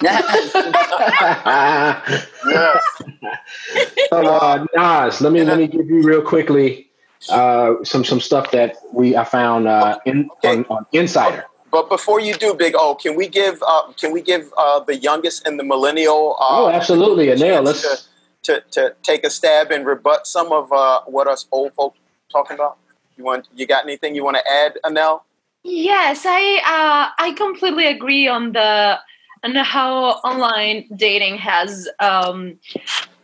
yes. 0.03 0.55
uh, 4.13 4.67
Nas, 4.77 5.23
let 5.23 5.33
me 5.33 5.43
let 5.45 5.57
me 5.57 5.67
give 5.67 5.89
you 5.89 6.03
real 6.03 6.21
quickly 6.21 6.91
uh, 7.31 7.77
some 7.83 8.05
some 8.05 8.21
stuff 8.21 8.51
that 8.51 8.77
we 8.93 9.17
I 9.17 9.25
found 9.25 9.67
uh, 9.67 9.99
in, 10.05 10.29
on, 10.45 10.67
on 10.69 10.85
Insider. 10.93 11.47
But 11.71 11.89
before 11.89 12.21
you 12.21 12.35
do, 12.35 12.55
Big 12.55 12.75
O, 12.77 12.95
can 12.95 13.17
we 13.17 13.27
give 13.27 13.63
uh, 13.67 13.93
can 13.97 14.13
we 14.13 14.21
give 14.21 14.53
uh, 14.59 14.81
the 14.81 14.97
youngest 14.97 15.47
and 15.47 15.59
the 15.59 15.65
millennial? 15.65 16.37
Uh, 16.39 16.65
oh, 16.65 16.69
absolutely, 16.69 17.29
Anel. 17.29 17.65
Let's 17.65 17.81
to, 17.81 17.97
to, 18.45 18.63
to 18.73 18.95
take 19.03 19.25
a 19.25 19.31
stab 19.31 19.71
and 19.71 19.85
rebut 19.87 20.27
some 20.27 20.53
of 20.53 20.73
uh, 20.73 21.01
what 21.07 21.27
us 21.27 21.47
old 21.53 21.73
folk 21.75 21.95
talking 22.31 22.55
about. 22.55 22.79
You 23.17 23.25
want 23.25 23.49
you 23.55 23.67
got 23.67 23.85
anything 23.85 24.15
you 24.15 24.25
want 24.25 24.37
to 24.37 24.51
add, 24.51 24.79
Anel? 24.85 25.23
Yes, 25.63 26.25
I 26.27 26.57
uh, 26.59 27.23
I 27.23 27.33
completely 27.33 27.87
agree 27.87 28.29
on 28.29 28.53
the 28.53 28.99
on 29.45 29.55
how 29.55 30.21
online 30.25 30.87
dating 30.97 31.39
has. 31.39 31.89
Um, 32.01 32.59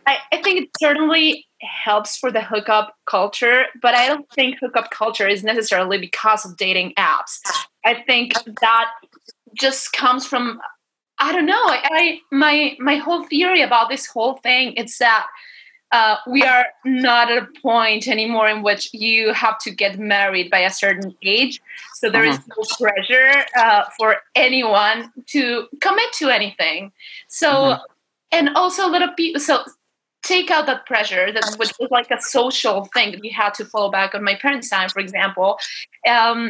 I, 0.07 0.17
I 0.31 0.41
think 0.41 0.61
it 0.61 0.69
certainly 0.79 1.45
helps 1.61 2.17
for 2.17 2.31
the 2.31 2.41
hookup 2.41 2.95
culture, 3.05 3.65
but 3.81 3.93
I 3.95 4.07
don't 4.07 4.29
think 4.31 4.57
hookup 4.59 4.91
culture 4.91 5.27
is 5.27 5.43
necessarily 5.43 5.97
because 5.97 6.45
of 6.45 6.57
dating 6.57 6.93
apps. 6.97 7.39
I 7.85 8.03
think 8.07 8.33
that 8.61 8.91
just 9.53 9.91
comes 9.93 10.25
from 10.25 10.59
I 11.21 11.31
don't 11.31 11.45
know. 11.45 11.65
I, 11.67 12.19
my 12.31 12.75
my 12.79 12.95
whole 12.95 13.23
theory 13.25 13.61
about 13.61 13.89
this 13.89 14.07
whole 14.07 14.37
thing 14.37 14.73
is 14.73 14.97
that 14.97 15.27
uh, 15.91 16.15
we 16.25 16.41
are 16.43 16.65
not 16.83 17.29
at 17.29 17.43
a 17.43 17.47
point 17.61 18.07
anymore 18.07 18.49
in 18.49 18.63
which 18.63 18.93
you 18.93 19.33
have 19.33 19.59
to 19.59 19.71
get 19.71 19.99
married 19.99 20.49
by 20.49 20.59
a 20.59 20.71
certain 20.71 21.15
age. 21.21 21.61
So 21.95 22.09
there 22.09 22.25
uh-huh. 22.25 22.39
is 22.39 22.79
no 22.79 22.87
pressure 22.87 23.45
uh, 23.57 23.83
for 23.99 24.17
anyone 24.33 25.11
to 25.27 25.67
commit 25.81 26.11
to 26.13 26.29
anything. 26.29 26.91
So, 27.27 27.49
uh-huh. 27.49 27.83
and 28.31 28.49
also 28.55 28.87
a 28.87 28.89
lot 28.89 29.03
of 29.03 29.15
people, 29.15 29.41
so 29.41 29.63
take 30.23 30.49
out 30.49 30.65
that 30.67 30.85
pressure 30.85 31.31
that 31.31 31.55
which 31.57 31.73
was 31.79 31.91
like 31.91 32.09
a 32.09 32.21
social 32.21 32.85
thing 32.85 33.11
that 33.11 33.23
you 33.23 33.31
had 33.33 33.53
to 33.55 33.65
follow 33.65 33.91
back 33.91 34.15
on 34.15 34.23
my 34.23 34.35
parents' 34.35 34.69
time, 34.69 34.87
for 34.89 34.99
example. 34.99 35.59
Um, 36.07 36.49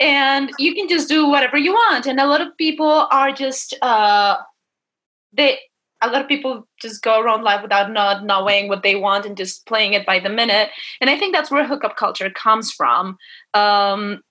and 0.00 0.50
you 0.58 0.74
can 0.74 0.88
just 0.88 1.08
do 1.08 1.26
whatever 1.28 1.56
you 1.56 1.72
want. 1.72 2.06
And 2.06 2.20
a 2.20 2.26
lot 2.26 2.40
of 2.40 2.56
people 2.56 3.06
are 3.10 3.32
just, 3.32 3.76
uh, 3.82 4.36
they, 5.32 5.58
a 6.00 6.08
lot 6.08 6.22
of 6.22 6.28
people 6.28 6.66
just 6.80 7.02
go 7.02 7.20
around 7.20 7.42
life 7.42 7.62
without 7.62 7.90
not 7.92 8.24
knowing 8.24 8.68
what 8.68 8.82
they 8.82 8.94
want 8.94 9.26
and 9.26 9.36
just 9.36 9.66
playing 9.66 9.94
it 9.94 10.06
by 10.06 10.20
the 10.20 10.28
minute. 10.28 10.70
And 11.00 11.10
I 11.10 11.18
think 11.18 11.34
that's 11.34 11.50
where 11.50 11.66
hookup 11.66 11.96
culture 11.96 12.30
comes 12.30 12.70
from. 12.70 13.18
Um, 13.54 14.22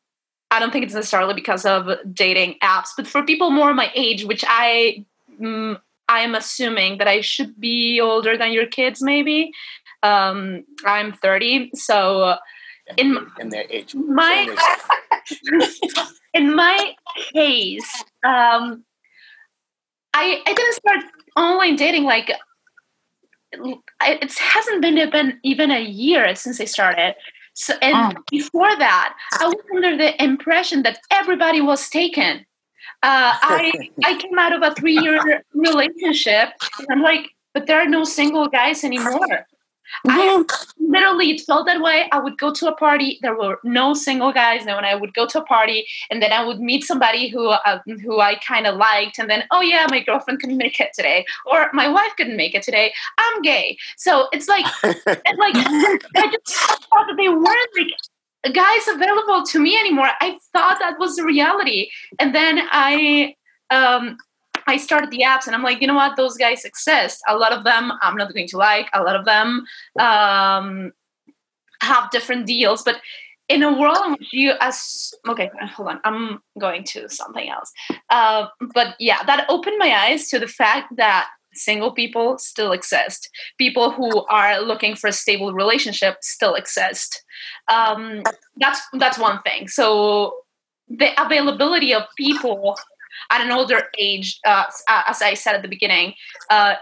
I 0.49 0.59
don't 0.59 0.71
think 0.71 0.85
it's 0.85 0.93
necessarily 0.93 1.33
because 1.33 1.65
of 1.65 1.89
dating 2.13 2.55
apps, 2.63 2.89
but 2.95 3.05
for 3.05 3.21
people 3.23 3.51
more 3.51 3.73
my 3.73 3.91
age, 3.95 4.23
which 4.23 4.45
I 4.47 5.05
mm, 5.39 5.77
I 6.07 6.21
am 6.21 6.35
assuming 6.35 6.99
that 6.99 7.07
I 7.07 7.21
should 7.21 7.59
be 7.59 7.99
older 7.99 8.37
than 8.37 8.53
your 8.53 8.65
kids, 8.65 9.01
maybe. 9.01 9.51
Um, 10.03 10.63
I'm 10.85 11.11
30, 11.11 11.71
so 11.73 12.37
in, 12.95 13.17
in 13.39 13.49
their 13.49 13.65
age, 13.69 13.93
my 13.93 14.55
in 16.33 16.55
my 16.55 16.93
case, 17.33 18.03
um, 18.23 18.83
I 20.13 20.41
I 20.45 20.53
didn't 20.53 20.73
start 20.73 20.99
online 21.35 21.75
dating 21.75 22.03
like 22.03 22.31
it 23.53 24.33
hasn't 24.37 24.81
been 24.81 24.97
even 24.97 25.39
even 25.43 25.71
a 25.71 25.81
year 25.81 26.35
since 26.35 26.59
I 26.59 26.65
started. 26.65 27.15
So 27.53 27.73
and 27.81 28.17
oh. 28.17 28.21
before 28.29 28.75
that, 28.77 29.15
I 29.39 29.47
was 29.47 29.55
under 29.75 29.97
the 29.97 30.21
impression 30.23 30.83
that 30.83 30.99
everybody 31.11 31.61
was 31.61 31.89
taken. 31.89 32.45
Uh, 33.03 33.33
I 33.41 33.89
I 34.03 34.17
came 34.17 34.37
out 34.37 34.53
of 34.53 34.61
a 34.61 34.75
three 34.75 34.97
year 34.99 35.43
relationship, 35.53 36.49
and 36.79 36.87
I'm 36.91 37.01
like, 37.01 37.29
but 37.53 37.65
there 37.65 37.79
are 37.79 37.89
no 37.89 38.03
single 38.03 38.47
guys 38.47 38.83
anymore. 38.83 39.47
I 40.07 40.43
literally 40.79 41.31
it 41.31 41.41
felt 41.41 41.65
that 41.67 41.81
way. 41.81 42.07
I 42.11 42.19
would 42.19 42.37
go 42.37 42.53
to 42.53 42.67
a 42.67 42.75
party. 42.75 43.19
There 43.21 43.37
were 43.37 43.59
no 43.63 43.93
single 43.93 44.31
guys. 44.31 44.65
And 44.65 44.75
when 44.75 44.85
I 44.85 44.95
would 44.95 45.13
go 45.13 45.25
to 45.27 45.41
a 45.41 45.45
party, 45.45 45.85
and 46.09 46.21
then 46.21 46.31
I 46.31 46.43
would 46.45 46.59
meet 46.59 46.83
somebody 46.83 47.29
who 47.29 47.47
uh, 47.47 47.79
who 48.03 48.19
I 48.19 48.35
kind 48.35 48.67
of 48.67 48.75
liked, 48.77 49.19
and 49.19 49.29
then 49.29 49.43
oh 49.51 49.61
yeah, 49.61 49.87
my 49.89 50.01
girlfriend 50.01 50.39
couldn't 50.39 50.57
make 50.57 50.79
it 50.79 50.91
today, 50.93 51.25
or 51.45 51.69
my 51.73 51.87
wife 51.87 52.11
couldn't 52.17 52.37
make 52.37 52.55
it 52.55 52.63
today. 52.63 52.93
I'm 53.17 53.41
gay, 53.41 53.77
so 53.97 54.27
it's 54.31 54.47
like 54.47 54.65
and 54.83 55.37
like 55.37 55.55
I 55.55 56.31
just 56.31 56.55
thought 56.55 57.07
that 57.07 57.15
they 57.17 57.29
weren't 57.29 57.69
like 57.77 58.53
guys 58.53 58.87
available 58.87 59.43
to 59.45 59.59
me 59.59 59.77
anymore. 59.77 60.09
I 60.21 60.37
thought 60.53 60.79
that 60.79 60.99
was 60.99 61.15
the 61.15 61.23
reality, 61.23 61.89
and 62.19 62.33
then 62.33 62.59
I 62.71 63.35
um 63.69 64.17
I 64.67 64.77
started 64.77 65.11
the 65.11 65.23
apps 65.25 65.47
and 65.47 65.55
I'm 65.55 65.63
like, 65.63 65.81
you 65.81 65.87
know 65.87 65.95
what, 65.95 66.17
those 66.17 66.37
guys 66.37 66.65
exist. 66.65 67.21
A 67.27 67.37
lot 67.37 67.53
of 67.53 67.63
them 67.63 67.91
I'm 68.01 68.17
not 68.17 68.33
going 68.33 68.47
to 68.49 68.57
like. 68.57 68.89
A 68.93 69.01
lot 69.01 69.15
of 69.15 69.25
them 69.25 69.65
um, 69.99 70.91
have 71.81 72.11
different 72.11 72.45
deals, 72.45 72.83
but 72.83 73.01
in 73.49 73.63
a 73.63 73.79
world 73.79 73.97
in 74.05 74.11
which 74.11 74.33
you 74.33 74.53
as 74.59 75.13
okay, 75.27 75.49
hold 75.73 75.89
on, 75.89 76.01
I'm 76.03 76.41
going 76.59 76.83
to 76.85 77.07
something 77.09 77.49
else. 77.49 77.71
Uh, 78.09 78.47
but 78.73 78.95
yeah, 78.99 79.23
that 79.23 79.45
opened 79.49 79.77
my 79.79 79.95
eyes 79.95 80.27
to 80.29 80.39
the 80.39 80.47
fact 80.47 80.95
that 80.97 81.29
single 81.53 81.91
people 81.91 82.37
still 82.37 82.71
exist. 82.71 83.29
People 83.57 83.91
who 83.91 84.25
are 84.25 84.59
looking 84.61 84.95
for 84.95 85.07
a 85.07 85.13
stable 85.13 85.53
relationship 85.53 86.17
still 86.21 86.55
exist. 86.55 87.23
Um, 87.69 88.21
that's 88.57 88.81
that's 88.93 89.17
one 89.17 89.41
thing. 89.43 89.67
So 89.67 90.35
the 90.89 91.09
availability 91.21 91.93
of 91.93 92.03
people 92.17 92.77
at 93.29 93.41
an 93.41 93.51
older 93.51 93.83
age, 93.97 94.39
uh, 94.45 94.65
as 94.87 95.21
I 95.21 95.33
said 95.33 95.55
at 95.55 95.61
the 95.61 95.67
beginning, 95.67 96.13
uh, 96.49 96.75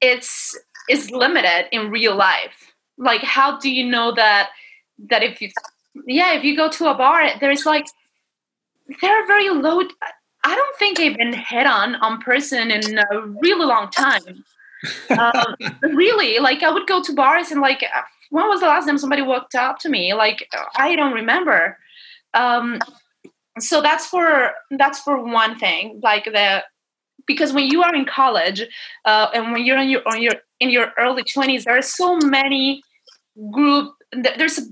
it's 0.00 0.58
is 0.88 1.10
limited 1.10 1.66
in 1.72 1.90
real 1.90 2.14
life. 2.14 2.72
Like, 2.98 3.22
how 3.22 3.58
do 3.58 3.70
you 3.70 3.84
know 3.84 4.14
that 4.14 4.50
that 5.10 5.22
if 5.22 5.40
you, 5.40 5.50
yeah, 6.06 6.34
if 6.34 6.44
you 6.44 6.56
go 6.56 6.68
to 6.70 6.86
a 6.86 6.94
bar, 6.94 7.38
there's 7.40 7.66
like 7.66 7.86
there 9.00 9.22
are 9.22 9.26
very 9.26 9.48
low. 9.50 9.82
I 10.44 10.54
don't 10.54 10.78
think 10.78 11.00
I've 11.00 11.16
been 11.16 11.32
hit 11.32 11.66
on 11.66 11.96
on 11.96 12.20
person 12.20 12.70
in 12.70 12.98
a 12.98 13.20
really 13.42 13.66
long 13.66 13.90
time. 13.90 14.44
um, 15.18 15.56
really, 15.82 16.38
like 16.38 16.62
I 16.62 16.70
would 16.70 16.86
go 16.86 17.02
to 17.02 17.12
bars 17.12 17.50
and 17.50 17.60
like, 17.60 17.84
when 18.30 18.48
was 18.48 18.60
the 18.60 18.66
last 18.66 18.86
time 18.86 18.98
somebody 18.98 19.22
walked 19.22 19.54
up 19.54 19.78
to 19.80 19.88
me? 19.88 20.14
Like, 20.14 20.48
I 20.76 20.94
don't 20.96 21.14
remember. 21.14 21.78
Um, 22.34 22.80
so 23.58 23.80
that's 23.80 24.06
for 24.06 24.52
that's 24.72 24.98
for 25.00 25.22
one 25.22 25.58
thing 25.58 26.00
like 26.02 26.24
the 26.24 26.62
because 27.26 27.52
when 27.52 27.66
you 27.66 27.82
are 27.82 27.94
in 27.94 28.04
college 28.04 28.62
uh, 29.04 29.28
and 29.34 29.52
when 29.52 29.64
you're 29.64 29.78
in 29.78 29.88
your, 29.88 30.02
on 30.06 30.22
your 30.22 30.34
in 30.60 30.70
your 30.70 30.92
early 30.98 31.22
20s 31.22 31.64
there 31.64 31.76
are 31.76 31.82
so 31.82 32.16
many 32.18 32.82
group 33.50 33.94
there's 34.12 34.58
a 34.58 34.62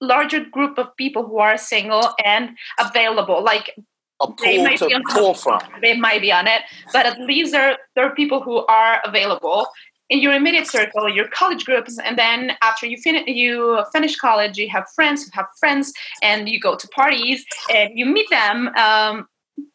larger 0.00 0.44
group 0.44 0.78
of 0.78 0.94
people 0.96 1.26
who 1.26 1.38
are 1.38 1.56
single 1.56 2.14
and 2.24 2.50
available 2.78 3.42
like 3.42 3.74
they 4.42 4.62
might, 4.62 4.80
be 4.80 4.94
on, 4.94 5.60
they 5.82 5.96
might 5.98 6.20
be 6.20 6.32
on 6.32 6.46
it 6.46 6.62
but 6.92 7.04
at 7.06 7.18
least 7.20 7.52
there, 7.52 7.76
there 7.94 8.06
are 8.06 8.14
people 8.14 8.42
who 8.42 8.64
are 8.66 9.00
available 9.04 9.66
in 10.08 10.20
your 10.20 10.32
immediate 10.32 10.66
circle, 10.66 11.08
your 11.08 11.28
college 11.28 11.64
groups, 11.64 11.98
and 11.98 12.16
then 12.16 12.52
after 12.62 12.86
you 12.86 12.96
finish 12.96 13.26
you 13.26 13.82
finish 13.92 14.16
college, 14.16 14.56
you 14.58 14.68
have 14.68 14.88
friends 14.94 15.24
who 15.24 15.30
have 15.32 15.46
friends, 15.58 15.92
and 16.22 16.48
you 16.48 16.60
go 16.60 16.76
to 16.76 16.88
parties 16.88 17.44
and 17.74 17.98
you 17.98 18.06
meet 18.06 18.28
them. 18.30 18.68
Um, 18.76 19.28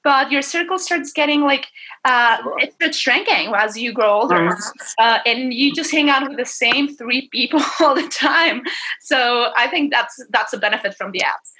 but 0.03 0.31
your 0.31 0.41
circle 0.41 0.77
starts 0.79 1.11
getting 1.11 1.41
like 1.41 1.67
uh, 2.05 2.37
it 2.57 2.73
starts 2.73 2.97
shrinking 2.97 3.53
as 3.55 3.77
you 3.77 3.93
grow 3.93 4.21
older, 4.21 4.57
uh, 4.99 5.19
and 5.25 5.53
you 5.53 5.73
just 5.73 5.91
hang 5.91 6.09
out 6.09 6.27
with 6.27 6.37
the 6.37 6.45
same 6.45 6.95
three 6.95 7.27
people 7.31 7.61
all 7.79 7.95
the 7.95 8.07
time. 8.07 8.61
So 9.01 9.51
I 9.55 9.67
think 9.67 9.91
that's 9.91 10.23
that's 10.29 10.53
a 10.53 10.57
benefit 10.57 10.95
from 10.95 11.11
the 11.11 11.19
apps. 11.19 11.51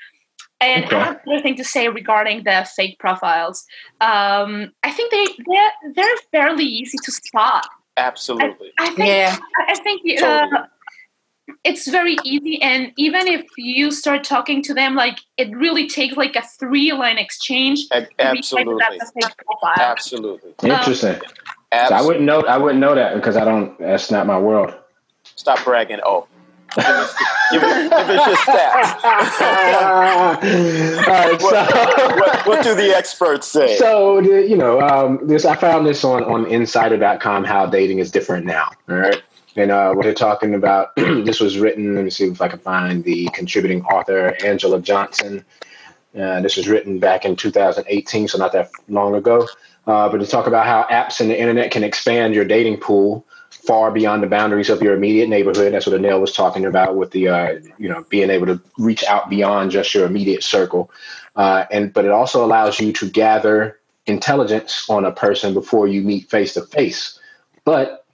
And 0.60 0.86
okay. 0.86 0.96
I 0.96 1.06
have 1.06 1.20
another 1.26 1.42
thing 1.42 1.56
to 1.56 1.64
say 1.64 1.90
regarding 1.90 2.44
the 2.44 2.68
fake 2.76 3.00
profiles. 3.00 3.66
Um, 4.00 4.72
I 4.84 4.92
think 4.92 5.12
they 5.12 5.26
they're, 5.48 5.94
they're 5.96 6.18
fairly 6.32 6.66
easy 6.66 7.00
to 7.04 7.12
spot. 7.12 7.68
Absolutely. 7.98 8.72
I, 8.80 8.86
I 8.86 8.90
think, 8.92 9.08
yeah. 9.08 9.38
I 9.68 9.76
think 9.76 10.02
uh, 10.22 10.42
totally. 10.42 10.68
it's 11.64 11.88
very 11.90 12.18
easy. 12.24 12.62
And 12.62 12.92
even 12.98 13.28
if 13.28 13.46
you 13.58 13.92
start 13.92 14.24
talking 14.24 14.64
to 14.64 14.74
them, 14.74 14.96
like 14.96 15.20
it 15.38 15.56
really 15.56 15.88
takes 15.88 16.16
like 16.16 16.36
a 16.36 16.42
three 16.42 16.92
line 16.94 17.18
exchange. 17.18 17.86
A- 17.92 18.08
absolutely. 18.20 19.00
Absolutely. 19.78 20.52
Interesting. 20.64 21.16
Um, 21.16 21.22
absolutely. 21.72 21.88
So 21.88 21.96
I 21.96 22.02
wouldn't 22.02 22.26
know. 22.26 22.42
I 22.42 22.58
wouldn't 22.58 22.80
know 22.80 22.96
that 22.96 23.16
because 23.16 23.38
I 23.38 23.46
don't. 23.46 23.78
That's 23.80 24.12
not 24.12 24.26
my 24.26 24.40
world. 24.40 24.74
Stop 25.24 25.64
bragging. 25.64 26.00
Oh. 26.06 26.28
Give, 26.76 26.86
us, 26.86 27.16
give, 27.52 27.64
us, 27.64 28.28
your 28.28 28.36
stats. 28.38 29.04
All 29.42 31.14
right, 31.14 31.42
so 31.42 31.48
what, 31.48 32.20
what, 32.20 32.48
what, 32.48 32.64
do 32.64 32.76
the 32.76 32.94
experts 32.96 33.48
say? 33.48 33.78
So, 33.78 34.20
you 34.20 34.58
know, 34.58 34.82
um, 34.82 35.20
this 35.24 35.46
I 35.46 35.56
found 35.56 35.86
this 35.86 36.04
on 36.04 36.24
on 36.24 36.46
Insider.com 36.46 37.44
how 37.44 37.66
dating 37.66 38.00
is 38.00 38.12
different 38.12 38.46
now. 38.46 38.70
All 38.90 38.96
right. 38.96 39.22
And 39.56 39.70
uh, 39.70 39.94
what 39.94 40.04
they're 40.04 40.14
talking 40.14 40.54
about, 40.54 40.96
this 40.96 41.40
was 41.40 41.60
written, 41.60 41.96
let 41.96 42.06
me 42.06 42.10
see 42.10 42.26
if 42.26 42.42
I 42.42 42.48
can 42.48 42.60
find 42.60 43.04
the 43.04 43.28
contributing 43.34 43.84
author, 43.84 44.36
Angela 44.46 44.80
Johnson. 44.82 45.44
Uh, 46.18 46.42
this 46.42 46.58
was 46.58 46.70
written 46.70 47.00
back 47.00 47.26
in 47.26 47.36
2018, 47.36 48.28
so 48.30 48.38
not 48.38 48.54
that 48.54 48.70
long 48.88 49.16
ago. 49.16 49.48
Uh, 49.88 50.08
but 50.10 50.20
to 50.20 50.28
talk 50.28 50.48
about 50.48 50.66
how 50.66 50.86
apps 50.92 51.20
and 51.20 51.30
the 51.30 51.40
internet 51.40 51.72
can 51.72 51.84
expand 51.84 52.34
your 52.36 52.46
dating 52.46 52.78
pool 52.78 53.26
far 53.66 53.92
beyond 53.92 54.24
the 54.24 54.28
boundaries 54.28 54.70
of 54.70 54.82
your 54.82 54.94
immediate 54.94 55.30
neighborhood. 55.30 55.74
That's 55.74 55.86
what 55.86 56.00
Anel 56.00 56.20
was 56.20 56.34
talking 56.34 56.66
about 56.66 56.96
with 56.96 57.12
the, 57.12 57.28
uh, 57.28 57.60
you 57.78 57.90
know, 57.90 58.04
being 58.10 58.30
able 58.30 58.48
to 58.48 58.62
reach 58.78 59.04
out 59.06 59.30
beyond 59.30 59.72
just 59.72 59.94
your 59.94 60.06
immediate 60.06 60.44
circle. 60.44 60.92
uh, 61.36 61.66
and 61.72 61.94
but 61.94 62.06
it 62.06 62.12
also 62.12 62.44
allows 62.44 62.80
you 62.80 62.92
to 62.94 63.10
gather 63.10 63.80
intelligence 64.06 64.90
on 64.90 65.06
a 65.06 65.12
person 65.12 65.54
before 65.54 65.88
you 65.88 66.02
meet 66.02 66.30
face 66.30 66.54
to 66.56 66.62
face. 66.62 67.20
But 67.64 68.06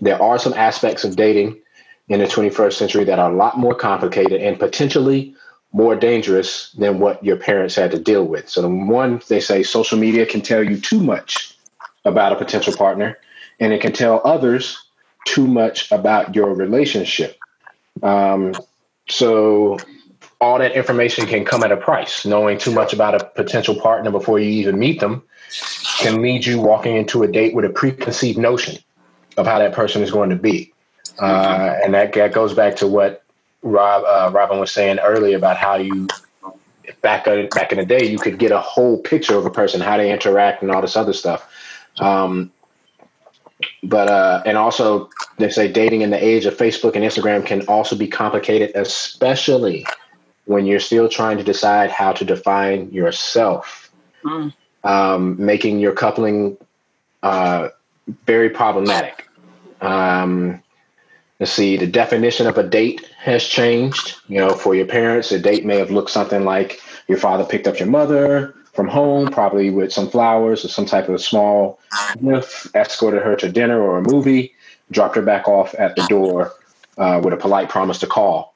there 0.00 0.20
are 0.20 0.38
some 0.38 0.54
aspects 0.54 1.04
of 1.04 1.16
dating 1.16 1.60
in 2.08 2.20
the 2.20 2.26
21st 2.26 2.72
century 2.74 3.04
that 3.04 3.18
are 3.18 3.30
a 3.30 3.36
lot 3.36 3.58
more 3.58 3.74
complicated 3.74 4.40
and 4.42 4.58
potentially 4.58 5.34
more 5.72 5.94
dangerous 5.94 6.72
than 6.72 6.98
what 6.98 7.22
your 7.22 7.36
parents 7.36 7.74
had 7.74 7.90
to 7.90 7.98
deal 7.98 8.24
with. 8.24 8.48
So, 8.48 8.62
the 8.62 8.68
one, 8.68 9.20
they 9.28 9.40
say 9.40 9.62
social 9.62 9.98
media 9.98 10.24
can 10.26 10.40
tell 10.40 10.62
you 10.62 10.80
too 10.80 11.02
much 11.02 11.56
about 12.04 12.32
a 12.32 12.36
potential 12.36 12.74
partner, 12.74 13.18
and 13.60 13.72
it 13.72 13.80
can 13.80 13.92
tell 13.92 14.20
others 14.24 14.78
too 15.24 15.46
much 15.46 15.90
about 15.92 16.34
your 16.34 16.54
relationship. 16.54 17.38
Um, 18.02 18.54
so, 19.08 19.78
all 20.40 20.58
that 20.58 20.72
information 20.72 21.26
can 21.26 21.44
come 21.44 21.64
at 21.64 21.72
a 21.72 21.76
price. 21.76 22.24
Knowing 22.24 22.58
too 22.58 22.72
much 22.72 22.92
about 22.92 23.20
a 23.20 23.24
potential 23.24 23.74
partner 23.74 24.10
before 24.10 24.38
you 24.38 24.48
even 24.48 24.78
meet 24.78 25.00
them 25.00 25.22
can 25.98 26.22
lead 26.22 26.46
you 26.46 26.60
walking 26.60 26.96
into 26.96 27.22
a 27.22 27.28
date 27.28 27.54
with 27.54 27.64
a 27.64 27.70
preconceived 27.70 28.38
notion 28.38 28.78
of 29.36 29.46
how 29.46 29.58
that 29.58 29.72
person 29.72 30.02
is 30.02 30.10
going 30.10 30.30
to 30.30 30.36
be. 30.36 30.72
Uh, 31.18 31.74
and 31.82 31.94
that, 31.94 32.12
that 32.12 32.32
goes 32.32 32.54
back 32.54 32.76
to 32.76 32.86
what 32.86 33.24
Rob 33.62 34.04
uh, 34.06 34.30
Robin 34.32 34.60
was 34.60 34.70
saying 34.70 34.98
earlier 35.00 35.36
about 35.36 35.56
how 35.56 35.74
you 35.74 36.06
back 37.02 37.26
uh, 37.26 37.42
back 37.54 37.72
in 37.72 37.78
the 37.78 37.84
day 37.84 38.06
you 38.06 38.18
could 38.18 38.38
get 38.38 38.52
a 38.52 38.60
whole 38.60 38.98
picture 38.98 39.36
of 39.36 39.44
a 39.44 39.50
person, 39.50 39.80
how 39.80 39.96
they 39.96 40.12
interact, 40.12 40.62
and 40.62 40.70
all 40.70 40.80
this 40.80 40.96
other 40.96 41.12
stuff. 41.12 41.50
Um, 41.98 42.52
but 43.82 44.08
uh, 44.08 44.42
and 44.46 44.56
also 44.56 45.08
they 45.38 45.50
say 45.50 45.70
dating 45.70 46.02
in 46.02 46.10
the 46.10 46.22
age 46.22 46.46
of 46.46 46.56
Facebook 46.56 46.94
and 46.94 47.04
Instagram 47.04 47.44
can 47.44 47.66
also 47.66 47.96
be 47.96 48.06
complicated, 48.06 48.72
especially 48.74 49.86
when 50.46 50.66
you're 50.66 50.80
still 50.80 51.08
trying 51.08 51.36
to 51.38 51.44
decide 51.44 51.90
how 51.90 52.12
to 52.12 52.24
define 52.24 52.90
yourself, 52.90 53.90
mm. 54.24 54.52
um, 54.84 55.36
making 55.44 55.78
your 55.78 55.92
coupling 55.92 56.56
uh, 57.22 57.68
very 58.26 58.48
problematic. 58.48 59.28
Um, 59.80 60.62
let's 61.38 61.52
see, 61.52 61.76
the 61.76 61.86
definition 61.86 62.46
of 62.46 62.56
a 62.58 62.62
date 62.62 63.10
has 63.18 63.44
changed. 63.44 64.16
You 64.28 64.38
know, 64.38 64.50
for 64.50 64.74
your 64.74 64.86
parents, 64.86 65.30
a 65.32 65.38
date 65.38 65.64
may 65.64 65.76
have 65.78 65.90
looked 65.90 66.10
something 66.10 66.44
like 66.44 66.80
your 67.08 67.18
father 67.18 67.44
picked 67.44 67.66
up 67.66 67.78
your 67.78 67.88
mother 67.88 68.54
from 68.78 68.86
home, 68.86 69.26
probably 69.26 69.70
with 69.70 69.92
some 69.92 70.08
flowers 70.08 70.64
or 70.64 70.68
some 70.68 70.86
type 70.86 71.08
of 71.08 71.20
small 71.20 71.80
gift, 72.24 72.68
escorted 72.76 73.20
her 73.20 73.34
to 73.34 73.48
dinner 73.48 73.82
or 73.82 73.98
a 73.98 74.02
movie, 74.02 74.54
dropped 74.92 75.16
her 75.16 75.22
back 75.22 75.48
off 75.48 75.74
at 75.80 75.96
the 75.96 76.06
door 76.06 76.52
uh, 76.96 77.20
with 77.20 77.34
a 77.34 77.36
polite 77.36 77.68
promise 77.68 77.98
to 77.98 78.06
call. 78.06 78.54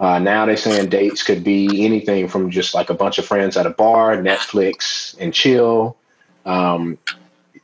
Uh, 0.00 0.18
now 0.18 0.44
they're 0.44 0.56
saying 0.56 0.88
dates 0.88 1.22
could 1.22 1.44
be 1.44 1.86
anything 1.86 2.26
from 2.26 2.50
just 2.50 2.74
like 2.74 2.90
a 2.90 2.94
bunch 2.94 3.16
of 3.16 3.24
friends 3.24 3.56
at 3.56 3.64
a 3.64 3.70
bar, 3.70 4.16
Netflix 4.16 5.16
and 5.20 5.32
chill. 5.32 5.96
Um, 6.44 6.98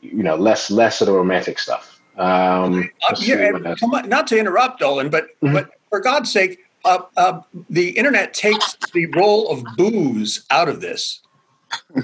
you 0.00 0.22
know, 0.22 0.36
less 0.36 0.70
less 0.70 1.00
of 1.00 1.08
the 1.08 1.12
romantic 1.12 1.58
stuff. 1.58 2.00
Um, 2.18 2.88
uh, 3.10 3.16
yeah, 3.18 3.50
on, 3.50 4.08
not 4.08 4.28
to 4.28 4.38
interrupt, 4.38 4.78
Dolan, 4.78 5.10
but 5.10 5.24
mm-hmm. 5.42 5.54
but 5.54 5.70
for 5.88 5.98
God's 5.98 6.30
sake, 6.30 6.60
uh, 6.84 7.00
uh, 7.16 7.40
the 7.68 7.88
internet 7.98 8.32
takes 8.32 8.76
the 8.94 9.06
role 9.06 9.50
of 9.50 9.64
booze 9.76 10.46
out 10.52 10.68
of 10.68 10.80
this. 10.80 11.20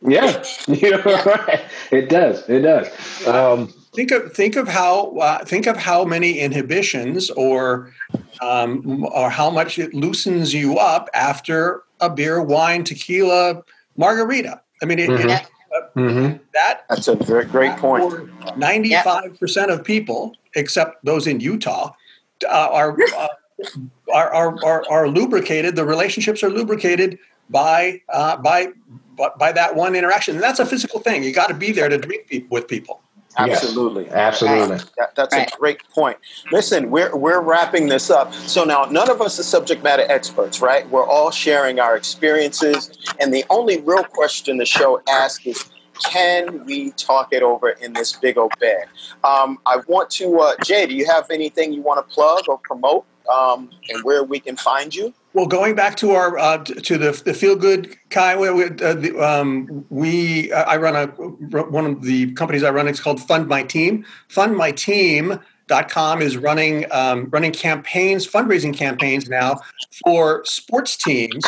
Yeah, 0.05 0.43
you're 0.67 1.01
right. 1.01 1.63
It 1.91 2.09
does. 2.09 2.47
It 2.49 2.59
does. 2.59 3.27
Um, 3.27 3.73
think 3.93 4.11
of 4.11 4.33
think 4.33 4.55
of 4.55 4.67
how 4.67 5.17
uh, 5.17 5.45
think 5.45 5.65
of 5.65 5.77
how 5.77 6.03
many 6.03 6.39
inhibitions 6.39 7.29
or 7.31 7.93
um, 8.41 9.05
or 9.13 9.29
how 9.29 9.49
much 9.49 9.79
it 9.79 9.93
loosens 9.93 10.53
you 10.53 10.77
up 10.77 11.09
after 11.13 11.83
a 12.01 12.09
beer, 12.09 12.41
wine, 12.41 12.83
tequila, 12.83 13.63
margarita. 13.95 14.61
I 14.81 14.85
mean, 14.85 14.99
it, 14.99 15.09
mm-hmm. 15.09 15.29
it, 15.29 15.41
uh, 15.75 15.87
mm-hmm. 15.95 16.37
that 16.53 16.81
that's 16.89 17.07
a 17.07 17.15
very 17.15 17.45
great 17.45 17.77
point. 17.77 18.29
Ninety-five 18.57 19.39
percent 19.39 19.71
of 19.71 19.85
people, 19.85 20.35
except 20.55 21.05
those 21.05 21.27
in 21.27 21.39
Utah, 21.39 21.93
uh, 22.47 22.69
are, 22.71 22.97
uh, 23.15 23.27
are, 24.13 24.33
are, 24.33 24.65
are 24.65 24.85
are 24.89 25.07
lubricated. 25.07 25.75
The 25.75 25.85
relationships 25.85 26.43
are 26.43 26.49
lubricated 26.49 27.19
by 27.49 28.01
uh, 28.09 28.37
by 28.37 28.67
by 29.37 29.51
that 29.51 29.75
one 29.75 29.95
interaction. 29.95 30.35
And 30.35 30.43
that's 30.43 30.59
a 30.59 30.65
physical 30.65 30.99
thing. 30.99 31.23
You 31.23 31.33
got 31.33 31.47
to 31.47 31.53
be 31.53 31.71
there 31.71 31.89
to 31.89 31.97
drink 31.97 32.47
with 32.49 32.67
people. 32.67 33.01
Absolutely. 33.35 34.05
Yes, 34.05 34.13
absolutely. 34.13 34.77
That, 34.97 35.15
that's 35.15 35.35
right. 35.35 35.51
a 35.51 35.57
great 35.57 35.89
point. 35.89 36.17
Listen, 36.51 36.91
we're, 36.91 37.15
we're 37.15 37.41
wrapping 37.41 37.87
this 37.87 38.11
up. 38.11 38.33
So 38.33 38.63
now, 38.63 38.85
none 38.85 39.09
of 39.09 39.21
us 39.21 39.39
are 39.39 39.43
subject 39.43 39.83
matter 39.83 40.05
experts, 40.07 40.61
right? 40.61 40.87
We're 40.89 41.07
all 41.07 41.31
sharing 41.31 41.79
our 41.79 41.95
experiences. 41.95 42.91
And 43.19 43.33
the 43.33 43.43
only 43.49 43.81
real 43.81 44.03
question 44.03 44.57
the 44.57 44.65
show 44.65 45.01
asks 45.09 45.45
is 45.47 45.65
can 46.11 46.65
we 46.65 46.91
talk 46.91 47.29
it 47.31 47.43
over 47.43 47.69
in 47.69 47.93
this 47.93 48.13
big 48.13 48.37
old 48.37 48.53
bed? 48.59 48.85
Um, 49.23 49.59
I 49.65 49.77
want 49.87 50.09
to, 50.11 50.39
uh, 50.39 50.55
Jay, 50.63 50.85
do 50.85 50.93
you 50.93 51.05
have 51.05 51.29
anything 51.31 51.73
you 51.73 51.81
want 51.81 52.07
to 52.07 52.13
plug 52.13 52.47
or 52.47 52.57
promote 52.59 53.05
um, 53.33 53.69
and 53.89 54.03
where 54.03 54.23
we 54.23 54.39
can 54.39 54.55
find 54.55 54.93
you? 54.93 55.13
Well, 55.33 55.47
going 55.47 55.75
back 55.75 55.95
to 55.97 56.11
our 56.11 56.37
uh, 56.37 56.59
to 56.59 56.97
the 56.97 57.11
the 57.25 57.33
feel 57.33 57.55
good 57.55 57.97
Kai, 58.11 58.35
we, 58.37 58.65
uh, 58.65 58.69
the, 58.93 59.17
um, 59.19 59.83
we 59.89 60.51
uh, 60.51 60.63
I 60.63 60.77
run 60.77 60.95
a 60.95 61.07
one 61.07 61.87
of 61.87 62.03
the 62.03 62.31
companies 62.33 62.63
I 62.63 62.69
run. 62.69 62.87
It's 62.87 62.99
called 62.99 63.19
Fund 63.19 63.47
My 63.47 63.63
Team. 63.63 64.05
Fund 64.27 64.55
My 64.55 64.71
Team. 64.71 65.39
Com 65.89 66.21
is 66.21 66.37
running 66.37 66.85
um, 66.91 67.29
running 67.31 67.51
campaigns, 67.51 68.27
fundraising 68.27 68.75
campaigns 68.75 69.27
now 69.27 69.59
for 70.05 70.45
sports 70.45 70.95
teams 70.95 71.43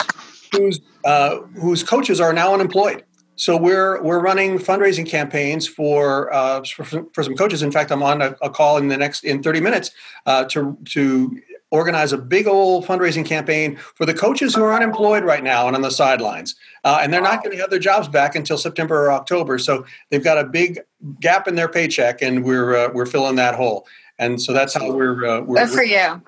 whose 0.51 0.79
uh, 1.03 1.41
whose 1.61 1.83
coaches 1.83 2.19
are 2.19 2.33
now 2.33 2.53
unemployed. 2.53 3.03
So 3.35 3.57
we're 3.57 4.01
we're 4.01 4.19
running 4.19 4.57
fundraising 4.59 5.07
campaigns 5.07 5.67
for 5.67 6.33
uh, 6.33 6.63
for, 6.63 7.05
for, 7.13 7.23
some 7.23 7.35
coaches. 7.35 7.63
In 7.63 7.71
fact, 7.71 7.91
I'm 7.91 8.03
on 8.03 8.21
a, 8.21 8.35
a, 8.41 8.49
call 8.49 8.77
in 8.77 8.87
the 8.87 8.97
next 8.97 9.23
in 9.23 9.43
30 9.43 9.59
minutes 9.59 9.91
uh, 10.25 10.45
to 10.45 10.77
to 10.85 11.41
organize 11.71 12.13
a 12.13 12.17
big 12.17 12.47
old 12.47 12.85
fundraising 12.85 13.25
campaign 13.25 13.75
for 13.75 14.05
the 14.05 14.13
coaches 14.13 14.55
who 14.55 14.63
are 14.63 14.73
unemployed 14.73 15.23
right 15.23 15.43
now 15.43 15.67
and 15.67 15.75
on 15.75 15.81
the 15.81 15.89
sidelines. 15.91 16.55
Uh, 16.83 16.99
and 17.01 17.11
they're 17.11 17.21
not 17.21 17.43
going 17.43 17.55
to 17.55 17.61
have 17.61 17.69
their 17.69 17.79
jobs 17.79 18.07
back 18.07 18.35
until 18.35 18.57
September 18.57 19.07
or 19.07 19.11
October. 19.11 19.57
So 19.57 19.85
they've 20.09 20.23
got 20.23 20.37
a 20.37 20.45
big 20.45 20.79
gap 21.19 21.47
in 21.47 21.55
their 21.55 21.67
paycheck, 21.67 22.21
and 22.21 22.43
we're 22.43 22.75
uh, 22.75 22.89
we're 22.93 23.05
filling 23.05 23.35
that 23.35 23.55
hole. 23.55 23.85
And 24.17 24.41
so 24.41 24.53
that's 24.53 24.73
how 24.73 24.91
we're. 24.91 25.25
Uh, 25.25 25.41
we're 25.41 25.65
Good 25.65 25.69
for 25.69 25.83
you. 25.83 26.21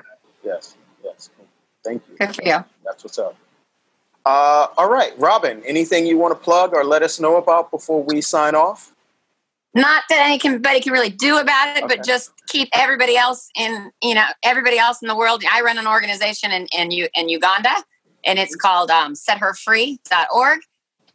Yes. 0.43 0.76
Yes. 1.03 1.30
Thank 1.86 2.03
you. 2.10 2.18
Good 2.18 2.36
for 2.36 2.43
you. 2.43 2.66
That's 2.84 3.03
what's 3.03 3.18
up. 3.18 3.36
Uh, 4.28 4.68
all 4.78 4.90
right, 4.90 5.14
Robin. 5.18 5.64
Anything 5.66 6.06
you 6.06 6.18
want 6.18 6.38
to 6.38 6.44
plug 6.44 6.74
or 6.74 6.84
let 6.84 7.02
us 7.02 7.18
know 7.20 7.38
about 7.38 7.72
before 7.72 8.04
we 8.04 8.20
sign 8.20 8.56
off? 8.56 8.92
not 9.78 10.04
that 10.10 10.20
anybody 10.20 10.80
can 10.82 10.92
really 10.92 11.10
do 11.10 11.38
about 11.38 11.78
it, 11.78 11.84
okay. 11.84 11.98
but 11.98 12.06
just 12.06 12.32
keep 12.48 12.68
everybody 12.74 13.16
else 13.16 13.50
in, 13.56 13.92
you 14.02 14.16
know, 14.16 14.26
everybody 14.44 14.80
else 14.80 15.02
in 15.04 15.08
the 15.08 15.16
world. 15.16 15.44
I 15.50 15.62
run 15.62 15.78
an 15.78 15.88
organization 15.88 16.52
in, 16.52 16.68
in, 16.76 16.92
in 16.92 17.30
Uganda 17.30 17.70
and 18.26 18.40
it's 18.40 18.56
called 18.56 18.90
um, 18.90 19.14
setherfree.org. 19.14 20.60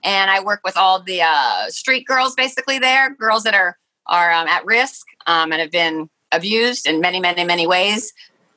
And 0.04 0.30
I 0.30 0.42
work 0.42 0.60
with 0.64 0.76
all 0.76 1.02
the 1.02 1.22
uh, 1.22 1.68
street 1.68 2.06
girls 2.06 2.34
basically 2.34 2.78
there, 2.78 3.14
girls 3.14 3.42
that 3.42 3.54
are, 3.54 3.76
are 4.06 4.30
um, 4.30 4.46
at 4.46 4.64
risk 4.64 5.06
um, 5.26 5.52
and 5.52 5.60
have 5.60 5.72
been 5.72 6.08
abused 6.30 6.86
in 6.86 7.00
many, 7.00 7.18
many, 7.18 7.44
many 7.44 7.66
ways. 7.66 8.12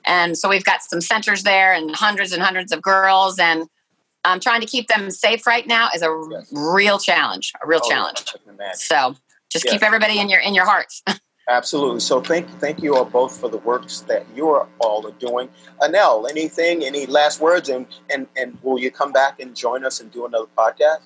And 0.06 0.38
so 0.38 0.50
we've 0.50 0.64
got 0.64 0.84
some 0.84 1.02
centers 1.02 1.42
there 1.42 1.74
and 1.74 1.96
hundreds 1.96 2.32
and 2.32 2.44
hundreds 2.44 2.72
of 2.72 2.82
girls. 2.82 3.40
And 3.40 3.68
I'm 4.26 4.40
trying 4.40 4.62
to 4.62 4.68
keep 4.68 4.88
them 4.88 5.12
safe 5.12 5.46
right 5.46 5.66
now 5.68 5.90
is 5.94 6.02
a 6.02 6.28
yes. 6.32 6.50
real 6.52 7.00
challenge, 7.00 7.54
a 7.64 7.68
real 7.68 7.82
oh, 7.84 7.90
challenge. 7.90 8.26
So 8.74 9.16
just 9.50 9.66
keep 9.66 9.84
everybody 9.84 10.20
in 10.20 10.30
your 10.30 10.40
in 10.40 10.54
your 10.54 10.66
hearts. 10.66 11.04
Absolutely. 11.48 12.00
So 12.00 12.22
thank 12.22 12.50
thank 12.60 12.82
you 12.82 12.96
all 12.96 13.06
both 13.06 13.40
for 13.40 13.50
the 13.50 13.60
works 13.60 14.02
that 14.02 14.26
you're 14.36 14.68
all 14.80 15.06
are 15.06 15.12
doing. 15.12 15.48
Anel, 15.82 16.28
anything, 16.30 16.84
any 16.84 17.06
last 17.06 17.40
words, 17.40 17.70
and 17.70 17.86
and 18.10 18.28
and 18.36 18.58
will 18.64 18.80
you 18.80 18.90
come 18.90 19.12
back 19.12 19.40
and 19.40 19.56
join 19.56 19.86
us 19.86 20.00
and 20.00 20.12
do 20.12 20.26
another 20.26 20.48
podcast? 20.58 21.02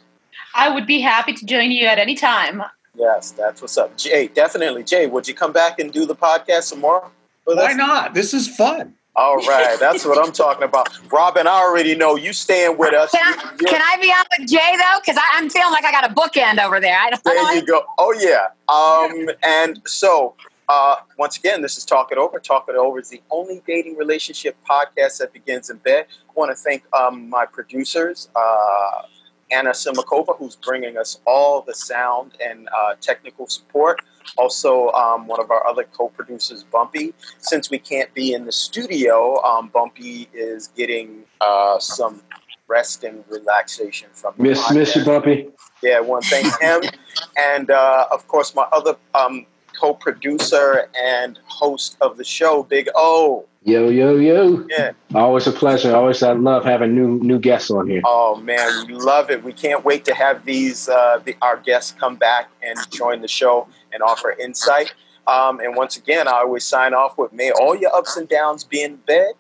I 0.56 0.74
would 0.74 0.88
be 0.88 1.02
happy 1.02 1.34
to 1.34 1.46
join 1.46 1.72
you 1.72 1.86
at 1.88 2.00
any 2.00 2.16
time. 2.16 2.64
Yes, 2.96 3.32
that's 3.32 3.62
what's 3.62 3.78
up. 3.78 3.98
Jay, 3.98 4.28
definitely. 4.28 4.84
Jay, 4.84 5.08
would 5.08 5.28
you 5.28 5.34
come 5.34 5.52
back 5.52 5.80
and 5.80 5.92
do 5.92 6.06
the 6.06 6.16
podcast 6.16 6.64
some 6.64 6.80
more? 6.80 7.12
Why 7.44 7.74
not? 7.74 8.14
This 8.14 8.34
is 8.34 8.48
fun. 8.48 8.96
All 9.16 9.38
right, 9.38 9.78
that's 9.80 10.06
what 10.06 10.24
I'm 10.24 10.32
talking 10.32 10.64
about. 10.64 10.88
Robin, 11.12 11.46
I 11.46 11.52
already 11.52 11.96
know 11.96 12.16
you 12.16 12.32
staying 12.32 12.78
with 12.78 12.94
us. 12.94 13.12
Can 13.12 13.22
I, 13.22 13.56
can 13.58 13.82
I 13.82 13.98
be 14.02 14.08
on 14.08 14.24
with 14.38 14.50
Jay 14.50 14.76
though? 14.78 15.00
Because 15.04 15.22
I'm 15.34 15.50
feeling 15.50 15.72
like 15.72 15.84
I 15.84 15.92
got 15.92 16.10
a 16.10 16.14
bookend 16.14 16.64
over 16.64 16.80
there. 16.80 16.98
I 16.98 17.10
don't, 17.10 17.24
there 17.24 17.34
I 17.34 17.38
don't 17.38 17.56
you 17.56 17.66
go. 17.66 17.84
Oh 17.98 18.14
yeah. 18.18 18.48
Um, 18.70 19.30
and 19.44 19.82
so 19.86 20.36
uh, 20.70 20.98
once 21.18 21.38
again, 21.38 21.64
this 21.64 21.78
is 21.78 21.84
Talk 21.84 22.12
It 22.12 22.20
Over. 22.20 22.40
Talk 22.40 22.68
It 22.70 22.76
Over 22.76 23.00
is 23.00 23.10
the 23.10 23.22
only 23.32 23.62
dating 23.66 23.98
relationship 23.98 24.56
podcast 24.70 25.18
that 25.18 25.34
begins 25.34 25.72
in 25.72 25.78
bed. 25.78 26.06
I 26.30 26.32
want 26.36 26.52
to 26.52 26.56
thank 26.56 26.84
um, 26.94 27.28
my 27.28 27.48
producers, 27.48 28.30
uh, 28.36 29.02
Anna 29.50 29.72
Simakova, 29.72 30.38
who's 30.38 30.56
bringing 30.56 30.96
us 30.96 31.20
all 31.26 31.62
the 31.62 31.74
sound 31.74 32.34
and 32.40 32.70
uh, 32.70 32.94
technical 33.02 33.48
support. 33.48 34.02
Also 34.38 34.90
um, 34.92 35.28
one 35.28 35.40
of 35.40 35.52
our 35.52 35.66
other 35.68 35.84
co-producers, 35.84 36.64
Bumpy. 36.64 37.14
Since 37.40 37.70
we 37.70 37.80
can't 37.80 38.14
be 38.14 38.34
in 38.34 38.46
the 38.46 38.52
studio, 38.52 39.44
um, 39.44 39.70
Bumpy 39.70 40.30
is 40.34 40.68
getting 40.70 41.24
uh, 41.42 41.80
some 41.80 42.22
rest 42.68 43.04
and 43.04 43.24
relaxation 43.30 44.10
from 44.14 44.34
Miss 44.38 44.72
Miss 44.72 44.96
you. 44.96 45.04
Bumpy. 45.04 45.50
Yeah, 45.82 45.98
I 45.98 46.02
want 46.02 46.24
to 46.26 46.30
thank 46.30 46.62
him, 46.62 46.92
and 47.38 47.72
uh, 47.72 48.08
of 48.12 48.28
course 48.28 48.54
my 48.54 48.68
other 48.72 48.96
um, 49.16 49.46
co-producer 49.80 50.90
and 50.96 51.40
host 51.46 51.98
of 52.02 52.18
the 52.18 52.24
show, 52.24 52.64
Big 52.64 52.90
O. 52.96 53.46
Yo 53.64 53.90
yo 53.90 54.16
yo. 54.16 54.66
Yeah. 54.70 54.92
Always 55.14 55.46
a 55.46 55.52
pleasure. 55.52 55.96
Always 55.96 56.24
I 56.24 56.32
love 56.34 56.64
having 56.64 56.96
new 56.96 57.20
new 57.20 57.40
guests 57.40 57.70
on 57.70 57.88
here. 57.88 58.02
Oh 58.06 58.36
man, 58.38 58.88
we 58.88 58.94
love 58.94 59.30
it. 59.30 59.44
We 59.44 59.54
can't 59.54 59.84
wait 59.84 60.06
to 60.06 60.14
have 60.16 60.46
these 60.46 60.88
uh, 60.88 61.20
the, 61.24 61.36
our 61.42 61.58
guests 61.58 61.94
come 62.00 62.16
back 62.16 62.50
and 62.64 62.78
join 62.90 63.22
the 63.22 63.28
show 63.28 63.68
and 63.92 64.02
offer 64.02 64.32
insight. 64.32 64.94
Um, 65.28 65.60
and 65.60 65.76
once 65.76 65.98
again, 65.98 66.28
I 66.28 66.40
always 66.40 66.64
sign 66.64 66.94
off 66.94 67.18
with 67.18 67.34
"May 67.34 67.52
all 67.52 67.76
your 67.76 67.94
ups 67.94 68.16
and 68.18 68.28
downs 68.28 68.64
be 68.64 68.82
in 68.82 68.96
bed." 68.96 69.34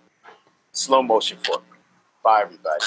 Slow 0.73 1.01
motion 1.01 1.37
for 1.43 1.57
me. 1.57 1.77
Bye, 2.23 2.41
everybody. 2.43 2.85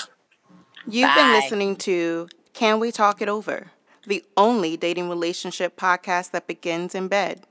You've 0.87 1.15
been 1.15 1.33
listening 1.33 1.77
to 1.77 2.29
Can 2.53 2.79
We 2.79 2.93
Talk 2.93 3.23
It 3.23 3.29
Over, 3.29 3.72
the 4.07 4.25
only 4.37 4.77
dating 4.77 5.09
relationship 5.09 5.77
podcast 5.77 6.33
that 6.33 6.47
begins 6.47 6.95
in 6.95 7.09
bed. 7.09 7.47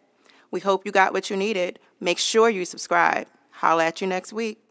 We 0.52 0.60
hope 0.60 0.86
you 0.86 0.92
got 0.92 1.14
what 1.14 1.30
you 1.30 1.38
needed. 1.38 1.80
Make 2.00 2.18
sure 2.18 2.50
you 2.50 2.66
subscribe. 2.66 3.28
Holla 3.52 3.86
at 3.86 4.02
you 4.02 4.08
next 4.08 4.34
week. 4.34 4.62